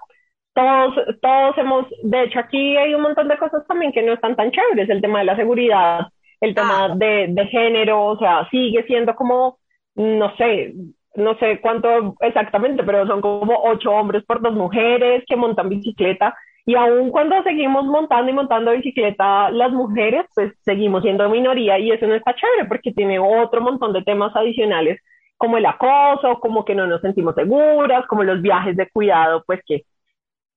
todos, 0.55 0.95
todos 1.21 1.59
hemos, 1.59 1.87
de 2.03 2.25
hecho 2.25 2.41
aquí 2.41 2.77
hay 2.77 2.95
un 2.95 3.03
montón 3.03 3.29
de 3.29 3.39
cosas 3.39 3.67
también 3.67 3.93
que 3.93 4.03
no 4.03 4.15
están 4.15 4.35
tan 4.37 4.51
chéveres, 4.51 4.89
el 4.89 5.01
tema 5.01 5.21
de 5.21 5.27
la 5.27 5.37
seguridad, 5.37 6.09
el 6.41 6.55
tema 6.55 6.87
ah. 6.87 6.95
de, 6.97 7.27
de 7.29 7.47
género, 7.47 8.07
o 8.07 8.19
sea, 8.19 8.49
sigue 8.51 8.83
siendo 8.85 9.15
como, 9.15 9.59
no 9.95 10.35
sé, 10.37 10.73
no 11.15 11.37
sé 11.39 11.61
cuánto 11.61 12.15
exactamente, 12.21 12.83
pero 12.85 13.07
son 13.07 13.21
como 13.21 13.55
ocho 13.65 13.91
hombres 13.93 14.25
por 14.25 14.41
dos 14.41 14.55
mujeres 14.55 15.25
que 15.27 15.37
montan 15.37 15.69
bicicleta 15.69 16.35
y 16.67 16.75
aún 16.75 17.11
cuando 17.11 17.43
seguimos 17.43 17.85
montando 17.87 18.31
y 18.31 18.35
montando 18.35 18.73
bicicleta 18.73 19.51
las 19.51 19.73
mujeres, 19.73 20.27
pues 20.35 20.53
seguimos 20.65 21.03
siendo 21.03 21.29
minoría 21.29 21.79
y 21.79 21.91
eso 21.91 22.07
no 22.07 22.15
está 22.15 22.35
chévere 22.35 22.67
porque 22.69 22.93
tiene 22.93 23.19
otro 23.19 23.61
montón 23.61 23.93
de 23.93 24.03
temas 24.03 24.35
adicionales 24.37 25.01
como 25.37 25.57
el 25.57 25.67
acoso, 25.67 26.39
como 26.41 26.65
que 26.67 26.75
no 26.75 26.87
nos 26.87 27.01
sentimos 27.01 27.35
seguras, 27.35 28.07
como 28.07 28.25
los 28.25 28.43
viajes 28.43 28.77
de 28.77 28.89
cuidado, 28.91 29.43
pues 29.47 29.61
que, 29.67 29.85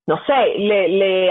no 0.08 0.20
sé, 0.26 0.58
le, 0.58 0.89
le 0.89 1.30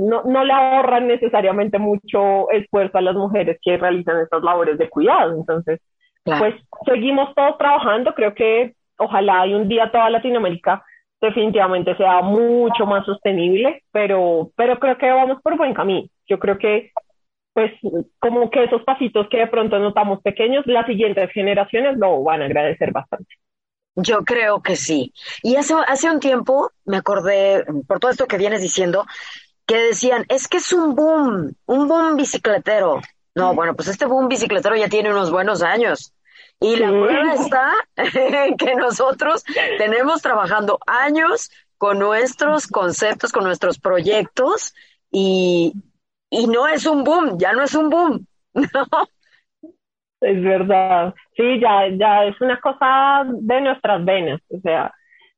no, 0.00 0.24
no, 0.24 0.44
le 0.44 0.52
ahorran 0.52 1.06
necesariamente 1.06 1.78
mucho 1.78 2.50
esfuerzo 2.50 2.98
a 2.98 3.02
las 3.02 3.14
mujeres 3.14 3.58
que 3.62 3.76
realizan 3.76 4.20
estas 4.20 4.42
labores 4.42 4.76
de 4.78 4.90
cuidado. 4.90 5.36
Entonces, 5.36 5.80
pues 6.24 6.54
seguimos 6.86 7.34
todos 7.34 7.58
trabajando, 7.58 8.14
creo 8.14 8.34
que 8.34 8.74
ojalá 8.98 9.42
hay 9.42 9.54
un 9.54 9.68
día 9.68 9.90
toda 9.90 10.10
Latinoamérica 10.10 10.84
definitivamente 11.20 11.96
sea 11.96 12.22
mucho 12.22 12.86
más 12.86 13.04
sostenible, 13.04 13.82
pero, 13.92 14.50
pero 14.56 14.78
creo 14.78 14.96
que 14.96 15.10
vamos 15.10 15.38
por 15.42 15.56
buen 15.56 15.74
camino. 15.74 16.08
Yo 16.26 16.38
creo 16.38 16.58
que, 16.58 16.92
pues, 17.52 17.72
como 18.18 18.50
que 18.50 18.64
esos 18.64 18.82
pasitos 18.84 19.26
que 19.30 19.38
de 19.38 19.46
pronto 19.46 19.78
notamos 19.78 20.22
pequeños, 20.22 20.66
las 20.66 20.86
siguientes 20.86 21.30
generaciones 21.32 21.98
lo 21.98 22.22
van 22.22 22.42
a 22.42 22.46
agradecer 22.46 22.92
bastante. 22.92 23.34
Yo 23.96 24.24
creo 24.24 24.62
que 24.62 24.76
sí. 24.76 25.12
Y 25.42 25.56
hace, 25.56 25.74
hace 25.86 26.10
un 26.10 26.20
tiempo 26.20 26.70
me 26.86 26.96
acordé, 26.96 27.64
por 27.86 28.00
todo 28.00 28.10
esto 28.10 28.26
que 28.26 28.38
vienes 28.38 28.62
diciendo, 28.62 29.04
que 29.66 29.76
decían, 29.76 30.24
es 30.28 30.48
que 30.48 30.56
es 30.56 30.72
un 30.72 30.94
boom, 30.94 31.54
un 31.66 31.88
boom 31.88 32.16
bicicletero. 32.16 33.00
No, 33.34 33.54
bueno, 33.54 33.74
pues 33.74 33.88
este 33.88 34.06
boom 34.06 34.28
bicicletero 34.28 34.76
ya 34.76 34.88
tiene 34.88 35.10
unos 35.10 35.30
buenos 35.30 35.62
años. 35.62 36.12
Y 36.60 36.76
la 36.76 36.88
prueba 36.88 37.34
está 37.34 37.72
que 38.58 38.74
nosotros 38.74 39.44
tenemos 39.78 40.20
trabajando 40.20 40.78
años 40.86 41.50
con 41.78 41.98
nuestros 41.98 42.66
conceptos, 42.66 43.32
con 43.32 43.44
nuestros 43.44 43.78
proyectos 43.78 44.74
y, 45.10 45.72
y 46.28 46.46
no 46.46 46.68
es 46.68 46.84
un 46.84 47.02
boom, 47.04 47.38
ya 47.38 47.52
no 47.52 47.62
es 47.62 47.74
un 47.74 47.88
boom, 47.88 48.26
¿no? 48.54 48.86
Es 50.20 50.42
verdad. 50.42 51.14
Sí, 51.36 51.60
ya, 51.60 51.88
ya 51.98 52.24
es 52.24 52.38
una 52.40 52.60
cosa 52.60 53.24
de 53.26 53.60
nuestras 53.62 54.04
venas. 54.04 54.40
O 54.50 54.60
sea, 54.60 54.92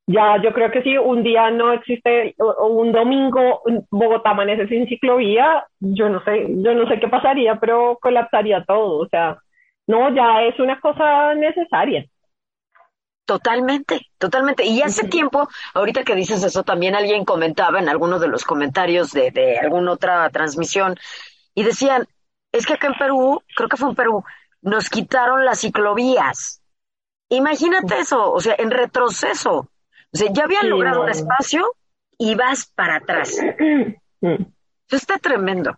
ya 0.06 0.40
yo 0.42 0.52
creo 0.52 0.70
que 0.70 0.82
si 0.82 0.96
un 0.98 1.22
día 1.22 1.50
no 1.50 1.72
existe, 1.72 2.34
o, 2.38 2.66
un 2.66 2.92
domingo 2.92 3.62
Bogotá 3.90 4.30
amanece 4.30 4.68
sin 4.68 4.86
ciclovía, 4.88 5.66
yo 5.80 6.08
no 6.08 6.22
sé, 6.24 6.46
yo 6.48 6.74
no 6.74 6.88
sé 6.88 6.98
qué 7.00 7.08
pasaría, 7.08 7.58
pero 7.60 7.98
colapsaría 8.00 8.64
todo. 8.64 8.98
O 8.98 9.08
sea, 9.08 9.38
no, 9.86 10.14
ya 10.14 10.42
es 10.42 10.58
una 10.58 10.80
cosa 10.80 11.34
necesaria. 11.34 12.04
Totalmente, 13.24 14.00
totalmente. 14.18 14.64
Y 14.66 14.82
hace 14.82 15.06
tiempo, 15.08 15.48
ahorita 15.74 16.02
que 16.02 16.16
dices 16.16 16.42
eso, 16.42 16.64
también 16.64 16.96
alguien 16.96 17.24
comentaba 17.24 17.78
en 17.78 17.88
alguno 17.88 18.18
de 18.18 18.28
los 18.28 18.44
comentarios 18.44 19.12
de, 19.12 19.30
de 19.30 19.58
alguna 19.58 19.92
otra 19.92 20.28
transmisión 20.30 20.96
y 21.54 21.62
decían, 21.62 22.06
es 22.50 22.66
que 22.66 22.74
acá 22.74 22.88
en 22.88 22.94
Perú, 22.94 23.42
creo 23.56 23.68
que 23.68 23.76
fue 23.76 23.90
en 23.90 23.94
Perú, 23.94 24.24
nos 24.60 24.90
quitaron 24.90 25.44
las 25.44 25.60
ciclovías. 25.60 26.60
Imagínate 27.28 27.98
eso, 27.98 28.30
o 28.30 28.40
sea, 28.40 28.56
en 28.58 28.70
retroceso. 28.70 29.68
O 30.12 30.16
sea, 30.16 30.30
ya 30.32 30.44
habían 30.44 30.68
logrado 30.68 31.02
un 31.02 31.08
espacio 31.08 31.64
y 32.18 32.34
vas 32.34 32.70
para 32.74 32.96
atrás. 32.96 33.40
Eso 34.20 34.96
está 34.96 35.18
tremendo. 35.18 35.74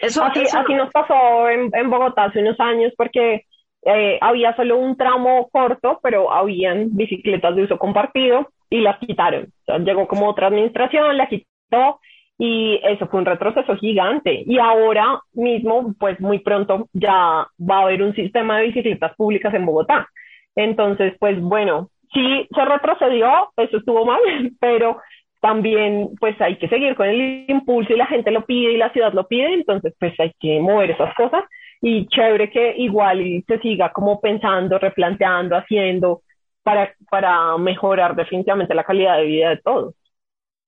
Eso, 0.00 0.24
así, 0.24 0.74
nos 0.74 0.90
pasó 0.90 1.48
en, 1.48 1.70
en, 1.72 1.90
Bogotá 1.90 2.24
hace 2.24 2.40
unos 2.40 2.58
años 2.60 2.92
porque 2.96 3.44
eh, 3.82 4.18
había 4.20 4.54
solo 4.56 4.76
un 4.78 4.96
tramo 4.96 5.48
corto, 5.50 6.00
pero 6.02 6.32
habían 6.32 6.96
bicicletas 6.96 7.54
de 7.56 7.62
uso 7.62 7.78
compartido 7.78 8.50
y 8.70 8.80
las 8.80 8.98
quitaron. 8.98 9.52
llegó 9.84 10.06
como 10.06 10.28
otra 10.28 10.48
administración, 10.48 11.16
la 11.16 11.28
quitó 11.28 12.00
y 12.38 12.80
eso 12.84 13.08
fue 13.08 13.20
un 13.20 13.26
retroceso 13.26 13.76
gigante. 13.76 14.44
Y 14.46 14.58
ahora 14.58 15.20
mismo, 15.32 15.94
pues 15.98 16.20
muy 16.20 16.38
pronto 16.40 16.88
ya 16.92 17.48
va 17.58 17.78
a 17.78 17.82
haber 17.82 18.02
un 18.02 18.14
sistema 18.14 18.58
de 18.58 18.66
bicicletas 18.66 19.14
públicas 19.16 19.52
en 19.54 19.66
Bogotá. 19.66 20.08
Entonces, 20.54 21.14
pues 21.18 21.40
bueno, 21.40 21.90
sí 22.12 22.48
se 22.54 22.64
retrocedió, 22.64 23.52
eso 23.56 23.78
estuvo 23.78 24.04
mal, 24.04 24.20
pero 24.60 24.98
también 25.40 26.10
pues 26.18 26.40
hay 26.40 26.58
que 26.58 26.68
seguir 26.68 26.96
con 26.96 27.06
el 27.06 27.44
impulso 27.48 27.92
y 27.92 27.96
la 27.96 28.06
gente 28.06 28.30
lo 28.30 28.44
pide 28.44 28.72
y 28.72 28.76
la 28.76 28.92
ciudad 28.92 29.12
lo 29.12 29.26
pide, 29.26 29.54
entonces 29.54 29.94
pues 29.98 30.18
hay 30.18 30.32
que 30.40 30.60
mover 30.60 30.90
esas 30.90 31.14
cosas 31.14 31.44
y 31.80 32.08
chévere 32.08 32.50
que 32.50 32.74
igual 32.76 33.44
se 33.46 33.58
siga 33.60 33.92
como 33.92 34.20
pensando, 34.20 34.78
replanteando, 34.78 35.56
haciendo 35.56 36.22
para, 36.64 36.92
para 37.08 37.56
mejorar 37.56 38.16
definitivamente 38.16 38.74
la 38.74 38.82
calidad 38.82 39.16
de 39.16 39.24
vida 39.24 39.50
de 39.50 39.58
todos 39.58 39.94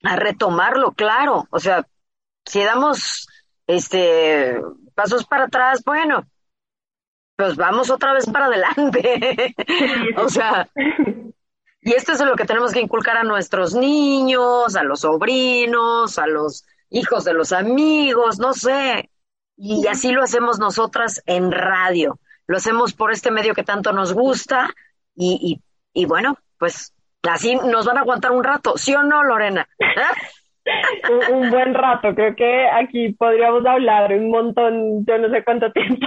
a 0.02 0.16
retomarlo, 0.16 0.92
claro. 0.92 1.46
O 1.50 1.58
sea, 1.58 1.86
si 2.44 2.62
damos 2.62 3.28
este 3.66 4.60
pasos 4.94 5.26
para 5.26 5.44
atrás, 5.44 5.82
bueno, 5.84 6.24
pues 7.40 7.56
vamos 7.56 7.90
otra 7.90 8.12
vez 8.12 8.26
para 8.26 8.46
adelante. 8.46 9.54
o 10.16 10.28
sea, 10.28 10.68
y 11.80 11.92
esto 11.92 12.12
es 12.12 12.20
lo 12.20 12.36
que 12.36 12.44
tenemos 12.44 12.72
que 12.72 12.80
inculcar 12.80 13.16
a 13.16 13.24
nuestros 13.24 13.74
niños, 13.74 14.76
a 14.76 14.82
los 14.82 15.00
sobrinos, 15.00 16.18
a 16.18 16.26
los 16.26 16.66
hijos 16.90 17.24
de 17.24 17.32
los 17.32 17.52
amigos, 17.52 18.38
no 18.38 18.52
sé. 18.52 19.10
Y 19.56 19.86
así 19.86 20.12
lo 20.12 20.22
hacemos 20.22 20.58
nosotras 20.58 21.22
en 21.26 21.50
radio. 21.50 22.18
Lo 22.46 22.56
hacemos 22.56 22.92
por 22.92 23.12
este 23.12 23.30
medio 23.30 23.54
que 23.54 23.62
tanto 23.62 23.92
nos 23.92 24.12
gusta 24.12 24.70
y, 25.14 25.60
y, 25.94 26.02
y 26.02 26.06
bueno, 26.06 26.36
pues 26.58 26.92
Así 27.28 27.54
nos 27.54 27.86
van 27.86 27.98
a 27.98 28.00
aguantar 28.00 28.32
un 28.32 28.44
rato, 28.44 28.78
¿sí 28.78 28.94
o 28.94 29.02
no, 29.02 29.22
Lorena? 29.22 29.68
un, 31.32 31.50
buen 31.50 31.74
rato, 31.74 32.14
creo 32.14 32.34
que 32.34 32.66
aquí 32.68 33.12
podríamos 33.12 33.64
hablar 33.66 34.12
un 34.12 34.30
montón, 34.30 35.04
yo 35.04 35.18
no 35.18 35.28
sé 35.28 35.44
cuánto 35.44 35.70
tiempo, 35.72 36.06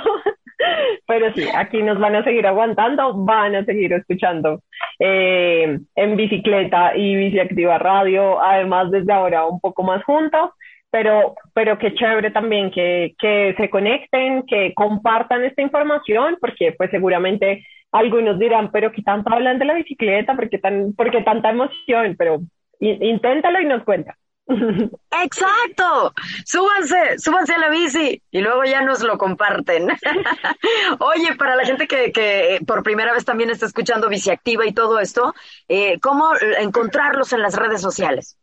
pero 1.07 1.33
sí, 1.33 1.45
aquí 1.53 1.81
nos 1.81 1.99
van 1.99 2.15
a 2.15 2.23
seguir 2.23 2.45
aguantando, 2.47 3.13
van 3.13 3.55
a 3.55 3.65
seguir 3.65 3.93
escuchando 3.93 4.61
eh, 4.99 5.79
en 5.95 6.15
bicicleta 6.15 6.95
y 6.95 7.15
biciactiva 7.15 7.77
radio, 7.77 8.41
además 8.41 8.91
desde 8.91 9.13
ahora 9.13 9.45
un 9.45 9.59
poco 9.59 9.83
más 9.83 10.03
juntos, 10.03 10.51
pero, 10.91 11.35
pero 11.53 11.77
qué 11.77 11.93
chévere 11.95 12.31
también 12.31 12.69
que, 12.71 13.15
que 13.17 13.55
se 13.57 13.69
conecten, 13.69 14.43
que 14.43 14.73
compartan 14.75 15.43
esta 15.43 15.61
información, 15.61 16.37
porque 16.39 16.73
pues 16.77 16.91
seguramente 16.91 17.65
algunos 17.91 18.39
dirán, 18.39 18.71
pero 18.71 18.91
¿qué 18.91 19.01
tanto 19.01 19.31
hablan 19.31 19.59
de 19.59 19.65
la 19.65 19.75
bicicleta? 19.75 20.35
¿Por 20.35 20.49
qué, 20.49 20.57
tan, 20.57 20.93
por 20.93 21.11
tanta 21.23 21.49
emoción? 21.51 22.15
Pero 22.17 22.41
inténtalo 22.79 23.61
y 23.61 23.65
nos 23.65 23.83
cuenta. 23.83 24.15
Exacto, 24.45 26.13
súbanse, 26.45 27.17
súbanse 27.17 27.53
a 27.53 27.59
la 27.59 27.69
bici 27.69 28.21
y 28.29 28.41
luego 28.41 28.63
ya 28.65 28.81
nos 28.81 29.01
lo 29.01 29.17
comparten. 29.17 29.87
Oye, 30.99 31.35
para 31.37 31.55
la 31.55 31.65
gente 31.65 31.87
que, 31.87 32.11
que, 32.11 32.59
por 32.67 32.83
primera 32.83 33.13
vez 33.13 33.23
también 33.23 33.49
está 33.49 33.65
escuchando 33.65 34.09
Bici 34.09 34.29
Activa 34.29 34.65
y 34.65 34.73
todo 34.73 34.99
esto, 34.99 35.33
eh, 35.69 35.99
¿cómo 36.01 36.31
encontrarlos 36.59 37.31
en 37.33 37.41
las 37.41 37.55
redes 37.55 37.81
sociales? 37.81 38.37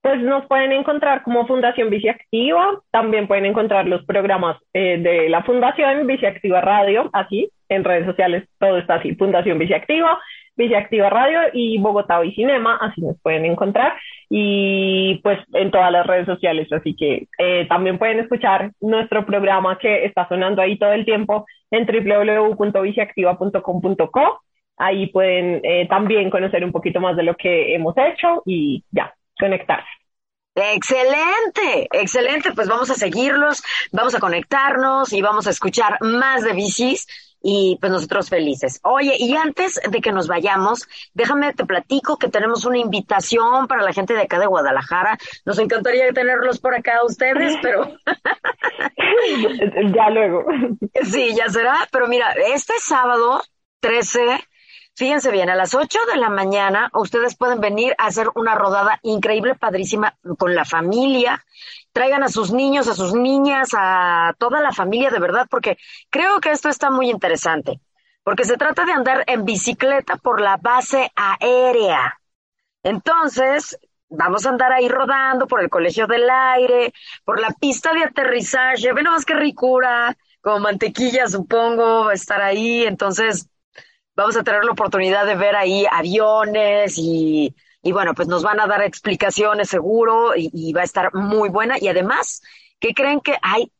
Pues 0.00 0.20
nos 0.22 0.46
pueden 0.46 0.72
encontrar 0.72 1.22
como 1.22 1.46
Fundación 1.46 1.90
Biciactiva, 1.90 2.80
también 2.90 3.26
pueden 3.26 3.46
encontrar 3.46 3.86
los 3.86 4.04
programas 4.06 4.56
eh, 4.72 4.96
de 4.98 5.28
la 5.28 5.42
Fundación 5.42 6.06
Biciactiva 6.06 6.60
Radio, 6.60 7.10
así, 7.12 7.50
en 7.68 7.84
redes 7.84 8.06
sociales 8.06 8.48
todo 8.58 8.78
está 8.78 8.94
así, 8.94 9.14
Fundación 9.16 9.58
Biciactiva, 9.58 10.18
Biciactiva 10.58 11.08
Radio 11.08 11.38
y 11.52 11.78
Bogotá 11.78 12.18
Bicinema, 12.20 12.76
así 12.76 13.00
nos 13.00 13.18
pueden 13.22 13.46
encontrar, 13.46 13.94
y 14.28 15.20
pues 15.22 15.38
en 15.54 15.70
todas 15.70 15.92
las 15.92 16.04
redes 16.06 16.26
sociales, 16.26 16.70
así 16.72 16.96
que 16.96 17.28
eh, 17.38 17.66
también 17.68 17.98
pueden 17.98 18.18
escuchar 18.18 18.72
nuestro 18.80 19.24
programa 19.24 19.78
que 19.78 20.04
está 20.04 20.26
sonando 20.28 20.60
ahí 20.60 20.76
todo 20.76 20.92
el 20.92 21.04
tiempo 21.04 21.46
en 21.70 21.86
www.biciactiva.com.co, 21.86 24.40
ahí 24.76 25.06
pueden 25.06 25.60
eh, 25.62 25.86
también 25.88 26.28
conocer 26.28 26.64
un 26.64 26.72
poquito 26.72 26.98
más 27.00 27.16
de 27.16 27.22
lo 27.22 27.36
que 27.36 27.72
hemos 27.74 27.94
hecho 27.96 28.42
y 28.44 28.82
ya, 28.90 29.14
conectarse. 29.38 29.86
Excelente, 30.56 31.86
excelente. 31.92 32.50
Pues 32.52 32.68
vamos 32.68 32.90
a 32.90 32.94
seguirlos, 32.94 33.62
vamos 33.92 34.16
a 34.16 34.18
conectarnos 34.18 35.12
y 35.12 35.22
vamos 35.22 35.46
a 35.46 35.50
escuchar 35.50 35.98
más 36.00 36.42
de 36.42 36.52
bicis 36.52 37.06
y 37.42 37.78
pues 37.80 37.92
nosotros 37.92 38.28
felices. 38.28 38.80
Oye, 38.82 39.16
y 39.18 39.36
antes 39.36 39.80
de 39.88 40.00
que 40.00 40.12
nos 40.12 40.26
vayamos, 40.28 40.86
déjame 41.14 41.52
te 41.54 41.64
platico 41.64 42.18
que 42.18 42.28
tenemos 42.28 42.64
una 42.64 42.78
invitación 42.78 43.66
para 43.66 43.82
la 43.82 43.92
gente 43.92 44.14
de 44.14 44.22
acá 44.22 44.38
de 44.38 44.46
Guadalajara. 44.46 45.18
Nos 45.44 45.58
encantaría 45.58 46.12
tenerlos 46.12 46.58
por 46.58 46.74
acá 46.74 47.04
ustedes, 47.04 47.56
pero 47.62 47.90
ya 49.94 50.10
luego. 50.10 50.44
Sí, 51.04 51.34
ya 51.36 51.48
será, 51.48 51.88
pero 51.92 52.08
mira, 52.08 52.32
este 52.54 52.74
sábado 52.80 53.42
13 53.80 54.20
Fíjense 54.98 55.30
bien, 55.30 55.48
a 55.48 55.54
las 55.54 55.76
8 55.76 55.96
de 56.12 56.18
la 56.18 56.28
mañana 56.28 56.90
ustedes 56.92 57.36
pueden 57.36 57.60
venir 57.60 57.94
a 57.98 58.06
hacer 58.06 58.30
una 58.34 58.56
rodada 58.56 58.98
increíble, 59.04 59.54
padrísima, 59.54 60.18
con 60.36 60.56
la 60.56 60.64
familia. 60.64 61.44
Traigan 61.92 62.24
a 62.24 62.28
sus 62.28 62.50
niños, 62.50 62.88
a 62.88 62.94
sus 62.94 63.14
niñas, 63.14 63.68
a 63.78 64.34
toda 64.38 64.60
la 64.60 64.72
familia 64.72 65.10
de 65.10 65.20
verdad, 65.20 65.46
porque 65.48 65.78
creo 66.10 66.40
que 66.40 66.50
esto 66.50 66.68
está 66.68 66.90
muy 66.90 67.10
interesante. 67.10 67.80
Porque 68.24 68.42
se 68.42 68.56
trata 68.56 68.84
de 68.84 68.90
andar 68.90 69.22
en 69.28 69.44
bicicleta 69.44 70.16
por 70.16 70.40
la 70.40 70.56
base 70.56 71.12
aérea. 71.14 72.18
Entonces, 72.82 73.78
vamos 74.08 74.46
a 74.46 74.48
andar 74.48 74.72
ahí 74.72 74.88
rodando 74.88 75.46
por 75.46 75.60
el 75.60 75.70
Colegio 75.70 76.08
del 76.08 76.28
Aire, 76.28 76.92
por 77.24 77.40
la 77.40 77.50
pista 77.50 77.92
de 77.92 78.02
aterrizaje. 78.02 78.92
Ven 78.92 79.04
más 79.04 79.24
que 79.24 79.34
ricura, 79.34 80.16
como 80.40 80.58
mantequilla, 80.58 81.28
supongo, 81.28 82.10
estar 82.10 82.42
ahí. 82.42 82.82
Entonces, 82.82 83.48
vamos 84.18 84.36
a 84.36 84.42
tener 84.42 84.64
la 84.64 84.72
oportunidad 84.72 85.26
de 85.26 85.36
ver 85.36 85.54
ahí 85.54 85.86
aviones 85.88 86.98
y, 86.98 87.54
y 87.82 87.92
bueno, 87.92 88.14
pues 88.14 88.26
nos 88.26 88.42
van 88.42 88.58
a 88.58 88.66
dar 88.66 88.82
explicaciones 88.82 89.68
seguro 89.68 90.32
y, 90.34 90.72
va 90.72 90.80
a 90.80 90.84
estar 90.84 91.14
muy 91.14 91.48
buena. 91.48 91.76
Y 91.80 91.86
además, 91.86 92.42
¿qué 92.80 92.94
creen 92.94 93.20
que 93.20 93.36
hay? 93.42 93.70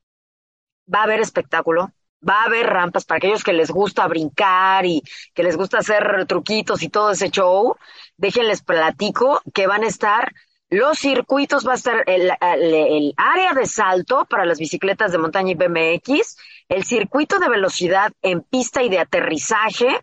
Va 0.93 1.01
a 1.01 1.03
haber 1.03 1.18
espectáculo, 1.18 1.91
va 2.26 2.43
a 2.43 2.45
haber 2.45 2.66
rampas 2.66 3.05
para 3.05 3.16
aquellos 3.16 3.43
que 3.43 3.53
les 3.53 3.72
gusta 3.72 4.07
brincar 4.07 4.86
y 4.86 5.03
que 5.34 5.43
les 5.43 5.57
gusta 5.57 5.78
hacer 5.78 6.24
truquitos 6.28 6.84
y 6.84 6.89
todo 6.89 7.11
ese 7.11 7.30
show. 7.30 7.74
Déjenles 8.16 8.62
platico 8.62 9.43
que 9.53 9.66
van 9.66 9.82
a 9.82 9.89
estar 9.89 10.32
los 10.70 11.01
circuitos, 11.01 11.66
va 11.66 11.72
a 11.72 11.76
estar 11.76 12.05
el, 12.07 12.30
el, 12.41 13.12
área 13.16 13.55
de 13.55 13.66
salto 13.66 14.24
para 14.26 14.45
las 14.45 14.61
bicicletas 14.61 15.11
de 15.11 15.18
montaña 15.18 15.51
y 15.51 15.55
BMX, 15.57 16.36
el 16.68 16.84
circuito 16.84 17.41
de 17.41 17.49
velocidad 17.49 18.12
en 18.22 18.43
pista 18.43 18.84
y 18.84 18.89
de 18.89 19.01
aterrizaje, 19.01 20.01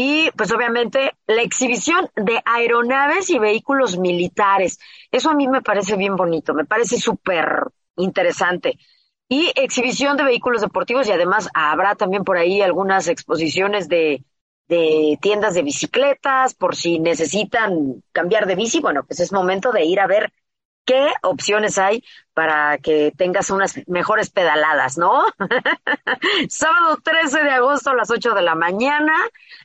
y 0.00 0.30
pues 0.36 0.52
obviamente 0.52 1.14
la 1.26 1.42
exhibición 1.42 2.08
de 2.14 2.40
aeronaves 2.44 3.30
y 3.30 3.40
vehículos 3.40 3.98
militares. 3.98 4.78
Eso 5.10 5.28
a 5.28 5.34
mí 5.34 5.48
me 5.48 5.60
parece 5.60 5.96
bien 5.96 6.14
bonito, 6.14 6.54
me 6.54 6.64
parece 6.64 6.98
súper 6.98 7.64
interesante. 7.96 8.78
Y 9.28 9.50
exhibición 9.56 10.16
de 10.16 10.22
vehículos 10.22 10.60
deportivos 10.60 11.08
y 11.08 11.12
además 11.12 11.48
habrá 11.52 11.96
también 11.96 12.22
por 12.22 12.38
ahí 12.38 12.62
algunas 12.62 13.08
exposiciones 13.08 13.88
de, 13.88 14.22
de 14.68 15.18
tiendas 15.20 15.54
de 15.54 15.62
bicicletas, 15.62 16.54
por 16.54 16.76
si 16.76 17.00
necesitan 17.00 18.04
cambiar 18.12 18.46
de 18.46 18.54
bici, 18.54 18.78
bueno, 18.78 19.02
pues 19.04 19.18
es 19.18 19.32
momento 19.32 19.72
de 19.72 19.84
ir 19.84 19.98
a 19.98 20.06
ver 20.06 20.32
qué 20.88 21.12
opciones 21.22 21.76
hay 21.76 22.02
para 22.32 22.78
que 22.78 23.12
tengas 23.14 23.50
unas 23.50 23.78
mejores 23.88 24.30
pedaladas, 24.30 24.96
¿no? 24.96 25.26
Sábado 26.48 26.96
13 27.04 27.44
de 27.44 27.50
agosto 27.50 27.90
a 27.90 27.94
las 27.94 28.10
8 28.10 28.32
de 28.32 28.40
la 28.40 28.54
mañana. 28.54 29.12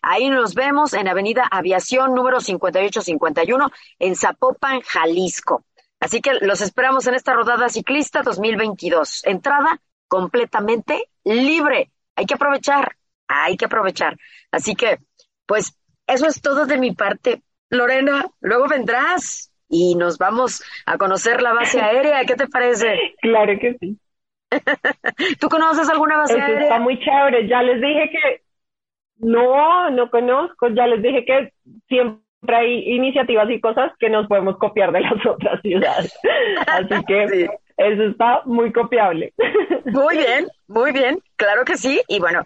Ahí 0.02 0.30
nos 0.30 0.54
vemos 0.54 0.94
en 0.94 1.08
Avenida 1.08 1.48
Aviación 1.50 2.14
número 2.14 2.42
5851 2.42 3.72
en 4.00 4.16
Zapopan, 4.18 4.82
Jalisco. 4.82 5.64
Así 6.02 6.20
que 6.20 6.34
los 6.42 6.60
esperamos 6.60 7.08
en 7.08 7.16
esta 7.16 7.34
rodada 7.34 7.70
ciclista 7.70 8.22
2022. 8.22 9.26
Entrada 9.26 9.80
completamente 10.10 11.10
libre. 11.24 11.90
Hay 12.18 12.26
que 12.26 12.34
aprovechar, 12.34 12.98
hay 13.30 13.56
que 13.56 13.66
aprovechar. 13.66 14.18
Así 14.52 14.76
que, 14.76 15.00
pues, 15.46 15.78
eso 16.06 16.28
es 16.28 16.42
todo 16.42 16.66
de 16.66 16.78
mi 16.78 16.92
parte. 16.92 17.44
Lorena, 17.70 18.26
luego 18.42 18.68
vendrás 18.68 19.53
y 19.74 19.96
nos 19.96 20.18
vamos 20.18 20.64
a 20.86 20.98
conocer 20.98 21.42
la 21.42 21.54
base 21.54 21.82
aérea. 21.82 22.24
¿Qué 22.26 22.36
te 22.36 22.48
parece? 22.48 23.16
Claro 23.22 23.54
que 23.60 23.76
sí. 23.80 23.98
¿Tú 25.40 25.50
conoces 25.50 25.90
alguna 25.90 26.18
base 26.18 26.40
aérea? 26.40 26.62
Está 26.62 26.80
muy 26.80 27.00
chévere. 27.00 27.48
Ya 27.48 27.64
les 27.64 27.82
dije 27.82 28.10
que 28.12 28.42
no, 29.18 29.90
no 29.90 30.10
conozco. 30.10 30.68
Ya 30.70 30.86
les 30.88 31.02
dije 31.02 31.26
que 31.26 31.54
siempre 31.88 32.22
hay 32.56 32.96
iniciativas 32.96 33.50
y 33.50 33.60
cosas 33.60 33.92
que 34.00 34.10
nos 34.10 34.28
podemos 34.28 34.58
copiar 34.58 34.92
de 34.92 35.02
las 35.02 35.14
otras 35.26 35.60
ciudades. 35.62 36.14
Así 36.68 37.04
que 37.06 37.50
eso 37.78 38.04
está 38.04 38.42
muy 38.46 38.72
copiable. 38.72 39.34
Muy 39.86 40.18
bien, 40.18 40.48
muy 40.68 40.92
bien, 40.92 41.20
claro 41.36 41.66
que 41.66 41.78
sí. 41.78 42.00
Y 42.08 42.20
bueno, 42.20 42.44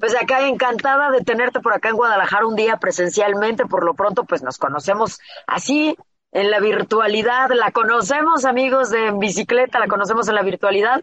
pues 0.00 0.16
acá 0.20 0.48
encantada 0.48 1.10
de 1.10 1.20
tenerte 1.20 1.60
por 1.60 1.74
acá 1.74 1.90
en 1.90 1.96
Guadalajara 1.96 2.46
un 2.46 2.56
día 2.56 2.78
presencialmente. 2.78 3.66
Por 3.66 3.84
lo 3.84 3.94
pronto, 3.94 4.24
pues 4.24 4.42
nos 4.42 4.56
conocemos 4.56 5.20
así 5.46 5.96
en 6.32 6.50
la 6.50 6.60
virtualidad, 6.60 7.50
la 7.50 7.72
conocemos 7.72 8.44
amigos 8.44 8.90
de 8.90 9.12
bicicleta, 9.18 9.78
la 9.78 9.88
conocemos 9.88 10.28
en 10.28 10.34
la 10.34 10.42
virtualidad. 10.42 11.02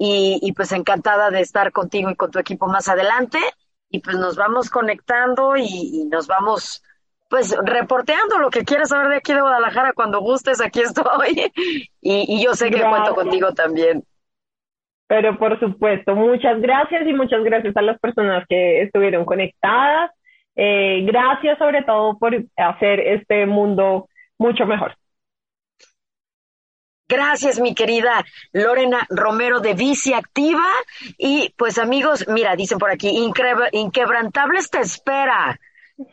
Y, 0.00 0.38
y, 0.42 0.52
pues 0.52 0.70
encantada 0.70 1.30
de 1.30 1.40
estar 1.40 1.72
contigo 1.72 2.08
y 2.08 2.14
con 2.14 2.30
tu 2.30 2.38
equipo 2.38 2.68
más 2.68 2.88
adelante. 2.88 3.38
Y 3.90 3.98
pues 4.00 4.16
nos 4.16 4.36
vamos 4.36 4.70
conectando 4.70 5.56
y, 5.56 6.04
nos 6.10 6.28
vamos 6.28 6.84
pues 7.28 7.54
reporteando 7.62 8.38
lo 8.38 8.48
que 8.48 8.64
quieras 8.64 8.90
saber 8.90 9.08
de 9.08 9.16
aquí 9.16 9.34
de 9.34 9.40
Guadalajara 9.40 9.92
cuando 9.92 10.20
gustes, 10.20 10.60
aquí 10.60 10.80
estoy. 10.80 11.52
Y, 12.00 12.36
y 12.36 12.44
yo 12.44 12.54
sé 12.54 12.70
que 12.70 12.80
cuento 12.80 13.14
contigo 13.14 13.52
también. 13.52 14.04
Pero 15.08 15.38
por 15.38 15.58
supuesto, 15.58 16.14
muchas 16.14 16.60
gracias 16.60 17.06
y 17.06 17.12
muchas 17.14 17.42
gracias 17.42 17.76
a 17.76 17.82
las 17.82 17.98
personas 17.98 18.44
que 18.46 18.82
estuvieron 18.82 19.24
conectadas. 19.24 20.12
Eh, 20.54 21.02
gracias 21.06 21.56
sobre 21.58 21.82
todo 21.82 22.18
por 22.18 22.34
hacer 22.56 23.00
este 23.00 23.46
mundo 23.46 24.08
mucho 24.38 24.64
mejor. 24.66 24.96
Gracias, 27.08 27.58
mi 27.58 27.74
querida 27.74 28.22
Lorena 28.52 29.06
Romero 29.08 29.60
de 29.60 29.72
Bici 29.72 30.12
Activa. 30.12 30.66
Y 31.16 31.54
pues 31.56 31.78
amigos, 31.78 32.26
mira, 32.28 32.54
dicen 32.54 32.78
por 32.78 32.90
aquí, 32.90 33.08
Inquebrantables 33.72 34.70
te 34.70 34.80
espera. 34.80 35.58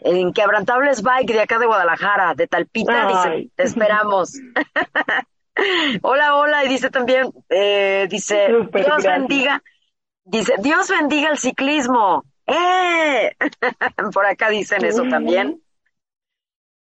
Inquebrantables 0.04 1.04
Bike 1.04 1.34
de 1.34 1.42
acá 1.42 1.60
de 1.60 1.66
Guadalajara, 1.66 2.34
de 2.34 2.48
Talpita, 2.48 3.08
dice, 3.08 3.50
te 3.56 3.64
esperamos. 3.64 4.40
hola, 6.02 6.38
hola, 6.38 6.64
y 6.64 6.70
dice 6.70 6.90
también, 6.90 7.32
eh, 7.50 8.08
dice, 8.10 8.48
Dios 8.72 9.04
bendiga, 9.04 9.62
dice, 10.24 10.56
Dios 10.60 10.90
bendiga 10.90 11.30
el 11.30 11.38
ciclismo. 11.38 12.24
¡Eh! 12.48 13.36
por 14.14 14.26
acá 14.26 14.50
dicen 14.50 14.86
eso 14.86 15.04
también. 15.04 15.62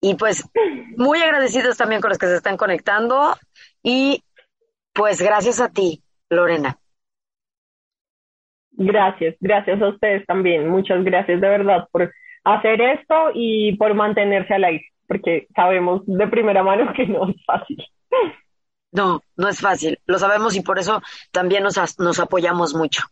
Y 0.02 0.16
pues 0.16 0.48
muy 0.96 1.20
agradecidos 1.22 1.78
también 1.78 2.02
con 2.02 2.10
los 2.10 2.18
que 2.18 2.28
se 2.28 2.36
están 2.36 2.58
conectando 2.58 3.36
y 3.82 4.24
pues 4.94 5.22
gracias 5.22 5.60
a 5.60 5.70
ti, 5.70 6.04
Lorena. 6.30 6.78
Gracias, 8.72 9.36
gracias 9.40 9.82
a 9.82 9.90
ustedes 9.90 10.26
también. 10.28 10.70
Muchas 10.70 11.04
gracias 11.04 11.42
de 11.42 11.50
verdad 11.50 11.88
por 11.92 12.14
hacer 12.44 12.80
esto 12.82 13.32
y 13.34 13.76
por 13.78 13.94
mantenerse 13.96 14.54
al 14.54 14.64
aire, 14.66 14.86
porque 15.08 15.48
sabemos 15.56 16.02
de 16.06 16.28
primera 16.28 16.64
mano 16.64 16.94
que 16.96 17.08
no 17.08 17.30
es 17.30 17.44
fácil. 17.46 17.84
No, 18.92 19.22
no 19.36 19.50
es 19.50 19.60
fácil, 19.60 20.00
lo 20.06 20.18
sabemos 20.18 20.56
y 20.56 20.62
por 20.62 20.80
eso 20.80 21.02
también 21.32 21.64
nos, 21.64 22.00
nos 22.00 22.20
apoyamos 22.20 22.74
mucho. 22.74 23.04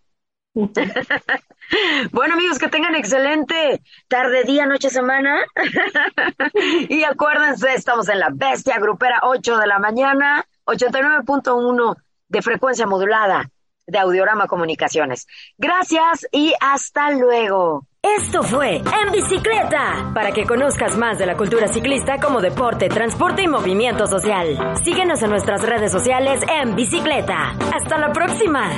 bueno 2.11 2.33
amigos, 2.35 2.57
que 2.59 2.69
tengan 2.69 2.95
excelente 2.95 3.81
tarde, 4.07 4.45
día, 4.45 4.65
noche, 4.65 4.89
semana. 4.89 5.41
y 6.89 7.03
acuérdense, 7.03 7.73
estamos 7.73 8.07
en 8.07 8.19
la 8.19 8.29
bestia 8.31 8.79
grupera 8.79 9.19
8 9.23 9.57
de 9.57 9.67
la 9.67 9.79
mañana, 9.79 10.45
89.1 10.65 11.95
de 12.29 12.41
frecuencia 12.41 12.87
modulada 12.87 13.49
de 13.85 13.99
Audiorama 13.99 14.47
Comunicaciones. 14.47 15.27
Gracias 15.57 16.25
y 16.31 16.53
hasta 16.61 17.11
luego. 17.11 17.85
Esto 18.01 18.43
fue 18.43 18.77
En 18.77 19.11
Bicicleta, 19.11 20.11
para 20.13 20.31
que 20.31 20.45
conozcas 20.45 20.95
más 20.95 21.17
de 21.17 21.25
la 21.25 21.35
cultura 21.35 21.67
ciclista 21.67 22.19
como 22.19 22.39
deporte, 22.39 22.87
transporte 22.87 23.41
y 23.41 23.47
movimiento 23.47 24.07
social. 24.07 24.77
Síguenos 24.83 25.21
en 25.23 25.31
nuestras 25.31 25.63
redes 25.63 25.91
sociales 25.91 26.39
en 26.47 26.75
Bicicleta. 26.75 27.51
Hasta 27.73 27.97
la 27.97 28.13
próxima. 28.13 28.69